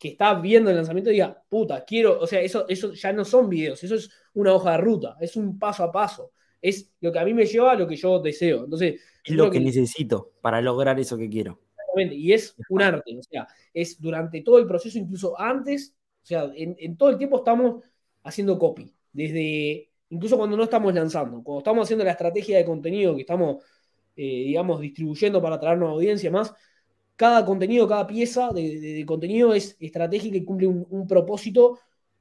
está 0.00 0.34
viendo 0.40 0.70
el 0.70 0.76
lanzamiento 0.76 1.10
diga, 1.10 1.44
puta, 1.48 1.84
quiero, 1.84 2.18
o 2.18 2.26
sea, 2.26 2.40
eso, 2.40 2.66
eso 2.68 2.94
ya 2.94 3.12
no 3.12 3.24
son 3.24 3.50
videos, 3.50 3.84
eso 3.84 3.94
es 3.94 4.10
una 4.32 4.54
hoja 4.54 4.72
de 4.72 4.78
ruta, 4.78 5.16
es 5.20 5.36
un 5.36 5.58
paso 5.58 5.84
a 5.84 5.92
paso, 5.92 6.32
es 6.60 6.90
lo 7.00 7.12
que 7.12 7.18
a 7.18 7.24
mí 7.24 7.34
me 7.34 7.44
lleva 7.44 7.72
a 7.72 7.76
lo 7.76 7.86
que 7.86 7.96
yo 7.96 8.18
deseo. 8.18 8.64
Entonces, 8.64 9.00
es 9.22 9.34
lo 9.34 9.50
que, 9.50 9.60
necesito 9.60 10.32
para 10.40 10.62
lograr 10.62 10.98
eso 10.98 11.18
que 11.18 11.28
quiero. 11.28 11.60
Exactamente, 11.76 12.14
y 12.14 12.32
es 12.32 12.56
un 12.70 12.80
arte, 12.80 13.18
o 13.18 13.22
sea, 13.22 13.46
es 13.74 14.00
durante 14.00 14.40
todo 14.40 14.58
el 14.58 14.66
proceso, 14.66 14.98
incluso 14.98 15.38
antes, 15.38 15.94
o 16.22 16.26
sea, 16.26 16.50
en, 16.56 16.76
en 16.78 16.96
todo 16.96 17.10
el 17.10 17.18
tiempo 17.18 17.36
estamos 17.36 17.84
haciendo 18.22 18.58
copy, 18.58 18.90
desde 19.12 19.87
incluso 20.10 20.36
cuando 20.36 20.56
no 20.56 20.64
estamos 20.64 20.94
lanzando, 20.94 21.42
cuando 21.42 21.58
estamos 21.58 21.86
haciendo 21.86 22.04
la 22.04 22.12
estrategia 22.12 22.56
de 22.56 22.64
contenido 22.64 23.14
que 23.14 23.22
estamos, 23.22 23.62
eh, 24.16 24.44
digamos, 24.46 24.80
distribuyendo 24.80 25.40
para 25.42 25.58
traer 25.58 25.78
nueva 25.78 25.94
audiencia 25.94 26.30
más, 26.30 26.54
cada 27.18 27.44
contenido, 27.44 27.88
cada 27.88 28.06
pieza 28.06 28.50
de, 28.52 29.04
contenido 29.04 29.52
es 29.52 29.76
estratégica 29.80 30.36
y 30.36 30.44
cumple 30.44 30.68
un, 30.68 31.06
propósito 31.08 31.80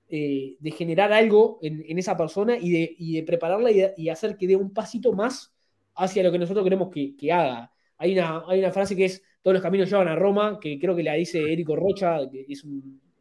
eh, 0.09 0.55
de 0.59 0.71
generar 0.71 1.13
algo 1.13 1.59
en, 1.61 1.99
esa 1.99 2.17
persona 2.17 2.57
y 2.59 3.13
de, 3.13 3.23
prepararla 3.23 3.69
y, 3.95 4.09
hacer 4.09 4.37
que 4.37 4.47
dé 4.47 4.55
un 4.55 4.73
pasito 4.73 5.13
más 5.13 5.53
hacia 5.93 6.23
lo 6.23 6.31
que 6.31 6.39
nosotros 6.39 6.63
queremos 6.63 6.89
que, 6.89 7.31
haga. 7.31 7.71
Hay 7.99 8.17
una, 8.17 8.71
frase 8.71 8.95
que 8.95 9.05
es, 9.05 9.21
todos 9.43 9.53
los 9.53 9.61
caminos 9.61 9.87
llevan 9.87 10.07
a 10.07 10.15
Roma, 10.15 10.59
que 10.59 10.79
creo 10.79 10.95
que 10.95 11.03
la 11.03 11.13
dice 11.13 11.41
Érico 11.41 11.75
Rocha, 11.75 12.27
que 12.31 12.47
es, 12.49 12.65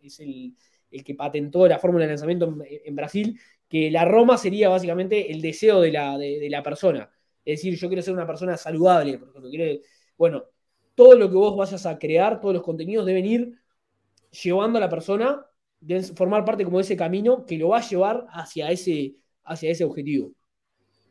es 0.01 0.21
el, 0.21 0.55
que 1.05 1.15
patentó 1.15 1.69
la 1.69 1.79
fórmula 1.79 2.05
de 2.05 2.13
lanzamiento 2.13 2.57
en, 2.87 2.97
Brasil, 2.97 3.39
que 3.69 3.91
la 3.91 4.05
Roma 4.05 4.39
sería 4.39 4.69
básicamente 4.69 5.33
el 5.33 5.41
deseo 5.41 5.81
de 5.81 5.93
la, 5.93 6.19
de, 6.19 6.49
la 6.51 6.63
persona. 6.63 7.11
Es 7.45 7.61
decir, 7.61 7.77
yo 7.77 7.89
quiero 7.89 8.03
ser 8.03 8.15
una 8.15 8.27
persona 8.27 8.57
saludable, 8.57 9.19
porque 9.19 9.83
bueno, 10.17 10.45
todo 10.95 11.15
lo 11.17 11.29
que 11.29 11.37
vos 11.37 11.57
vayas 11.57 11.87
a 11.87 11.99
crear, 11.99 12.41
todos 12.41 12.55
los 12.55 12.63
contenidos 12.63 13.07
deben 13.07 13.27
ir 13.27 13.53
llevando 14.31 14.79
a 14.79 14.81
la 14.81 14.89
persona, 14.89 15.45
deben 15.81 16.05
formar 16.17 16.45
parte 16.45 16.65
como 16.65 16.79
de 16.79 16.83
ese 16.83 16.97
camino 16.97 17.45
que 17.45 17.59
lo 17.59 17.69
va 17.69 17.79
a 17.79 17.89
llevar 17.89 18.27
hacia 18.31 18.71
ese, 18.71 19.17
hacia 19.45 19.71
ese 19.71 19.85
objetivo. 19.85 20.33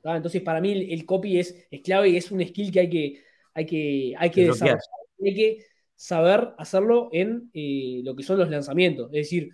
Entonces, 0.04 0.42
para 0.42 0.62
mí 0.62 0.72
el, 0.72 1.06
copy 1.06 1.40
es, 1.40 1.68
clave 1.84 2.10
y 2.10 2.18
es 2.18 2.32
un 2.32 2.46
skill 2.46 2.72
que 2.72 2.80
hay 2.80 2.90
que, 2.90 3.24
hay 3.54 3.66
que, 3.66 4.14
hay 4.18 4.30
que 4.30 4.46
desarrollar. 4.46 4.80
Hay 5.24 5.34
que 5.34 5.66
saber 5.96 6.54
hacerlo 6.58 7.10
en 7.12 7.50
eh, 7.54 8.02
lo 8.04 8.16
que 8.16 8.24
son 8.24 8.38
los 8.38 8.50
lanzamientos. 8.50 9.08
Es 9.08 9.30
decir, 9.30 9.50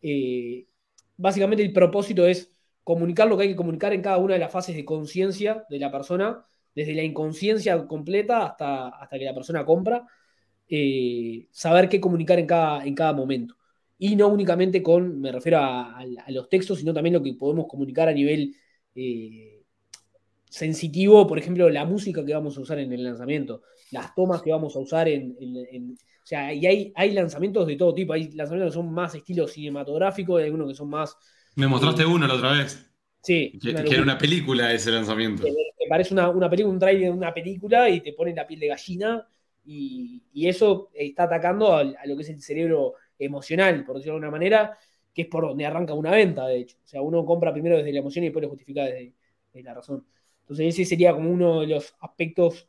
eh, 0.00 0.66
básicamente 1.16 1.62
el 1.62 1.72
propósito 1.72 2.26
es 2.26 2.50
comunicar 2.84 3.28
lo 3.28 3.36
que 3.36 3.44
hay 3.44 3.48
que 3.50 3.56
comunicar 3.56 3.92
en 3.92 4.02
cada 4.02 4.18
una 4.18 4.34
de 4.34 4.40
las 4.40 4.52
fases 4.52 4.74
de 4.74 4.84
conciencia 4.84 5.64
de 5.70 5.78
la 5.78 5.90
persona 5.90 6.44
desde 6.74 6.94
la 6.94 7.02
inconsciencia 7.02 7.86
completa 7.86 8.46
hasta, 8.46 8.88
hasta 8.88 9.18
que 9.18 9.24
la 9.24 9.34
persona 9.34 9.64
compra, 9.64 10.06
eh, 10.68 11.48
saber 11.50 11.88
qué 11.88 12.00
comunicar 12.00 12.38
en 12.38 12.46
cada, 12.46 12.84
en 12.84 12.94
cada 12.94 13.12
momento. 13.12 13.56
Y 13.98 14.16
no 14.16 14.28
únicamente 14.28 14.82
con, 14.82 15.20
me 15.20 15.30
refiero 15.30 15.58
a, 15.58 16.04
los 16.28 16.48
textos, 16.48 16.78
sino 16.78 16.92
también 16.94 17.14
lo 17.14 17.22
que 17.22 17.34
podemos 17.34 17.66
comunicar 17.68 18.08
a 18.08 18.12
nivel 18.12 18.54
eh, 18.94 19.61
sensitivo, 20.52 21.26
por 21.26 21.38
ejemplo, 21.38 21.70
la 21.70 21.86
música 21.86 22.22
que 22.22 22.34
vamos 22.34 22.58
a 22.58 22.60
usar 22.60 22.78
en 22.78 22.92
el 22.92 23.02
lanzamiento, 23.02 23.62
las 23.90 24.14
tomas 24.14 24.42
que 24.42 24.50
vamos 24.50 24.76
a 24.76 24.80
usar 24.80 25.08
en... 25.08 25.34
o 25.34 26.26
sea, 26.26 26.52
y 26.52 26.66
hay, 26.66 26.92
hay 26.94 27.12
lanzamientos 27.12 27.66
de 27.66 27.76
todo 27.76 27.94
tipo, 27.94 28.12
hay 28.12 28.30
lanzamientos 28.32 28.74
que 28.74 28.78
son 28.78 28.92
más 28.92 29.14
estilo 29.14 29.48
cinematográfico, 29.48 30.36
hay 30.36 30.44
algunos 30.44 30.68
que 30.68 30.74
son 30.74 30.90
más... 30.90 31.16
Me 31.56 31.66
mostraste 31.66 32.04
uno 32.04 32.26
la 32.26 32.34
otra 32.34 32.52
vez. 32.52 32.86
Sí. 33.22 33.58
Que, 33.62 33.70
era 33.70 34.02
una 34.02 34.18
película 34.18 34.70
ese 34.74 34.90
lanzamiento. 34.90 35.42
Te 35.42 35.88
parece 35.88 36.12
una, 36.12 36.28
una 36.28 36.50
película, 36.50 36.74
un 36.74 36.78
trailer 36.78 37.04
de 37.04 37.10
una 37.10 37.32
película 37.32 37.88
y 37.88 38.02
te 38.02 38.12
pone 38.12 38.34
la 38.34 38.46
piel 38.46 38.60
de 38.60 38.68
gallina 38.68 39.26
y, 39.64 40.22
eso 40.34 40.90
está 40.92 41.22
atacando 41.22 41.74
a, 41.74 41.84
lo 41.84 42.14
que 42.14 42.22
es 42.22 42.28
el 42.28 42.42
cerebro 42.42 42.96
emocional, 43.18 43.86
por 43.86 43.96
decirlo 43.96 44.18
de 44.18 44.26
alguna 44.26 44.30
manera, 44.30 44.78
que 45.14 45.22
es 45.22 45.28
por 45.28 45.44
donde 45.46 45.64
arranca 45.64 45.94
una 45.94 46.10
venta, 46.10 46.46
de 46.46 46.58
hecho. 46.58 46.76
O 46.84 46.86
sea, 46.86 47.00
uno 47.00 47.24
compra 47.24 47.54
primero 47.54 47.78
desde 47.78 47.92
la 47.92 48.00
emoción 48.00 48.24
y 48.24 48.28
después 48.28 48.42
lo 48.42 48.50
justifica 48.50 48.84
desde, 48.84 49.14
desde 49.50 49.64
la 49.64 49.72
razón. 49.72 50.04
Entonces 50.42 50.74
ese 50.74 50.84
sería 50.84 51.14
como 51.14 51.30
uno 51.30 51.60
de 51.62 51.68
los 51.68 51.94
aspectos 52.00 52.68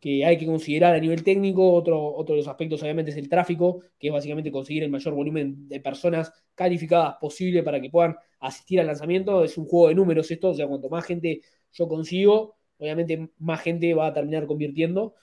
que 0.00 0.24
hay 0.24 0.38
que 0.38 0.46
considerar 0.46 0.94
a 0.94 1.00
nivel 1.00 1.24
técnico. 1.24 1.72
Otro, 1.72 2.14
otro 2.14 2.34
de 2.34 2.40
los 2.40 2.48
aspectos, 2.48 2.82
obviamente, 2.82 3.10
es 3.10 3.16
el 3.16 3.28
tráfico, 3.28 3.82
que 3.98 4.08
es 4.08 4.12
básicamente 4.12 4.52
conseguir 4.52 4.84
el 4.84 4.90
mayor 4.90 5.14
volumen 5.14 5.68
de 5.68 5.80
personas 5.80 6.32
calificadas 6.54 7.16
posible 7.20 7.62
para 7.62 7.80
que 7.80 7.90
puedan 7.90 8.16
asistir 8.40 8.80
al 8.80 8.86
lanzamiento. 8.86 9.44
Es 9.44 9.58
un 9.58 9.66
juego 9.66 9.88
de 9.88 9.94
números 9.94 10.30
esto, 10.30 10.50
o 10.50 10.54
sea, 10.54 10.66
cuanto 10.68 10.88
más 10.88 11.04
gente 11.04 11.42
yo 11.72 11.88
consigo, 11.88 12.56
obviamente 12.78 13.30
más 13.38 13.60
gente 13.62 13.92
va 13.94 14.08
a 14.08 14.12
terminar 14.14 14.46
convirtiendo. 14.46 15.14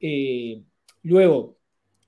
Eh, 0.00 0.62
luego, 1.02 1.58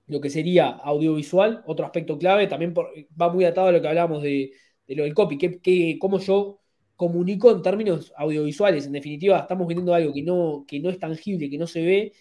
lo 0.06 0.20
que 0.20 0.30
sería 0.30 0.68
audiovisual, 0.68 1.62
otro 1.66 1.86
aspecto 1.86 2.18
clave, 2.18 2.46
también 2.46 2.74
va 2.74 3.32
muy 3.32 3.44
atado 3.44 3.68
a 3.68 3.72
lo 3.72 3.80
que 3.80 3.88
hablábamos 3.88 4.22
de, 4.22 4.52
lo 4.88 5.04
del 5.04 5.14
copy, 5.14 5.38
que, 5.38 5.98
cómo 5.98 6.18
yo 6.18 6.61
comunico 7.02 7.50
en 7.50 7.62
términos 7.62 8.12
audiovisuales. 8.16 8.86
En 8.86 8.92
definitiva, 8.92 9.40
estamos 9.40 9.66
vendiendo 9.66 9.92
algo 9.92 10.14
que 10.14 10.22
no, 10.22 10.64
que 10.68 10.78
no 10.78 10.88
es 10.88 11.00
tangible, 11.00 11.50
que 11.50 11.58
no 11.58 11.66
se 11.66 11.82
ve, 11.82 12.12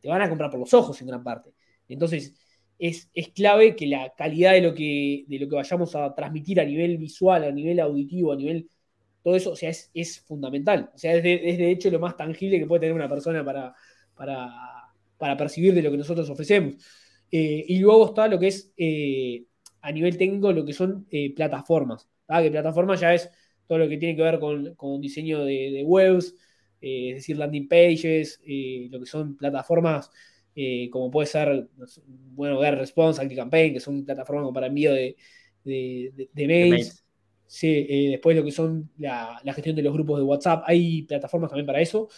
te 0.00 0.08
van 0.08 0.22
a 0.22 0.28
comprar 0.28 0.50
por 0.50 0.58
los 0.58 0.74
ojos 0.74 1.00
en 1.00 1.06
gran 1.06 1.22
parte. 1.22 1.52
Entonces, 1.88 2.34
es, 2.76 3.08
clave 3.32 3.76
que 3.76 3.86
la 3.86 4.12
calidad 4.16 4.54
de 4.54 4.60
lo 4.60 4.74
que, 4.74 5.24
de 5.28 5.38
lo 5.38 5.48
que 5.48 5.54
vayamos 5.54 5.94
a 5.94 6.12
transmitir 6.16 6.60
a 6.60 6.64
nivel 6.64 6.98
visual, 6.98 7.44
a 7.44 7.52
nivel 7.52 7.78
auditivo, 7.78 8.32
a 8.32 8.36
nivel. 8.36 8.68
Todo 9.22 9.36
eso, 9.36 9.52
o 9.52 9.56
sea, 9.56 9.70
es, 9.70 10.20
fundamental. 10.26 10.90
O 10.92 10.98
sea, 10.98 11.14
es 11.14 11.22
de, 11.22 11.70
hecho 11.70 11.88
lo 11.92 12.00
más 12.00 12.16
tangible 12.16 12.58
que 12.58 12.66
puede 12.66 12.80
tener 12.80 12.94
una 12.96 13.08
persona 13.08 13.44
para, 13.44 13.72
para, 14.16 15.36
percibir 15.36 15.74
de 15.74 15.82
lo 15.82 15.92
que 15.92 15.98
nosotros 15.98 16.28
ofrecemos. 16.28 16.74
Eh, 17.30 17.64
y 17.68 17.78
luego 17.78 18.06
está 18.06 18.26
lo 18.26 18.40
que 18.40 18.48
es 18.48 18.72
eh, 18.76 19.44
a 19.80 19.92
nivel 19.92 20.18
técnico, 20.18 20.52
lo 20.52 20.64
que 20.64 20.72
son 20.72 21.06
eh, 21.12 21.32
plataformas. 21.32 22.08
Que 22.26 22.50
plataformas 22.50 22.98
ya 23.00 23.14
es 23.14 23.30
todo 23.66 23.78
lo 23.78 23.88
que 23.88 23.96
tiene 23.96 24.16
que 24.16 24.22
ver 24.22 24.38
con, 24.38 24.74
con 24.74 25.00
diseño 25.00 25.44
de, 25.44 25.82
webs, 25.84 26.34
eh, 26.80 27.10
es 27.10 27.14
decir, 27.16 27.36
landing 27.36 27.68
pages, 27.68 28.40
eh, 28.46 28.88
lo 28.90 29.00
que 29.00 29.06
son 29.06 29.36
plataformas 29.36 30.10
eh, 30.56 30.88
como 30.90 31.10
puede 31.10 31.26
ser, 31.26 31.68
bueno, 32.06 32.60
Get 32.60 32.74
Response, 32.74 33.20
ActiveCampaign, 33.20 33.74
que 33.74 33.80
son 33.80 34.04
plataformas 34.04 34.52
para 34.54 34.68
envío 34.68 34.92
de, 34.92 35.16
mails. 36.34 37.04
después 37.60 38.36
lo 38.36 38.44
que 38.44 38.52
son 38.52 38.88
la, 38.98 39.40
gestión 39.46 39.74
de 39.74 39.82
los 39.82 39.92
grupos 39.92 40.18
de 40.18 40.24
WhatsApp. 40.24 40.62
Hay 40.66 41.02
plataformas 41.02 41.50
también 41.50 41.66
para 41.66 41.80
eso, 41.80 42.08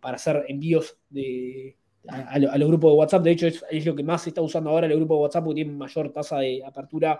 para 0.00 0.14
hacer 0.14 0.44
envíos 0.46 0.96
de, 1.10 1.76
a, 2.06 2.38
los 2.38 2.68
grupos 2.68 2.92
de 2.92 2.98
WhatsApp. 2.98 3.24
De 3.24 3.30
hecho, 3.32 3.46
es, 3.48 3.64
es, 3.68 3.84
lo 3.84 3.96
que 3.96 4.04
más 4.04 4.22
se 4.22 4.30
está 4.30 4.40
usando 4.40 4.70
ahora 4.70 4.86
el 4.86 4.94
grupo 4.94 5.14
de 5.14 5.20
WhatsApp 5.22 5.44
porque 5.44 5.62
tiene 5.62 5.76
mayor 5.76 6.12
tasa 6.12 6.38
de 6.38 6.62
apertura 6.64 7.18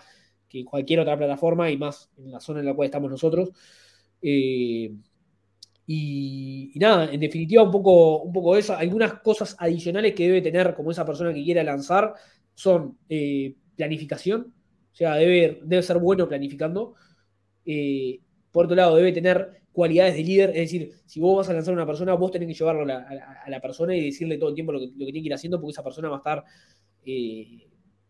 cualquier 0.63 1.01
otra 1.01 1.17
plataforma 1.17 1.71
y 1.71 1.77
más 1.77 2.11
en 2.19 2.31
la 2.31 2.39
zona 2.39 2.61
en 2.61 2.67
la 2.67 2.75
cual 2.75 2.87
estamos 2.87 3.11
nosotros. 3.11 3.51
Eh, 4.23 4.95
y, 5.87 6.73
nada, 6.77 7.13
en 7.13 7.21
definitiva, 7.21 7.63
un 7.63 7.71
poco, 7.71 8.23
un 8.23 8.33
poco 8.33 8.57
eso. 8.57 8.75
Algunas 8.75 9.21
cosas 9.21 9.57
adicionales 9.59 10.15
que 10.15 10.27
debe 10.27 10.41
tener 10.41 10.75
como 10.75 10.91
esa 10.91 11.05
persona 11.05 11.35
que 11.35 11.43
quiera 11.43 11.63
lanzar 11.63 12.15
son 12.55 12.99
eh, 13.09 13.55
planificación, 13.77 14.55
o 14.93 14.97
sea, 14.97 15.15
debe, 15.17 15.61
debe 15.65 15.83
ser 15.83 15.99
bueno 15.99 16.29
planificando. 16.29 16.95
Eh, 17.67 18.21
por 18.53 18.67
otro 18.67 18.77
lado, 18.77 18.97
debe 18.97 19.13
tener 19.13 19.63
cualidades 19.73 20.15
de 20.15 20.23
líder, 20.23 20.51
es 20.51 20.57
decir, 20.57 20.93
si 21.05 21.21
vos 21.21 21.37
vas 21.39 21.51
a 21.51 21.53
lanzar 21.53 21.73
a 21.73 21.77
una 21.77 21.87
persona, 21.87 22.15
vos 22.15 22.31
tenés 22.31 22.49
que 22.49 22.55
llevarlo 22.55 22.83
a 22.83 23.51
la, 23.51 23.61
persona 23.61 23.97
y 23.97 24.05
decirle 24.05 24.39
todo 24.39 24.51
el 24.51 24.55
tiempo 24.55 24.73
lo 24.73 24.79
que, 24.79 24.89
tiene 24.89 25.21
que 25.21 25.27
ir 25.27 25.35
haciendo, 25.35 25.61
porque 25.61 25.73
esa 25.73 25.83
persona 25.83 26.09
va 26.09 26.17
a 26.17 26.19
estar 26.19 26.45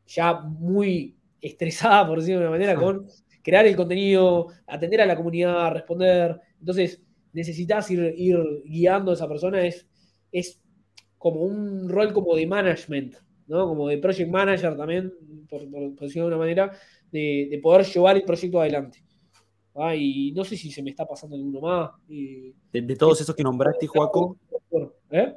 ya 0.07 0.41
muy 0.41 1.17
estresada, 1.45 2.07
por 2.07 2.19
decirlo 2.19 2.41
de 2.41 2.47
una 2.47 2.57
manera, 2.57 2.75
con 2.75 3.07
crear 3.43 3.67
el 3.67 3.77
contenido, 3.77 4.49
atender 4.67 5.03
a 5.03 5.07
la 5.07 5.17
comunidad, 5.17 5.73
responder. 5.73 6.41
Entonces, 6.59 7.03
necesitas 7.33 7.91
ir, 7.91 8.63
guiando 8.65 9.11
a 9.11 9.15
esa 9.15 9.29
persona, 9.29 9.65
es, 9.67 9.87
es 10.33 10.61
como 11.19 11.43
un 11.43 11.89
rol 11.89 12.13
como 12.13 12.35
de 12.35 12.47
management, 12.47 13.17
¿no? 13.47 13.69
Como 13.69 13.89
de 13.89 13.99
project 13.99 14.31
manager 14.31 14.77
también, 14.77 15.13
por, 15.49 15.61
decirlo 16.01 16.29
de 16.29 16.35
una 16.35 16.39
manera, 16.39 16.73
de, 17.13 17.61
poder 17.63 17.85
llevar 17.87 18.17
el 18.17 18.25
proyecto 18.25 18.61
adelante. 18.61 19.05
Ah, 19.75 19.95
y 19.95 20.33
no 20.33 20.45
sé 20.45 20.57
si 20.57 20.71
se 20.71 20.83
me 20.83 20.91
está 20.91 21.05
pasando 21.05 21.37
alguno 21.37 21.61
más. 21.61 21.91
de, 22.07 22.97
todos 22.97 23.21
esos 23.21 23.35
que 23.35 23.43
nombraste, 23.43 23.87
Joaco, 23.87 24.39
¿eh? 25.11 25.35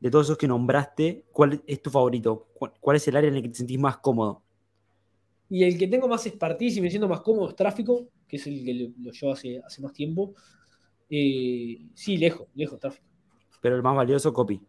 de 0.00 0.10
todos 0.10 0.26
esos 0.26 0.38
que 0.38 0.48
nombraste, 0.48 1.26
¿cuál 1.30 1.62
es 1.66 1.82
tu 1.82 1.90
favorito? 1.90 2.48
¿Cuál, 2.80 2.96
es 2.96 3.06
el 3.08 3.16
área 3.16 3.28
en 3.28 3.36
el 3.36 3.42
que 3.42 3.48
te 3.50 3.56
sentís 3.56 3.78
más 3.78 3.98
cómodo? 3.98 4.42
Y 5.50 5.64
el 5.64 5.76
que 5.76 5.88
tengo 5.88 6.06
más 6.06 6.24
expertise 6.26 6.76
y 6.76 6.80
me 6.80 6.88
siento 6.88 7.08
más 7.08 7.22
cómodo 7.22 7.48
es 7.48 7.56
tráfico, 7.56 8.08
que 8.28 8.36
es 8.36 8.46
el 8.46 8.64
que 8.64 8.72
lo, 8.72 9.10
llevo 9.10 9.32
hace, 9.32 9.60
hace 9.66 9.82
más 9.82 9.92
tiempo. 9.92 10.32
Eh, 11.10 11.88
sí, 11.92 12.16
lejos, 12.16 12.46
lejos, 12.54 12.78
tráfico. 12.78 13.04
Pero 13.60 13.74
el 13.74 13.82
más 13.82 13.96
valioso, 13.96 14.32
copy. 14.32 14.62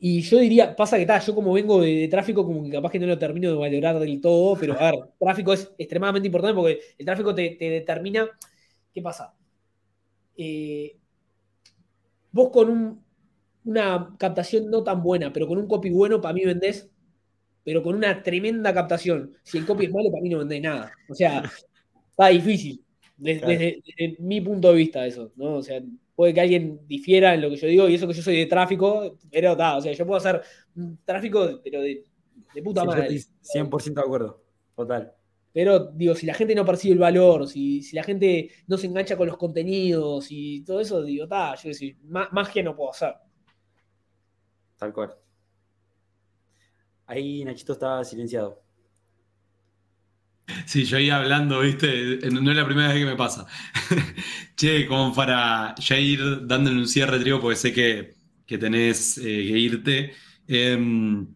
Y 0.00 0.22
yo 0.22 0.38
diría, 0.38 0.74
pasa 0.74 0.96
que 0.96 1.02
está, 1.02 1.20
yo 1.20 1.36
como 1.36 1.52
vengo 1.52 1.80
de, 1.80 2.08
tráfico, 2.08 2.44
como 2.44 2.64
que 2.64 2.70
capaz 2.70 2.90
que 2.90 2.98
no 2.98 3.06
lo 3.06 3.16
termino 3.16 3.48
de 3.48 3.56
valorar 3.56 4.00
del 4.00 4.20
todo, 4.20 4.56
pero 4.58 4.74
a 4.78 4.90
ver, 4.90 5.00
tráfico 5.20 5.52
es 5.52 5.72
extremadamente 5.78 6.26
importante 6.26 6.54
porque 6.54 6.80
el 6.98 7.06
tráfico 7.06 7.32
te, 7.32 7.56
determina. 7.58 8.28
¿Qué 8.92 9.00
pasa? 9.00 9.34
Eh, 10.36 10.96
vos 12.32 12.50
con 12.50 13.02
una 13.64 14.16
captación 14.18 14.68
no 14.68 14.82
tan 14.82 15.00
buena, 15.00 15.32
pero 15.32 15.46
con 15.46 15.58
un 15.58 15.68
copy 15.68 15.90
bueno, 15.90 16.20
para 16.20 16.34
mí 16.34 16.44
vendés 16.44 16.90
pero 17.64 17.82
con 17.82 17.94
una 17.96 18.22
tremenda 18.22 18.72
captación. 18.74 19.32
Si 19.42 19.58
el 19.58 19.66
copy 19.66 19.86
es 19.86 19.92
malo, 19.92 20.10
para 20.10 20.22
mí 20.22 20.28
no 20.28 20.38
vendés 20.38 20.62
nada. 20.62 20.92
O 21.08 21.14
sea, 21.14 21.42
está 22.10 22.28
difícil. 22.28 22.84
Desde, 23.16 23.82
mi 24.18 24.40
punto 24.40 24.70
de 24.70 24.76
vista, 24.76 25.06
eso, 25.06 25.32
¿no? 25.36 25.56
O 25.56 25.62
sea, 25.62 25.80
puede 26.14 26.34
que 26.34 26.40
alguien 26.40 26.80
difiera 26.86 27.34
en 27.34 27.40
lo 27.40 27.50
que 27.50 27.56
yo 27.56 27.66
digo, 27.68 27.88
y 27.88 27.94
eso 27.94 28.06
que 28.06 28.12
yo 28.12 28.22
soy 28.22 28.36
de 28.36 28.46
tráfico, 28.46 29.16
pero 29.30 29.52
está, 29.52 29.76
o 29.76 29.80
sea, 29.80 29.92
yo 29.92 30.04
puedo 30.04 30.18
hacer 30.18 30.42
tráfico, 31.04 31.60
pero 31.62 31.80
de, 31.80 32.04
puta 32.62 32.84
madre. 32.84 33.08
100% 33.08 33.94
de 33.94 34.00
acuerdo, 34.00 34.42
total. 34.76 35.12
Pero 35.52 35.86
digo, 35.92 36.16
si 36.16 36.26
la 36.26 36.34
gente 36.34 36.54
no 36.54 36.64
percibe 36.64 36.94
el 36.94 36.98
valor, 36.98 37.46
si, 37.46 37.80
si 37.82 37.94
la 37.94 38.02
gente 38.02 38.50
no 38.66 38.76
se 38.76 38.88
engancha 38.88 39.16
con 39.16 39.28
los 39.28 39.36
contenidos 39.36 40.26
y 40.30 40.64
todo 40.64 40.80
eso, 40.80 41.02
digo, 41.02 41.24
está, 41.24 41.54
yo 41.54 41.68
decir, 41.68 41.96
que 42.52 42.62
no 42.62 42.74
puedo 42.74 42.90
hacer. 42.90 43.14
Tal 44.76 44.92
cual. 44.92 45.14
Ahí 47.06 47.44
Nachito 47.44 47.72
estaba 47.72 48.04
silenciado. 48.04 48.64
Sí, 50.66 50.84
yo 50.84 50.98
iba 50.98 51.16
hablando, 51.16 51.60
viste, 51.60 52.18
no 52.30 52.50
es 52.50 52.56
la 52.56 52.66
primera 52.66 52.88
vez 52.88 52.98
que 52.98 53.04
me 53.06 53.16
pasa. 53.16 53.46
che, 54.56 54.86
como 54.86 55.14
para 55.14 55.74
ya 55.76 55.98
ir 55.98 56.46
dándole 56.46 56.78
un 56.78 56.88
cierre, 56.88 57.18
trigo, 57.18 57.40
porque 57.40 57.56
sé 57.56 57.72
que, 57.72 58.14
tenés 58.58 59.18
eh, 59.18 59.22
que 59.22 59.58
irte. 59.58 60.12
Em, 60.46 61.34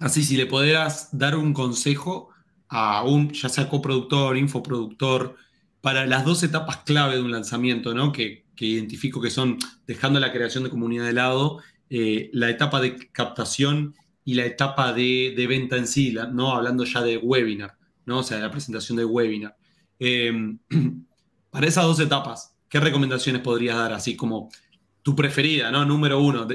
así, 0.00 0.22
si 0.24 0.36
le 0.36 0.46
pudieras 0.46 1.08
dar 1.16 1.36
un 1.36 1.54
consejo 1.54 2.30
a 2.68 3.02
un, 3.02 3.32
ya 3.32 3.48
sea 3.48 3.68
coproductor, 3.68 4.36
infoproductor, 4.36 5.36
para 5.80 6.06
las 6.06 6.24
dos 6.24 6.42
etapas 6.42 6.78
clave 6.78 7.16
de 7.16 7.22
un 7.22 7.32
lanzamiento, 7.32 7.94
¿no? 7.94 8.12
Que, 8.12 8.46
identifico 8.60 9.20
que 9.20 9.30
son, 9.30 9.56
dejando 9.86 10.18
la 10.18 10.32
creación 10.32 10.64
de 10.64 10.70
comunidad 10.70 11.04
de 11.04 11.12
lado, 11.12 11.60
eh, 11.90 12.28
la 12.32 12.50
etapa 12.50 12.80
de 12.80 13.08
captación 13.12 13.94
y 14.28 14.34
la 14.34 14.44
etapa 14.44 14.92
de, 14.92 15.46
venta 15.48 15.78
en 15.78 15.86
sí, 15.86 16.14
¿no? 16.34 16.54
Hablando 16.54 16.84
ya 16.84 17.00
de 17.00 17.16
webinar, 17.16 17.78
¿no? 18.04 18.18
O 18.18 18.22
sea, 18.22 18.36
de 18.36 18.42
la 18.42 18.50
presentación 18.50 18.98
de 18.98 19.06
webinar. 19.06 19.56
Em, 19.98 20.58
para 21.50 21.66
esas 21.66 21.84
dos 21.84 21.98
etapas, 21.98 22.54
¿qué 22.68 22.78
recomendaciones 22.78 23.40
podrías 23.40 23.78
dar? 23.78 23.94
Así 23.94 24.16
como 24.16 24.50
tu 25.00 25.16
preferida, 25.16 25.70
¿no? 25.70 25.86
Número 25.86 26.20
uno, 26.20 26.46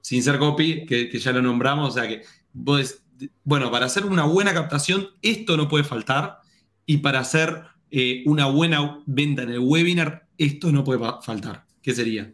sin 0.00 0.22
ser 0.22 0.38
copy, 0.38 0.86
que, 0.86 1.08
que, 1.08 1.18
ya 1.18 1.32
lo 1.32 1.42
nombramos, 1.42 1.88
o 1.88 1.98
sea 1.98 2.06
que 2.06 2.22
vos 2.52 3.02
bueno, 3.42 3.72
para 3.72 3.86
hacer 3.86 4.06
una 4.06 4.24
buena 4.24 4.54
captación, 4.54 5.08
esto 5.20 5.56
no 5.56 5.66
puede 5.66 5.82
faltar. 5.82 6.38
Y 6.86 6.98
para 6.98 7.18
hacer 7.18 7.64
eh, 7.90 8.22
una 8.26 8.46
buena 8.46 9.02
venta 9.04 9.42
en 9.42 9.50
el 9.50 9.58
webinar, 9.58 10.28
esto 10.38 10.70
no 10.70 10.84
puede 10.84 11.00
faltar. 11.22 11.64
¿Qué 11.82 11.92
sería? 11.92 12.32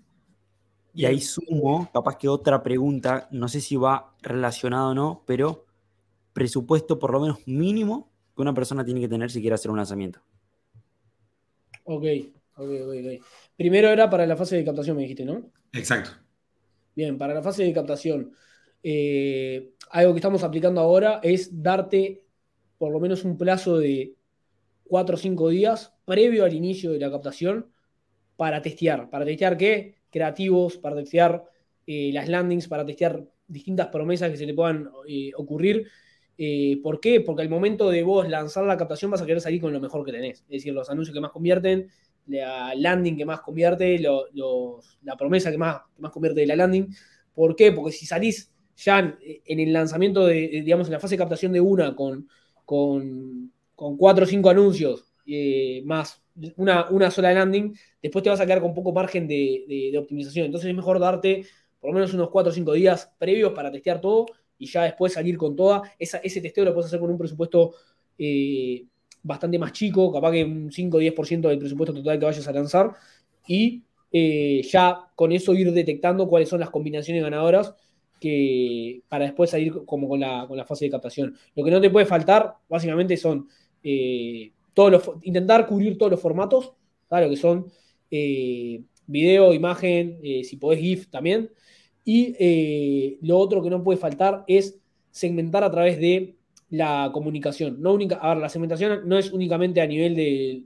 Y 0.92 1.06
ahí 1.06 1.22
sumo, 1.22 1.88
capaz 1.94 2.18
que 2.18 2.28
otra 2.28 2.62
pregunta, 2.62 3.26
no 3.30 3.48
sé 3.48 3.62
si 3.62 3.76
va 3.76 4.11
relacionado 4.22 4.90
o 4.90 4.94
no, 4.94 5.24
pero 5.26 5.66
presupuesto 6.32 6.98
por 6.98 7.12
lo 7.12 7.20
menos 7.20 7.38
mínimo 7.46 8.10
que 8.34 8.42
una 8.42 8.54
persona 8.54 8.84
tiene 8.84 9.00
que 9.00 9.08
tener 9.08 9.30
si 9.30 9.40
quiere 9.40 9.54
hacer 9.54 9.70
un 9.70 9.76
lanzamiento. 9.76 10.20
Ok, 11.84 12.04
ok, 12.56 12.70
ok. 12.86 13.24
Primero 13.56 13.88
era 13.88 14.08
para 14.08 14.26
la 14.26 14.36
fase 14.36 14.56
de 14.56 14.64
captación, 14.64 14.96
me 14.96 15.02
dijiste, 15.02 15.24
¿no? 15.24 15.50
Exacto. 15.72 16.10
Bien, 16.94 17.18
para 17.18 17.34
la 17.34 17.42
fase 17.42 17.64
de 17.64 17.72
captación. 17.72 18.32
Eh, 18.82 19.74
algo 19.90 20.12
que 20.12 20.18
estamos 20.18 20.42
aplicando 20.42 20.80
ahora 20.80 21.20
es 21.22 21.62
darte 21.62 22.24
por 22.78 22.92
lo 22.92 22.98
menos 22.98 23.24
un 23.24 23.38
plazo 23.38 23.78
de 23.78 24.16
4 24.84 25.14
o 25.14 25.18
5 25.18 25.48
días 25.50 25.94
previo 26.04 26.44
al 26.44 26.52
inicio 26.52 26.90
de 26.90 26.98
la 26.98 27.10
captación 27.10 27.70
para 28.36 28.60
testear. 28.60 29.08
¿Para 29.08 29.24
testear 29.24 29.56
qué? 29.56 29.94
Creativos, 30.10 30.78
para 30.78 30.96
testear 30.96 31.44
eh, 31.86 32.10
las 32.12 32.28
landings, 32.28 32.68
para 32.68 32.84
testear 32.84 33.24
distintas 33.52 33.88
promesas 33.88 34.30
que 34.30 34.36
se 34.36 34.46
te 34.46 34.54
puedan 34.54 34.90
eh, 35.06 35.30
ocurrir. 35.36 35.88
¿Por 36.82 36.98
qué? 36.98 37.20
Porque 37.20 37.42
al 37.42 37.48
momento 37.48 37.88
de 37.88 38.02
vos 38.02 38.28
lanzar 38.28 38.64
la 38.64 38.76
captación 38.76 39.12
vas 39.12 39.22
a 39.22 39.26
querer 39.26 39.40
salir 39.40 39.60
con 39.60 39.72
lo 39.72 39.78
mejor 39.78 40.04
que 40.04 40.10
tenés. 40.10 40.40
Es 40.40 40.48
decir, 40.48 40.72
los 40.72 40.90
anuncios 40.90 41.14
que 41.14 41.20
más 41.20 41.30
convierten, 41.30 41.88
la 42.26 42.74
landing 42.74 43.16
que 43.16 43.24
más 43.24 43.40
convierte, 43.42 43.98
la 44.00 45.16
promesa 45.16 45.52
que 45.52 45.58
más, 45.58 45.82
que 45.94 46.02
más 46.02 46.10
convierte 46.10 46.40
de 46.40 46.46
la 46.46 46.56
landing. 46.56 46.88
¿Por 47.32 47.54
qué? 47.54 47.70
Porque 47.70 47.92
si 47.92 48.06
salís 48.06 48.52
ya 48.76 49.16
en 49.44 49.60
el 49.60 49.72
lanzamiento 49.72 50.26
de, 50.26 50.62
digamos, 50.64 50.86
en 50.88 50.94
la 50.94 51.00
fase 51.00 51.14
de 51.14 51.18
captación 51.18 51.52
de 51.52 51.60
una 51.60 51.94
con, 51.94 52.28
con, 52.64 53.52
cuatro 53.74 54.24
o 54.24 54.26
cinco 54.26 54.50
anuncios, 54.50 55.04
eh, 55.26 55.82
más 55.84 56.22
una, 56.56 56.88
una, 56.88 57.10
sola 57.10 57.32
landing, 57.32 57.74
después 58.02 58.22
te 58.22 58.30
vas 58.30 58.40
a 58.40 58.46
quedar 58.46 58.60
con 58.60 58.74
poco 58.74 58.92
margen 58.92 59.28
de, 59.28 59.94
optimización. 59.98 60.46
Entonces 60.46 60.70
es 60.70 60.76
mejor 60.76 60.98
darte 60.98 61.44
por 61.82 61.90
lo 61.90 61.94
menos 61.94 62.14
unos 62.14 62.30
cuatro 62.30 62.52
o 62.52 62.54
cinco 62.54 62.72
días 62.74 63.12
previos 63.18 63.52
para 63.52 63.70
testear 63.72 64.00
todo 64.00 64.26
y 64.56 64.66
ya 64.66 64.84
después 64.84 65.12
salir 65.12 65.36
con 65.36 65.56
toda. 65.56 65.82
ese 65.98 66.40
testeo 66.40 66.64
lo 66.64 66.72
puedes 66.72 66.86
hacer 66.86 67.00
con 67.00 67.10
un 67.10 67.18
presupuesto 67.18 67.74
eh, 68.16 68.86
bastante 69.20 69.58
más 69.58 69.72
chico, 69.72 70.12
capaz 70.12 70.30
que 70.30 70.44
un 70.44 70.70
5 70.70 70.96
o 70.96 71.00
10% 71.00 71.48
del 71.48 71.58
presupuesto 71.58 71.92
total 71.92 72.20
que 72.20 72.24
vayas 72.24 72.46
a 72.46 72.52
lanzar. 72.52 72.92
Y 73.48 73.82
eh, 74.12 74.62
ya 74.70 75.10
con 75.16 75.32
eso 75.32 75.52
ir 75.54 75.72
detectando 75.72 76.28
cuáles 76.28 76.48
son 76.48 76.60
las 76.60 76.70
combinaciones 76.70 77.24
ganadoras 77.24 77.74
que 78.20 79.02
para 79.08 79.24
después 79.24 79.50
salir 79.50 79.84
como 79.84 80.08
con 80.08 80.20
la, 80.20 80.64
fase 80.64 80.84
de 80.84 80.92
captación. 80.92 81.36
Lo 81.56 81.64
que 81.64 81.72
no 81.72 81.80
te 81.80 81.90
puede 81.90 82.06
faltar, 82.06 82.54
básicamente, 82.68 83.16
son 83.16 83.48
eh, 83.82 84.52
todos 84.74 84.92
los, 84.92 85.10
intentar 85.22 85.66
cubrir 85.66 85.98
todos 85.98 86.12
los 86.12 86.20
formatos, 86.20 86.74
claro, 87.08 87.28
que 87.28 87.36
son 87.36 87.66
video, 89.06 89.54
imagen, 89.54 90.18
eh, 90.22 90.44
si 90.44 90.56
podés 90.56 90.80
GIF 90.80 91.08
también. 91.08 91.50
Y 92.04 93.18
lo 93.22 93.38
otro 93.38 93.62
que 93.62 93.70
no 93.70 93.84
puede 93.84 93.98
faltar 93.98 94.44
es 94.48 94.80
segmentar 95.10 95.62
a 95.62 95.70
través 95.70 95.98
de 96.00 96.36
la 96.72 97.10
comunicación. 97.12 97.80
No 97.82 97.92
única, 97.92 98.16
a 98.16 98.30
ver, 98.30 98.38
la 98.38 98.48
segmentación 98.48 99.06
no 99.06 99.18
es 99.18 99.30
únicamente 99.30 99.82
a 99.82 99.86
nivel 99.86 100.16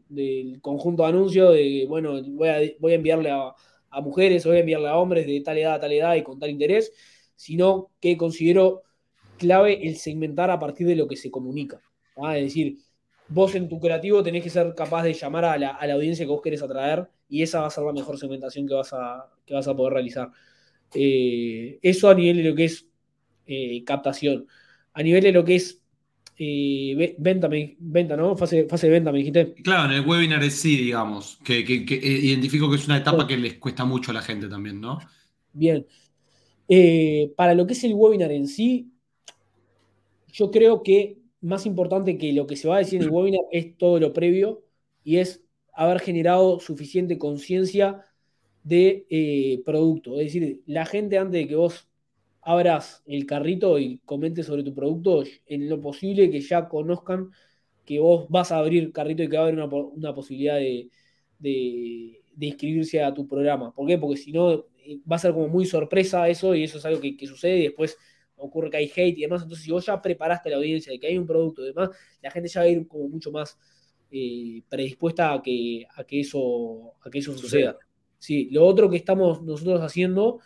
del 0.08 0.60
conjunto 0.62 1.02
de 1.02 1.08
anuncios, 1.08 1.52
de, 1.52 1.84
bueno, 1.88 2.22
voy 2.22 2.48
a, 2.48 2.60
voy 2.78 2.92
a 2.92 2.94
enviarle 2.94 3.30
a, 3.30 3.54
mujeres 4.02 4.44
voy 4.44 4.58
a 4.58 4.60
enviarle 4.60 4.88
a 4.88 4.96
hombres 4.98 5.26
de 5.26 5.40
tal 5.40 5.58
edad 5.58 5.74
a 5.74 5.80
tal 5.80 5.90
edad 5.90 6.14
y 6.14 6.22
con 6.22 6.38
tal 6.38 6.50
interés, 6.50 6.92
sino 7.34 7.90
que 7.98 8.16
considero 8.16 8.82
clave 9.36 9.88
el 9.88 9.96
segmentar 9.96 10.50
a 10.50 10.60
partir 10.60 10.86
de 10.86 10.94
lo 10.94 11.08
que 11.08 11.16
se 11.16 11.30
comunica. 11.30 11.80
Es 12.34 12.42
decir, 12.42 12.78
vos 13.28 13.54
en 13.54 13.68
tu 13.68 13.80
creativo 13.80 14.22
tenés 14.22 14.42
que 14.42 14.50
ser 14.50 14.74
capaz 14.74 15.02
de 15.02 15.14
llamar 15.14 15.44
a 15.44 15.58
la, 15.58 15.70
audiencia 15.92 16.24
que 16.24 16.30
vos 16.30 16.42
querés 16.42 16.62
atraer 16.62 17.08
y 17.28 17.42
esa 17.42 17.60
va 17.60 17.66
a 17.66 17.70
ser 17.70 17.84
la 17.84 17.92
mejor 17.92 18.18
segmentación 18.18 18.66
que 18.66 18.74
vas 18.74 18.92
a, 18.92 19.30
que 19.44 19.54
vas 19.54 19.66
a 19.66 19.74
poder 19.74 19.94
realizar. 19.94 20.30
Eh, 20.94 21.78
eso 21.82 22.08
a 22.08 22.14
nivel 22.14 22.36
de 22.36 22.50
lo 22.50 22.54
que 22.54 22.64
es 22.66 22.86
eh, 23.46 23.82
captación. 23.84 24.46
A 24.92 25.02
nivel 25.02 25.24
de 25.24 25.32
lo 25.32 25.44
que 25.44 25.56
es 25.56 25.82
eh, 26.38 27.16
venta, 27.18 27.48
venta, 27.78 28.16
¿no? 28.16 28.36
Fase, 28.36 28.66
fase 28.68 28.86
de 28.86 28.92
venta, 28.92 29.10
me 29.10 29.18
dijiste. 29.18 29.54
Claro, 29.54 29.90
en 29.90 29.98
el 29.98 30.06
webinar 30.06 30.42
es 30.44 30.54
sí, 30.54 30.76
digamos, 30.76 31.38
que, 31.44 31.60
identifico 31.60 32.70
que 32.70 32.76
es 32.76 32.86
una 32.86 32.98
etapa 32.98 33.26
que 33.26 33.36
les 33.36 33.54
cuesta 33.54 33.84
mucho 33.84 34.12
a 34.12 34.14
la 34.14 34.22
gente 34.22 34.48
también, 34.48 34.80
¿no? 34.80 34.98
Bien. 35.52 35.86
Para 37.36 37.54
lo 37.54 37.66
que 37.66 37.72
es 37.72 37.84
el 37.84 37.94
webinar 37.94 38.30
en 38.32 38.46
sí, 38.46 38.92
yo 40.32 40.50
creo 40.50 40.82
que 40.82 41.25
más 41.40 41.66
importante 41.66 42.18
que 42.18 42.32
lo 42.32 42.46
que 42.46 42.56
se 42.56 42.68
va 42.68 42.76
a 42.76 42.78
decir 42.78 43.00
en 43.00 43.06
el 43.06 43.10
webinar 43.12 43.42
es 43.52 43.76
todo 43.76 44.00
lo 44.00 44.12
previo 44.12 44.62
y 45.04 45.18
es 45.18 45.44
haber 45.72 46.00
generado 46.00 46.60
suficiente 46.60 47.18
conciencia 47.18 48.04
de 48.64 49.06
eh, 49.10 49.62
producto. 49.64 50.18
Es 50.20 50.32
decir, 50.32 50.62
la 50.66 50.86
gente 50.86 51.18
antes 51.18 51.40
de 51.40 51.48
que 51.48 51.56
vos 51.56 51.88
abras 52.42 53.02
el 53.06 53.26
carrito 53.26 53.78
y 53.78 53.98
comentes 54.04 54.46
sobre 54.46 54.62
tu 54.62 54.74
producto, 54.74 55.24
en 55.46 55.68
lo 55.68 55.80
posible 55.80 56.30
que 56.30 56.40
ya 56.40 56.68
conozcan 56.68 57.30
que 57.84 58.00
vos 58.00 58.26
vas 58.28 58.52
a 58.52 58.58
abrir 58.58 58.92
carrito 58.92 59.22
y 59.22 59.28
que 59.28 59.36
va 59.36 59.44
a 59.44 59.46
haber 59.48 59.58
una, 59.58 60.14
posibilidad 60.14 60.56
de, 60.56 60.88
de, 61.38 62.20
de, 62.34 62.46
inscribirse 62.46 63.02
a 63.02 63.14
tu 63.14 63.26
programa. 63.26 63.72
¿Por 63.72 63.86
qué? 63.86 63.98
Porque 63.98 64.16
si 64.16 64.32
no, 64.32 64.64
va 65.10 65.16
a 65.16 65.18
ser 65.18 65.32
como 65.32 65.48
muy 65.48 65.66
sorpresa 65.66 66.28
eso 66.28 66.54
y 66.54 66.64
eso 66.64 66.78
es 66.78 66.84
algo 66.84 67.00
que, 67.00 67.26
sucede 67.26 67.58
y 67.58 67.62
después 67.62 67.96
ocurre 68.36 68.70
que 68.70 68.76
hay 68.78 68.92
hate 68.94 69.18
y 69.18 69.22
demás. 69.22 69.42
Entonces, 69.42 69.64
si 69.64 69.72
vos 69.72 69.84
ya 69.84 70.00
preparaste 70.00 70.50
la 70.50 70.56
audiencia 70.56 70.92
de 70.92 70.98
que 70.98 71.06
hay 71.06 71.18
un 71.18 71.26
producto 71.26 71.62
y 71.62 71.66
demás, 71.66 71.90
la 72.22 72.30
gente 72.30 72.48
ya 72.48 72.60
va 72.60 72.66
a 72.66 72.68
ir 72.68 72.86
como 72.86 73.08
mucho 73.08 73.30
más 73.30 73.58
eh, 74.10 74.62
predispuesta 74.68 75.32
a 75.32 75.42
que, 75.42 75.86
a 75.94 76.04
que 76.04 76.20
eso, 76.20 76.94
a 77.02 77.10
que 77.10 77.18
eso 77.18 77.36
suceda. 77.36 77.76
Sí, 78.18 78.48
lo 78.50 78.64
otro 78.64 78.88
que 78.88 78.96
estamos 78.96 79.42
nosotros 79.42 79.80
haciendo, 79.80 80.40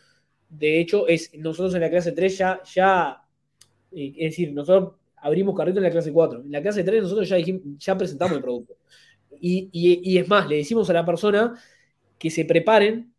de 0.48 0.80
hecho, 0.80 1.06
es 1.08 1.32
nosotros 1.34 1.74
en 1.74 1.82
la 1.82 1.90
clase 1.90 2.12
3 2.12 2.38
ya, 2.38 2.60
ya 2.64 3.22
eh, 3.92 4.12
es 4.16 4.30
decir, 4.30 4.52
nosotros 4.52 4.94
abrimos 5.16 5.56
carrito 5.56 5.78
en 5.78 5.84
la 5.84 5.90
clase 5.90 6.12
4. 6.12 6.42
En 6.42 6.52
la 6.52 6.62
clase 6.62 6.84
3 6.84 7.02
nosotros 7.02 7.28
ya, 7.28 7.36
ya 7.38 7.98
presentamos 7.98 8.36
el 8.36 8.42
producto. 8.42 8.76
Y, 9.40 9.70
y, 9.72 10.18
es 10.18 10.28
más, 10.28 10.48
le 10.48 10.56
decimos 10.56 10.90
a 10.90 10.92
la 10.92 11.04
persona 11.06 11.54
que 12.18 12.30
se 12.30 12.44
preparen 12.44 13.14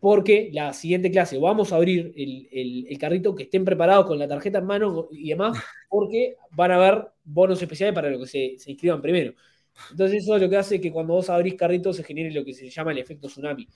porque 0.00 0.50
la 0.52 0.72
siguiente 0.72 1.10
clase 1.10 1.38
vamos 1.38 1.72
a 1.72 1.76
abrir 1.76 2.12
el, 2.16 2.98
carrito, 2.98 3.34
que 3.34 3.44
estén 3.44 3.64
preparados 3.64 4.06
con 4.06 4.18
la 4.18 4.28
tarjeta 4.28 4.58
en 4.58 4.66
mano 4.66 5.08
y 5.10 5.30
demás, 5.30 5.58
porque 5.88 6.36
van 6.50 6.70
a 6.72 6.76
haber 6.76 7.08
bonos 7.24 7.60
especiales 7.60 7.94
para 7.94 8.10
los 8.10 8.20
que 8.20 8.58
se, 8.58 8.70
inscriban 8.70 9.00
primero. 9.00 9.34
Entonces 9.90 10.22
eso 10.22 10.36
es 10.36 10.42
lo 10.42 10.48
que 10.48 10.56
hace 10.56 10.80
que 10.80 10.90
cuando 10.90 11.14
vos 11.14 11.28
abrís 11.28 11.54
carritos 11.54 11.96
se 11.96 12.04
genere 12.04 12.30
lo 12.32 12.44
que 12.44 12.54
se 12.54 12.68
llama 12.70 12.92
el 12.92 12.98
efecto 12.98 13.28
tsunami. 13.28 13.68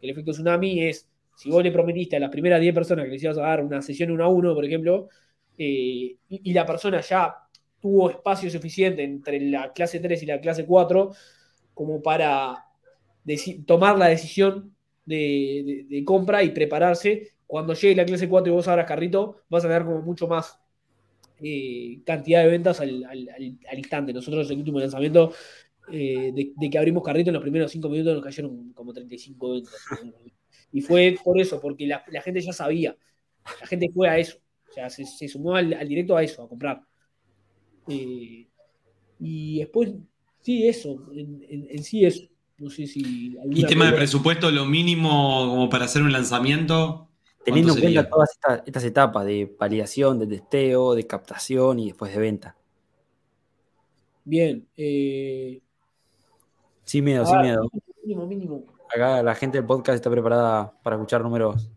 El 0.00 0.10
efecto 0.10 0.32
tsunami 0.32 0.84
es, 0.84 1.08
si 1.36 1.50
vos 1.50 1.62
le 1.62 1.72
prometiste 1.72 2.16
a 2.16 2.20
las 2.20 2.30
primeras 2.30 2.60
10 2.60 2.74
personas 2.74 3.04
que 3.04 3.12
les 3.12 3.22
ibas 3.22 3.38
a 3.38 3.42
dar 3.42 3.64
una 3.64 3.82
sesión 3.82 4.10
1 4.10 4.24
a 4.24 4.28
1, 4.28 4.54
por 4.54 4.64
ejemplo, 4.64 5.08
eh, 5.56 6.16
y, 6.28 6.52
la 6.52 6.64
persona 6.64 7.00
ya 7.00 7.34
tuvo 7.80 8.10
espacio 8.10 8.48
suficiente 8.50 9.02
entre 9.02 9.40
la 9.40 9.72
clase 9.72 9.98
3 9.98 10.22
y 10.22 10.26
la 10.26 10.40
clase 10.40 10.64
4 10.64 11.10
como 11.74 12.00
para 12.00 12.64
tomar 13.66 13.98
la 13.98 14.06
decisión 14.06 14.74
de, 15.08 16.02
compra 16.04 16.42
y 16.42 16.50
prepararse. 16.50 17.32
Cuando 17.46 17.74
llegue 17.74 17.96
la 17.96 18.04
clase 18.04 18.28
4 18.28 18.52
y 18.52 18.54
vos 18.54 18.68
abras 18.68 18.86
carrito, 18.86 19.42
vas 19.48 19.64
a 19.64 19.68
tener 19.68 19.84
como 19.84 20.02
mucho 20.02 20.28
más 20.28 20.58
eh, 21.40 22.00
cantidad 22.04 22.42
de 22.42 22.50
ventas 22.50 22.80
al, 22.80 23.06
instante. 23.76 24.12
Nosotros 24.12 24.50
el 24.50 24.58
último 24.58 24.80
lanzamiento 24.80 25.32
eh, 25.90 26.32
de, 26.34 26.70
que 26.70 26.78
abrimos 26.78 27.02
carrito 27.02 27.30
en 27.30 27.34
los 27.34 27.42
primeros 27.42 27.70
5 27.72 27.88
minutos 27.88 28.14
nos 28.14 28.24
cayeron 28.24 28.72
como 28.72 28.92
35 28.92 29.50
ventas. 29.50 29.74
Y 30.70 30.82
fue 30.82 31.16
por 31.24 31.40
eso, 31.40 31.60
porque 31.60 31.86
la, 31.86 32.22
gente 32.22 32.42
ya 32.42 32.52
sabía. 32.52 32.94
La 33.60 33.66
gente 33.66 33.90
fue 33.94 34.08
a 34.08 34.18
eso. 34.18 34.38
sea, 34.74 34.90
se, 34.90 35.28
sumó 35.28 35.56
al, 35.56 35.88
directo 35.88 36.16
a 36.16 36.22
eso, 36.22 36.42
a 36.42 36.48
comprar. 36.48 36.82
Eh, 37.88 38.46
y 39.18 39.58
después, 39.60 39.94
sí, 40.42 40.68
eso, 40.68 41.10
en, 41.14 41.82
sí 41.82 42.04
eso. 42.04 42.28
No 42.58 42.70
sé 42.70 42.86
si. 42.86 43.36
¿Y 43.50 43.64
tema 43.64 43.86
de 43.86 43.92
presupuesto, 43.92 44.50
lo 44.50 44.64
mínimo 44.64 45.46
como 45.48 45.68
para 45.68 45.84
hacer 45.84 46.02
un 46.02 46.12
lanzamiento? 46.12 47.08
Teniendo 47.44 47.72
en 47.74 47.80
cuenta 47.80 48.08
todas 48.08 48.30
estas, 48.66 48.84
etapas 48.84 49.24
de 49.24 49.54
validación, 49.58 50.18
de 50.18 50.26
testeo, 50.26 50.94
de 50.94 51.06
captación 51.06 51.78
y 51.78 51.86
después 51.86 52.12
de 52.12 52.20
venta. 52.20 52.56
Bien. 54.24 54.66
Eh... 54.76 55.60
Sin 56.84 57.04
miedo, 57.04 57.24
sin 57.24 57.40
miedo. 57.40 57.70
Mínimo, 58.02 58.26
mínimo. 58.26 58.64
Acá 58.94 59.22
la 59.22 59.34
gente 59.34 59.58
del 59.58 59.66
podcast 59.66 59.96
está 59.96 60.10
preparada 60.10 60.72
para 60.82 60.96
escuchar 60.96 61.22
números 61.22 61.70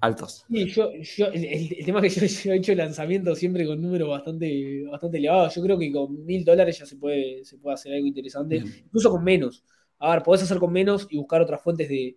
altos. 0.00 0.44
Sí, 0.50 0.66
yo, 0.66 0.90
el, 1.32 1.84
tema 1.84 2.04
es 2.04 2.18
que 2.18 2.26
yo, 2.26 2.52
he 2.52 2.56
hecho 2.56 2.74
lanzamientos 2.74 3.38
siempre 3.38 3.66
con 3.66 3.80
números 3.80 4.08
bastante, 4.08 4.84
bastante 4.90 5.18
elevados. 5.18 5.54
Yo 5.54 5.62
creo 5.62 5.78
que 5.78 5.92
con 5.92 6.24
mil 6.24 6.44
dólares 6.44 6.78
ya 6.78 6.86
se 6.86 6.96
puede, 6.96 7.44
se 7.44 7.58
puede 7.58 7.74
hacer 7.74 7.94
algo 7.94 8.06
interesante, 8.06 8.56
incluso 8.56 9.10
con 9.10 9.22
menos. 9.22 9.62
A 10.02 10.10
ver, 10.10 10.22
podés 10.24 10.42
hacer 10.42 10.58
con 10.58 10.72
menos 10.72 11.06
y 11.10 11.16
buscar 11.16 11.40
otras 11.40 11.62
fuentes 11.62 11.88
de, 11.88 12.16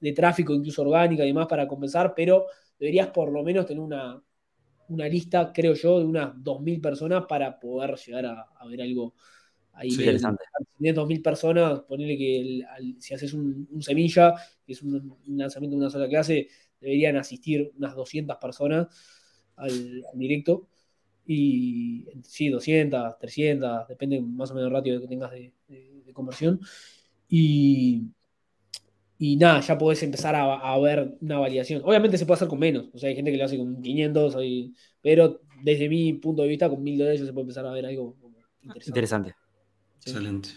de, 0.00 0.12
tráfico, 0.12 0.54
incluso 0.54 0.82
orgánica 0.82 1.24
y 1.24 1.28
demás, 1.28 1.48
para 1.48 1.66
compensar, 1.66 2.14
pero 2.14 2.46
deberías 2.78 3.08
por 3.08 3.32
lo 3.32 3.42
menos 3.42 3.66
tener 3.66 3.82
una, 3.82 4.22
lista, 4.88 5.52
creo 5.52 5.74
yo, 5.74 5.98
de 5.98 6.04
unas 6.04 6.32
2.000 6.36 6.80
personas 6.80 7.24
para 7.28 7.58
poder 7.58 7.96
llegar 7.96 8.26
a, 8.26 8.66
ver 8.68 8.82
algo 8.82 9.16
ahí. 9.72 9.90
Sí, 9.90 10.02
interesante. 10.02 10.44
Si 10.60 10.78
tienes 10.78 10.94
2.000 10.94 11.20
personas, 11.20 11.80
ponele 11.80 12.16
que 12.16 12.62
si 13.00 13.14
haces 13.14 13.34
un, 13.34 13.66
semilla, 13.82 14.34
que 14.64 14.74
es 14.74 14.82
un, 14.82 15.18
lanzamiento 15.26 15.76
de 15.76 15.80
una 15.82 15.90
sola 15.90 16.08
clase, 16.08 16.46
deberían 16.80 17.16
asistir 17.16 17.72
unas 17.76 17.96
200 17.96 18.36
personas 18.36 18.86
al, 19.56 20.04
directo. 20.14 20.68
Y 21.26 22.06
sí, 22.22 22.48
200, 22.48 23.18
300, 23.18 23.88
depende 23.88 24.20
más 24.20 24.52
o 24.52 24.54
menos 24.54 24.70
del 24.70 24.76
ratio 24.76 25.00
que 25.00 25.08
tengas 25.08 25.32
de, 25.32 25.52
conversión. 26.12 26.60
Y, 27.28 28.08
y 29.18 29.36
nada, 29.36 29.60
ya 29.60 29.78
podés 29.78 30.02
empezar 30.02 30.34
a, 30.34 30.78
ver 30.78 31.16
una 31.20 31.38
variación. 31.38 31.82
Obviamente 31.84 32.18
se 32.18 32.26
puede 32.26 32.36
hacer 32.36 32.48
con 32.48 32.58
menos, 32.58 32.86
o 32.92 32.98
sea, 32.98 33.08
hay 33.08 33.16
gente 33.16 33.30
que 33.30 33.36
lo 33.36 33.44
hace 33.44 33.58
con 33.58 33.80
500, 33.80 34.36
pero 35.02 35.40
desde 35.62 35.88
mi 35.88 36.14
punto 36.14 36.42
de 36.42 36.48
vista, 36.48 36.68
con 36.68 36.82
1000 36.82 36.98
dólares 36.98 37.20
ya 37.20 37.26
se 37.26 37.32
puede 37.32 37.42
empezar 37.42 37.66
a 37.66 37.72
ver 37.72 37.86
algo 37.86 38.16
interesante. 38.86 39.34
Excelente. 40.04 40.50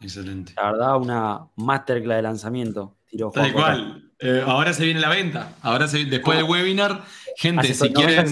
Excelente. 0.00 0.52
La 0.56 0.72
verdad, 0.72 0.96
una 0.96 1.48
masterclass 1.56 2.16
de 2.16 2.22
lanzamiento. 2.22 2.96
Tal 3.32 3.52
cual. 3.52 4.12
Eh, 4.20 4.42
ahora 4.44 4.72
se 4.72 4.84
viene 4.84 5.00
la 5.00 5.08
venta. 5.08 5.56
Ahora 5.62 5.86
después 5.86 6.38
del 6.38 6.46
webinar, 6.46 7.04
gente, 7.36 7.72
si 7.72 7.92
quieren. 7.92 8.30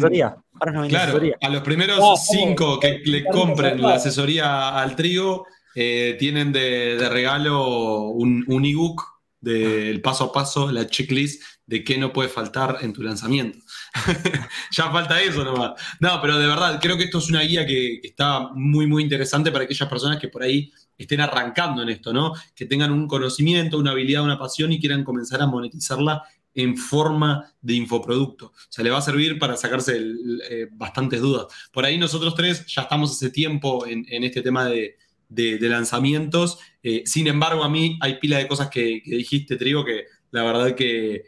claro, 0.89 1.21
a 1.41 1.49
los 1.49 1.63
primeros 1.63 2.27
cinco 2.27 2.79
que 2.79 3.01
le 3.05 3.25
compren 3.25 3.81
la 3.81 3.95
asesoría 3.95 4.79
al 4.79 4.97
trigo, 4.97 5.47
eh, 5.79 6.17
tienen 6.19 6.53
de, 6.53 7.07
regalo 7.11 8.09
un, 8.09 8.45
un 8.49 8.65
ebook 8.65 9.05
del 9.43 10.01
paso 10.01 10.25
a 10.25 10.33
paso, 10.33 10.73
la 10.73 10.87
checklist 10.87 11.43
de 11.67 11.85
qué 11.85 11.99
no 11.99 12.15
puede 12.15 12.31
faltar 12.31 12.79
en 12.81 12.95
tu 12.95 13.03
lanzamiento. 13.03 13.59
ya 14.73 14.91
falta 14.91 15.21
eso 15.21 15.45
nomás. 15.45 15.73
No, 16.01 16.19
pero 16.23 16.39
de 16.39 16.47
verdad, 16.47 16.79
creo 16.81 16.97
que 16.97 17.05
esto 17.05 17.19
es 17.19 17.29
una 17.29 17.43
guía 17.43 17.67
que, 17.67 18.01
está 18.03 18.49
muy, 18.55 18.87
muy 18.87 19.03
interesante 19.03 19.53
para 19.53 19.65
aquellas 19.65 19.89
personas 19.89 20.19
que 20.19 20.29
por 20.29 20.43
ahí 20.43 20.73
estén 20.97 21.21
arrancando 21.21 21.83
en 21.83 21.91
esto, 21.91 22.11
¿no? 22.11 22.33
Que 22.55 22.65
tengan 22.65 22.91
un 22.91 23.07
conocimiento, 23.07 23.77
una 23.77 23.91
habilidad, 23.91 24.23
una 24.23 24.39
pasión 24.39 24.73
y 24.73 24.81
quieran 24.81 25.05
comenzar 25.05 25.43
a 25.43 25.47
monetizarla 25.47 26.23
en 26.55 26.75
forma 26.75 27.53
de 27.61 27.75
infoproducto. 27.75 28.47
O 28.47 28.53
sea, 28.71 28.83
le 28.83 28.89
va 28.89 28.97
a 28.97 29.03
servir 29.03 29.39
para 29.39 29.59
sacarse 29.59 30.01
eh, 30.49 30.69
bastantes 30.73 31.21
dudas. 31.21 31.49
Por 31.71 31.85
ahí 31.85 31.99
nosotros 31.99 32.35
tres 32.35 32.65
ya 32.67 32.83
estamos 32.83 33.11
hace 33.11 33.29
tiempo 33.29 33.87
en 33.87 34.25
este 34.25 34.41
tema 34.41 34.65
de, 34.65 34.97
de, 35.29 35.59
lanzamientos. 35.61 36.59
Eh, 36.83 37.03
sin 37.07 37.27
embargo, 37.27 37.65
a 37.65 37.69
mí 37.69 37.99
hay 38.01 38.19
pila 38.19 38.39
de 38.39 38.49
cosas 38.49 38.69
que, 38.71 39.03
dijiste, 39.05 39.57
Trigo, 39.57 39.85
que 39.85 40.05
la 40.31 40.43
verdad 40.43 40.75
que, 40.75 41.25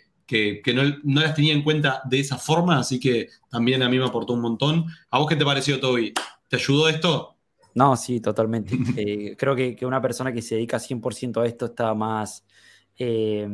no, 0.75 1.21
las 1.21 1.35
tenía 1.35 1.53
en 1.53 1.63
cuenta 1.63 2.03
de 2.05 2.21
esa 2.21 2.39
forma, 2.39 2.79
así 2.79 3.01
que 3.01 3.29
también 3.51 3.83
a 3.83 3.89
mí 3.89 3.99
me 3.99 4.07
aportó 4.07 4.35
un 4.35 4.41
montón. 4.41 4.87
¿A 5.11 5.19
vos 5.19 5.29
qué 5.29 5.37
te 5.37 5.45
pareció, 5.45 5.81
Toby? 5.81 6.15
¿Te 6.49 6.57
ayudó 6.57 6.89
esto? 6.89 7.37
No, 7.75 7.97
sí, 7.97 8.21
totalmente. 8.21 8.77
Eh, 8.97 9.37
creo 9.37 9.55
que, 9.55 9.77
una 9.83 10.01
persona 10.01 10.33
que 10.33 10.43
se 10.43 10.57
dedica 10.57 10.79
100% 10.79 11.43
a 11.43 11.47
esto 11.47 11.67
está 11.67 11.95
más... 11.95 12.45
Eh, 12.99 13.47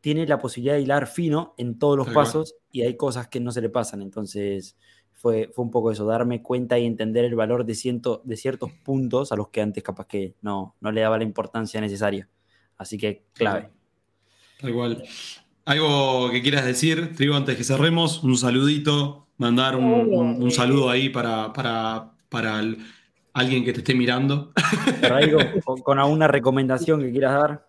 tiene 0.00 0.26
la 0.26 0.38
posibilidad 0.38 0.76
de 0.76 0.82
hilar 0.82 1.06
fino 1.06 1.54
en 1.58 1.78
todos 1.78 1.96
los 1.96 2.08
pasos 2.08 2.54
y 2.72 2.82
hay 2.82 2.96
cosas 2.96 3.28
que 3.28 3.40
no 3.40 3.52
se 3.52 3.60
le 3.60 3.68
pasan. 3.68 4.00
Entonces, 4.00 4.76
fue, 5.20 5.52
un 5.56 5.70
poco 5.70 5.92
eso, 5.92 6.06
darme 6.06 6.40
cuenta 6.40 6.78
y 6.78 6.86
entender 6.86 7.26
el 7.26 7.34
valor 7.34 7.66
de, 7.66 7.74
ciento, 7.74 8.22
de 8.24 8.38
ciertos 8.38 8.72
puntos 8.72 9.32
a 9.32 9.36
los 9.36 9.48
que 9.48 9.60
antes 9.60 9.82
capaz 9.82 10.06
que 10.06 10.34
no, 10.40 10.76
no 10.80 10.92
le 10.92 11.02
daba 11.02 11.18
la 11.18 11.24
importancia 11.24 11.78
necesaria. 11.78 12.26
Así 12.78 12.96
que 12.96 13.24
clave. 13.34 13.68
Tal 14.58 14.72
cual. 14.72 15.04
¿Algo 15.66 16.30
que 16.30 16.40
quieras 16.40 16.64
decir, 16.64 17.14
Trigo, 17.14 17.36
antes 17.36 17.54
que 17.54 17.64
cerremos? 17.64 18.24
Un 18.24 18.38
saludito, 18.38 19.26
mandar 19.36 19.76
un, 19.76 20.50
saludo 20.50 20.88
ahí 20.88 21.10
para, 21.10 21.52
para, 21.52 22.12
para 22.30 22.62
alguien 23.34 23.62
que 23.62 23.74
te 23.74 23.80
esté 23.80 23.94
mirando. 23.94 24.54
con, 25.84 25.98
alguna 25.98 26.28
recomendación 26.28 27.02
que 27.02 27.10
quieras 27.10 27.34
dar. 27.34 27.66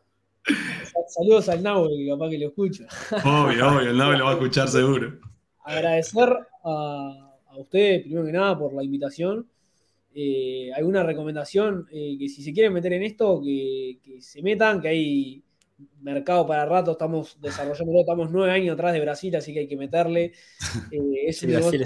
Saludos 1.10 1.50
al 1.50 1.62
Nabo, 1.62 1.90
que 1.90 2.08
capaz 2.10 2.30
que 2.30 2.38
lo 2.38 2.48
escucha. 2.48 2.86
Obvio, 3.26 3.68
obvio, 3.68 3.90
el 3.90 3.98
Nabo 3.98 4.14
lo 4.14 4.24
va 4.24 4.32
a 4.32 4.34
escuchar 4.36 4.70
seguro. 4.70 5.20
Agradecer 5.66 6.30
a, 6.64 7.31
a 7.52 7.60
ustedes, 7.60 8.02
primero 8.02 8.26
que 8.26 8.32
nada, 8.32 8.58
por 8.58 8.74
la 8.74 8.84
invitación. 8.84 9.48
Eh, 10.14 10.72
alguna 10.76 11.04
recomendación 11.04 11.88
eh, 11.90 12.18
que 12.20 12.28
si 12.28 12.44
se 12.44 12.52
quieren 12.52 12.74
meter 12.74 12.94
en 12.94 13.04
esto, 13.04 13.42
que, 13.42 13.98
se 14.20 14.42
metan, 14.42 14.82
que 14.82 14.88
hay 14.90 15.44
mercado 16.02 16.46
para 16.46 16.66
rato, 16.66 16.92
estamos 16.92 17.38
desarrollando, 17.42 18.00
estamos 18.00 18.30
nueve 18.30 18.52
años 18.52 18.74
atrás 18.74 18.94
de 18.94 19.00
Brasil, 19.00 19.36
así 19.36 19.54
que 19.54 19.60
hay 19.60 19.68
que 19.68 19.78
meterle. 19.78 20.34
Eh, 20.92 21.28
es, 21.28 21.44
un 21.44 21.52
negocio, 21.52 21.82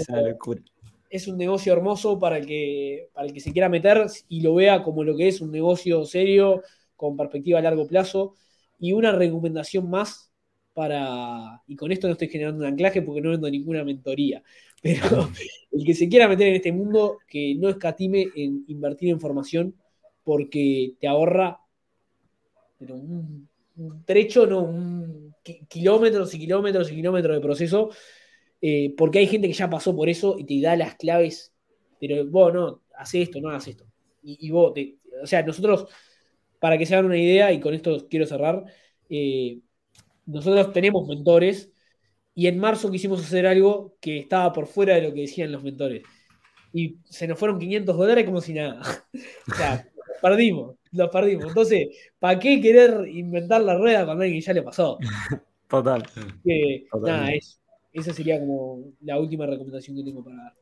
es, 1.09 1.27
un 1.27 1.37
negocio, 1.37 1.73
hermoso 1.73 2.17
para 2.17 2.37
el, 2.37 2.45
que, 2.45 3.09
para 3.13 3.27
el 3.27 3.33
que 3.33 3.39
se 3.39 3.51
quiera 3.51 3.69
meter 3.69 4.05
y 4.27 4.41
lo 4.41 4.55
vea 4.55 4.83
como 4.83 5.03
lo 5.03 5.15
que 5.15 5.27
es 5.27 5.41
un 5.41 5.51
negocio 5.51 6.05
serio, 6.05 6.63
con 6.95 7.15
perspectiva 7.17 7.59
a 7.59 7.61
largo 7.61 7.87
plazo. 7.87 8.35
Y 8.79 8.93
una 8.93 9.11
recomendación 9.11 9.89
más 9.89 10.31
para, 10.75 11.61
y 11.67 11.75
con 11.75 11.91
esto 11.91 12.07
no 12.07 12.13
estoy 12.13 12.27
generando 12.27 12.59
un 12.59 12.71
anclaje 12.71 13.01
porque 13.01 13.21
no 13.21 13.29
vendo 13.31 13.49
ninguna 13.49 13.83
mentoría, 13.83 14.43
pero 14.85 15.31
el 15.71 15.83
que 15.83 15.95
se 15.95 16.07
quiera 16.07 16.27
meter 16.27 16.47
en 16.49 16.55
este 16.55 16.71
mundo, 16.71 17.17
que 17.27 17.55
no 17.55 17.69
escatime 17.69 18.27
en 18.35 18.65
invertir 18.67 19.09
en 19.09 19.19
formación, 19.19 19.73
porque 20.23 20.93
te 20.99 21.07
ahorra 21.07 21.59
un, 22.81 23.49
trecho, 24.05 24.45
no, 24.45 24.61
un, 24.61 25.33
kilómetros 25.67 26.35
y 26.35 26.39
kilómetros 26.39 26.91
y 26.91 26.95
kilómetros 26.97 27.35
de 27.35 27.41
proceso, 27.41 27.89
eh, 28.61 28.93
porque 28.95 29.17
hay 29.17 29.27
gente 29.27 29.47
que 29.47 29.55
ya 29.55 29.71
pasó 29.71 29.95
por 29.95 30.07
eso 30.07 30.35
y 30.37 30.43
te 30.43 30.61
da 30.61 30.75
las 30.75 30.93
claves, 30.93 31.51
pero 31.99 32.23
vos 32.27 32.53
no, 32.53 32.81
hace 32.95 33.23
esto, 33.23 33.41
no 33.41 33.49
hagas 33.49 33.67
esto. 33.67 33.87
Y, 34.21 34.51
vos, 34.51 34.71
o 35.23 35.25
sea, 35.25 35.41
nosotros, 35.41 35.87
para 36.59 36.77
que 36.77 36.85
se 36.85 36.93
hagan 36.93 37.07
una 37.07 37.17
idea, 37.17 37.51
y 37.51 37.59
con 37.59 37.73
esto 37.73 38.07
quiero 38.07 38.27
cerrar, 38.27 38.63
eh, 39.09 39.61
nosotros 40.27 40.71
tenemos 40.73 41.07
mentores 41.07 41.71
y 42.35 42.47
en 42.47 42.59
marzo 42.59 42.91
quisimos 42.91 43.21
hacer 43.21 43.47
algo 43.47 43.95
que 44.01 44.19
estaba 44.19 44.51
por 44.51 44.67
fuera 44.67 44.95
de 44.95 45.01
lo 45.01 45.13
que 45.13 45.21
decían 45.21 45.53
los 45.53 45.63
mentores. 45.63 46.03
Y 46.73 46.97
se 47.05 47.27
nos 47.27 47.39
fueron 47.39 47.57
500 47.57 47.97
dólares 47.97 48.25
como 48.25 48.41
si 48.41 48.53
nada. 48.53 48.81
o 49.51 49.55
sea, 49.55 49.87
perdimos, 50.21 50.75
los 50.91 51.09
perdimos. 51.09 51.45
Entonces, 51.45 51.87
¿para 52.19 52.37
qué 52.37 52.59
querer 52.59 53.07
inventar 53.07 53.61
la 53.61 53.77
rueda 53.77 54.05
cuando 54.05 54.25
alguien 54.25 54.41
ya 54.41 54.53
le 54.53 54.61
pasó? 54.61 54.99
Total. 55.69 56.03
nada, 57.01 57.29
esa 57.93 58.13
sería 58.13 58.39
como 58.39 58.83
la 59.01 59.17
última 59.17 59.45
recomendación 59.45 59.95
que 59.95 60.03
tengo 60.03 60.23
para 60.23 60.35
dar. 60.35 60.53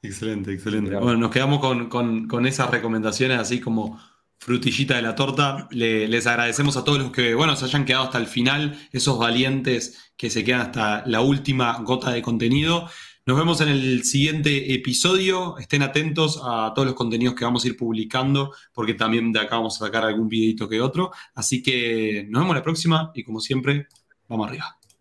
Excelente, 0.00 0.52
excelente. 0.52 0.96
Bueno, 0.96 1.18
nos 1.18 1.30
quedamos 1.30 1.58
con, 1.60 1.88
con 2.28 2.46
esas 2.46 2.70
recomendaciones 2.70 3.38
así 3.38 3.60
como 3.60 3.98
frutillita 4.42 4.96
de 4.96 5.02
la 5.02 5.14
torta. 5.14 5.68
les 5.70 6.26
agradecemos 6.26 6.76
a 6.76 6.82
todos 6.82 6.98
los 6.98 7.12
que, 7.12 7.34
bueno, 7.34 7.54
se 7.54 7.64
hayan 7.64 7.84
quedado 7.84 8.04
hasta 8.04 8.18
el 8.18 8.26
final, 8.26 8.76
esos 8.90 9.16
valientes 9.16 10.12
que 10.16 10.30
se 10.30 10.42
quedan 10.42 10.62
hasta 10.62 11.04
la 11.06 11.20
última 11.20 11.78
gota 11.82 12.10
de 12.10 12.22
contenido. 12.22 12.88
Nos 13.24 13.38
vemos 13.38 13.60
en 13.60 13.68
el 13.68 14.02
siguiente 14.02 14.74
episodio. 14.74 15.56
Estén 15.58 15.82
atentos 15.82 16.40
a 16.42 16.72
todos 16.74 16.86
los 16.86 16.96
contenidos 16.96 17.36
que 17.36 17.44
vamos 17.44 17.64
a 17.64 17.68
ir 17.68 17.76
publicando, 17.76 18.52
porque 18.72 18.94
también 18.94 19.30
de 19.30 19.38
acá 19.38 19.56
vamos 19.58 19.80
a 19.80 19.86
sacar 19.86 20.04
algún 20.04 20.26
videito 20.28 20.68
que 20.68 20.80
otro. 20.80 21.12
Así 21.36 21.62
que 21.62 22.26
nos 22.28 22.42
vemos 22.42 22.56
la 22.56 22.64
próxima 22.64 23.12
y 23.14 23.22
como 23.22 23.38
siempre, 23.38 23.86
vamos 24.28 24.48
arriba. 24.48 24.81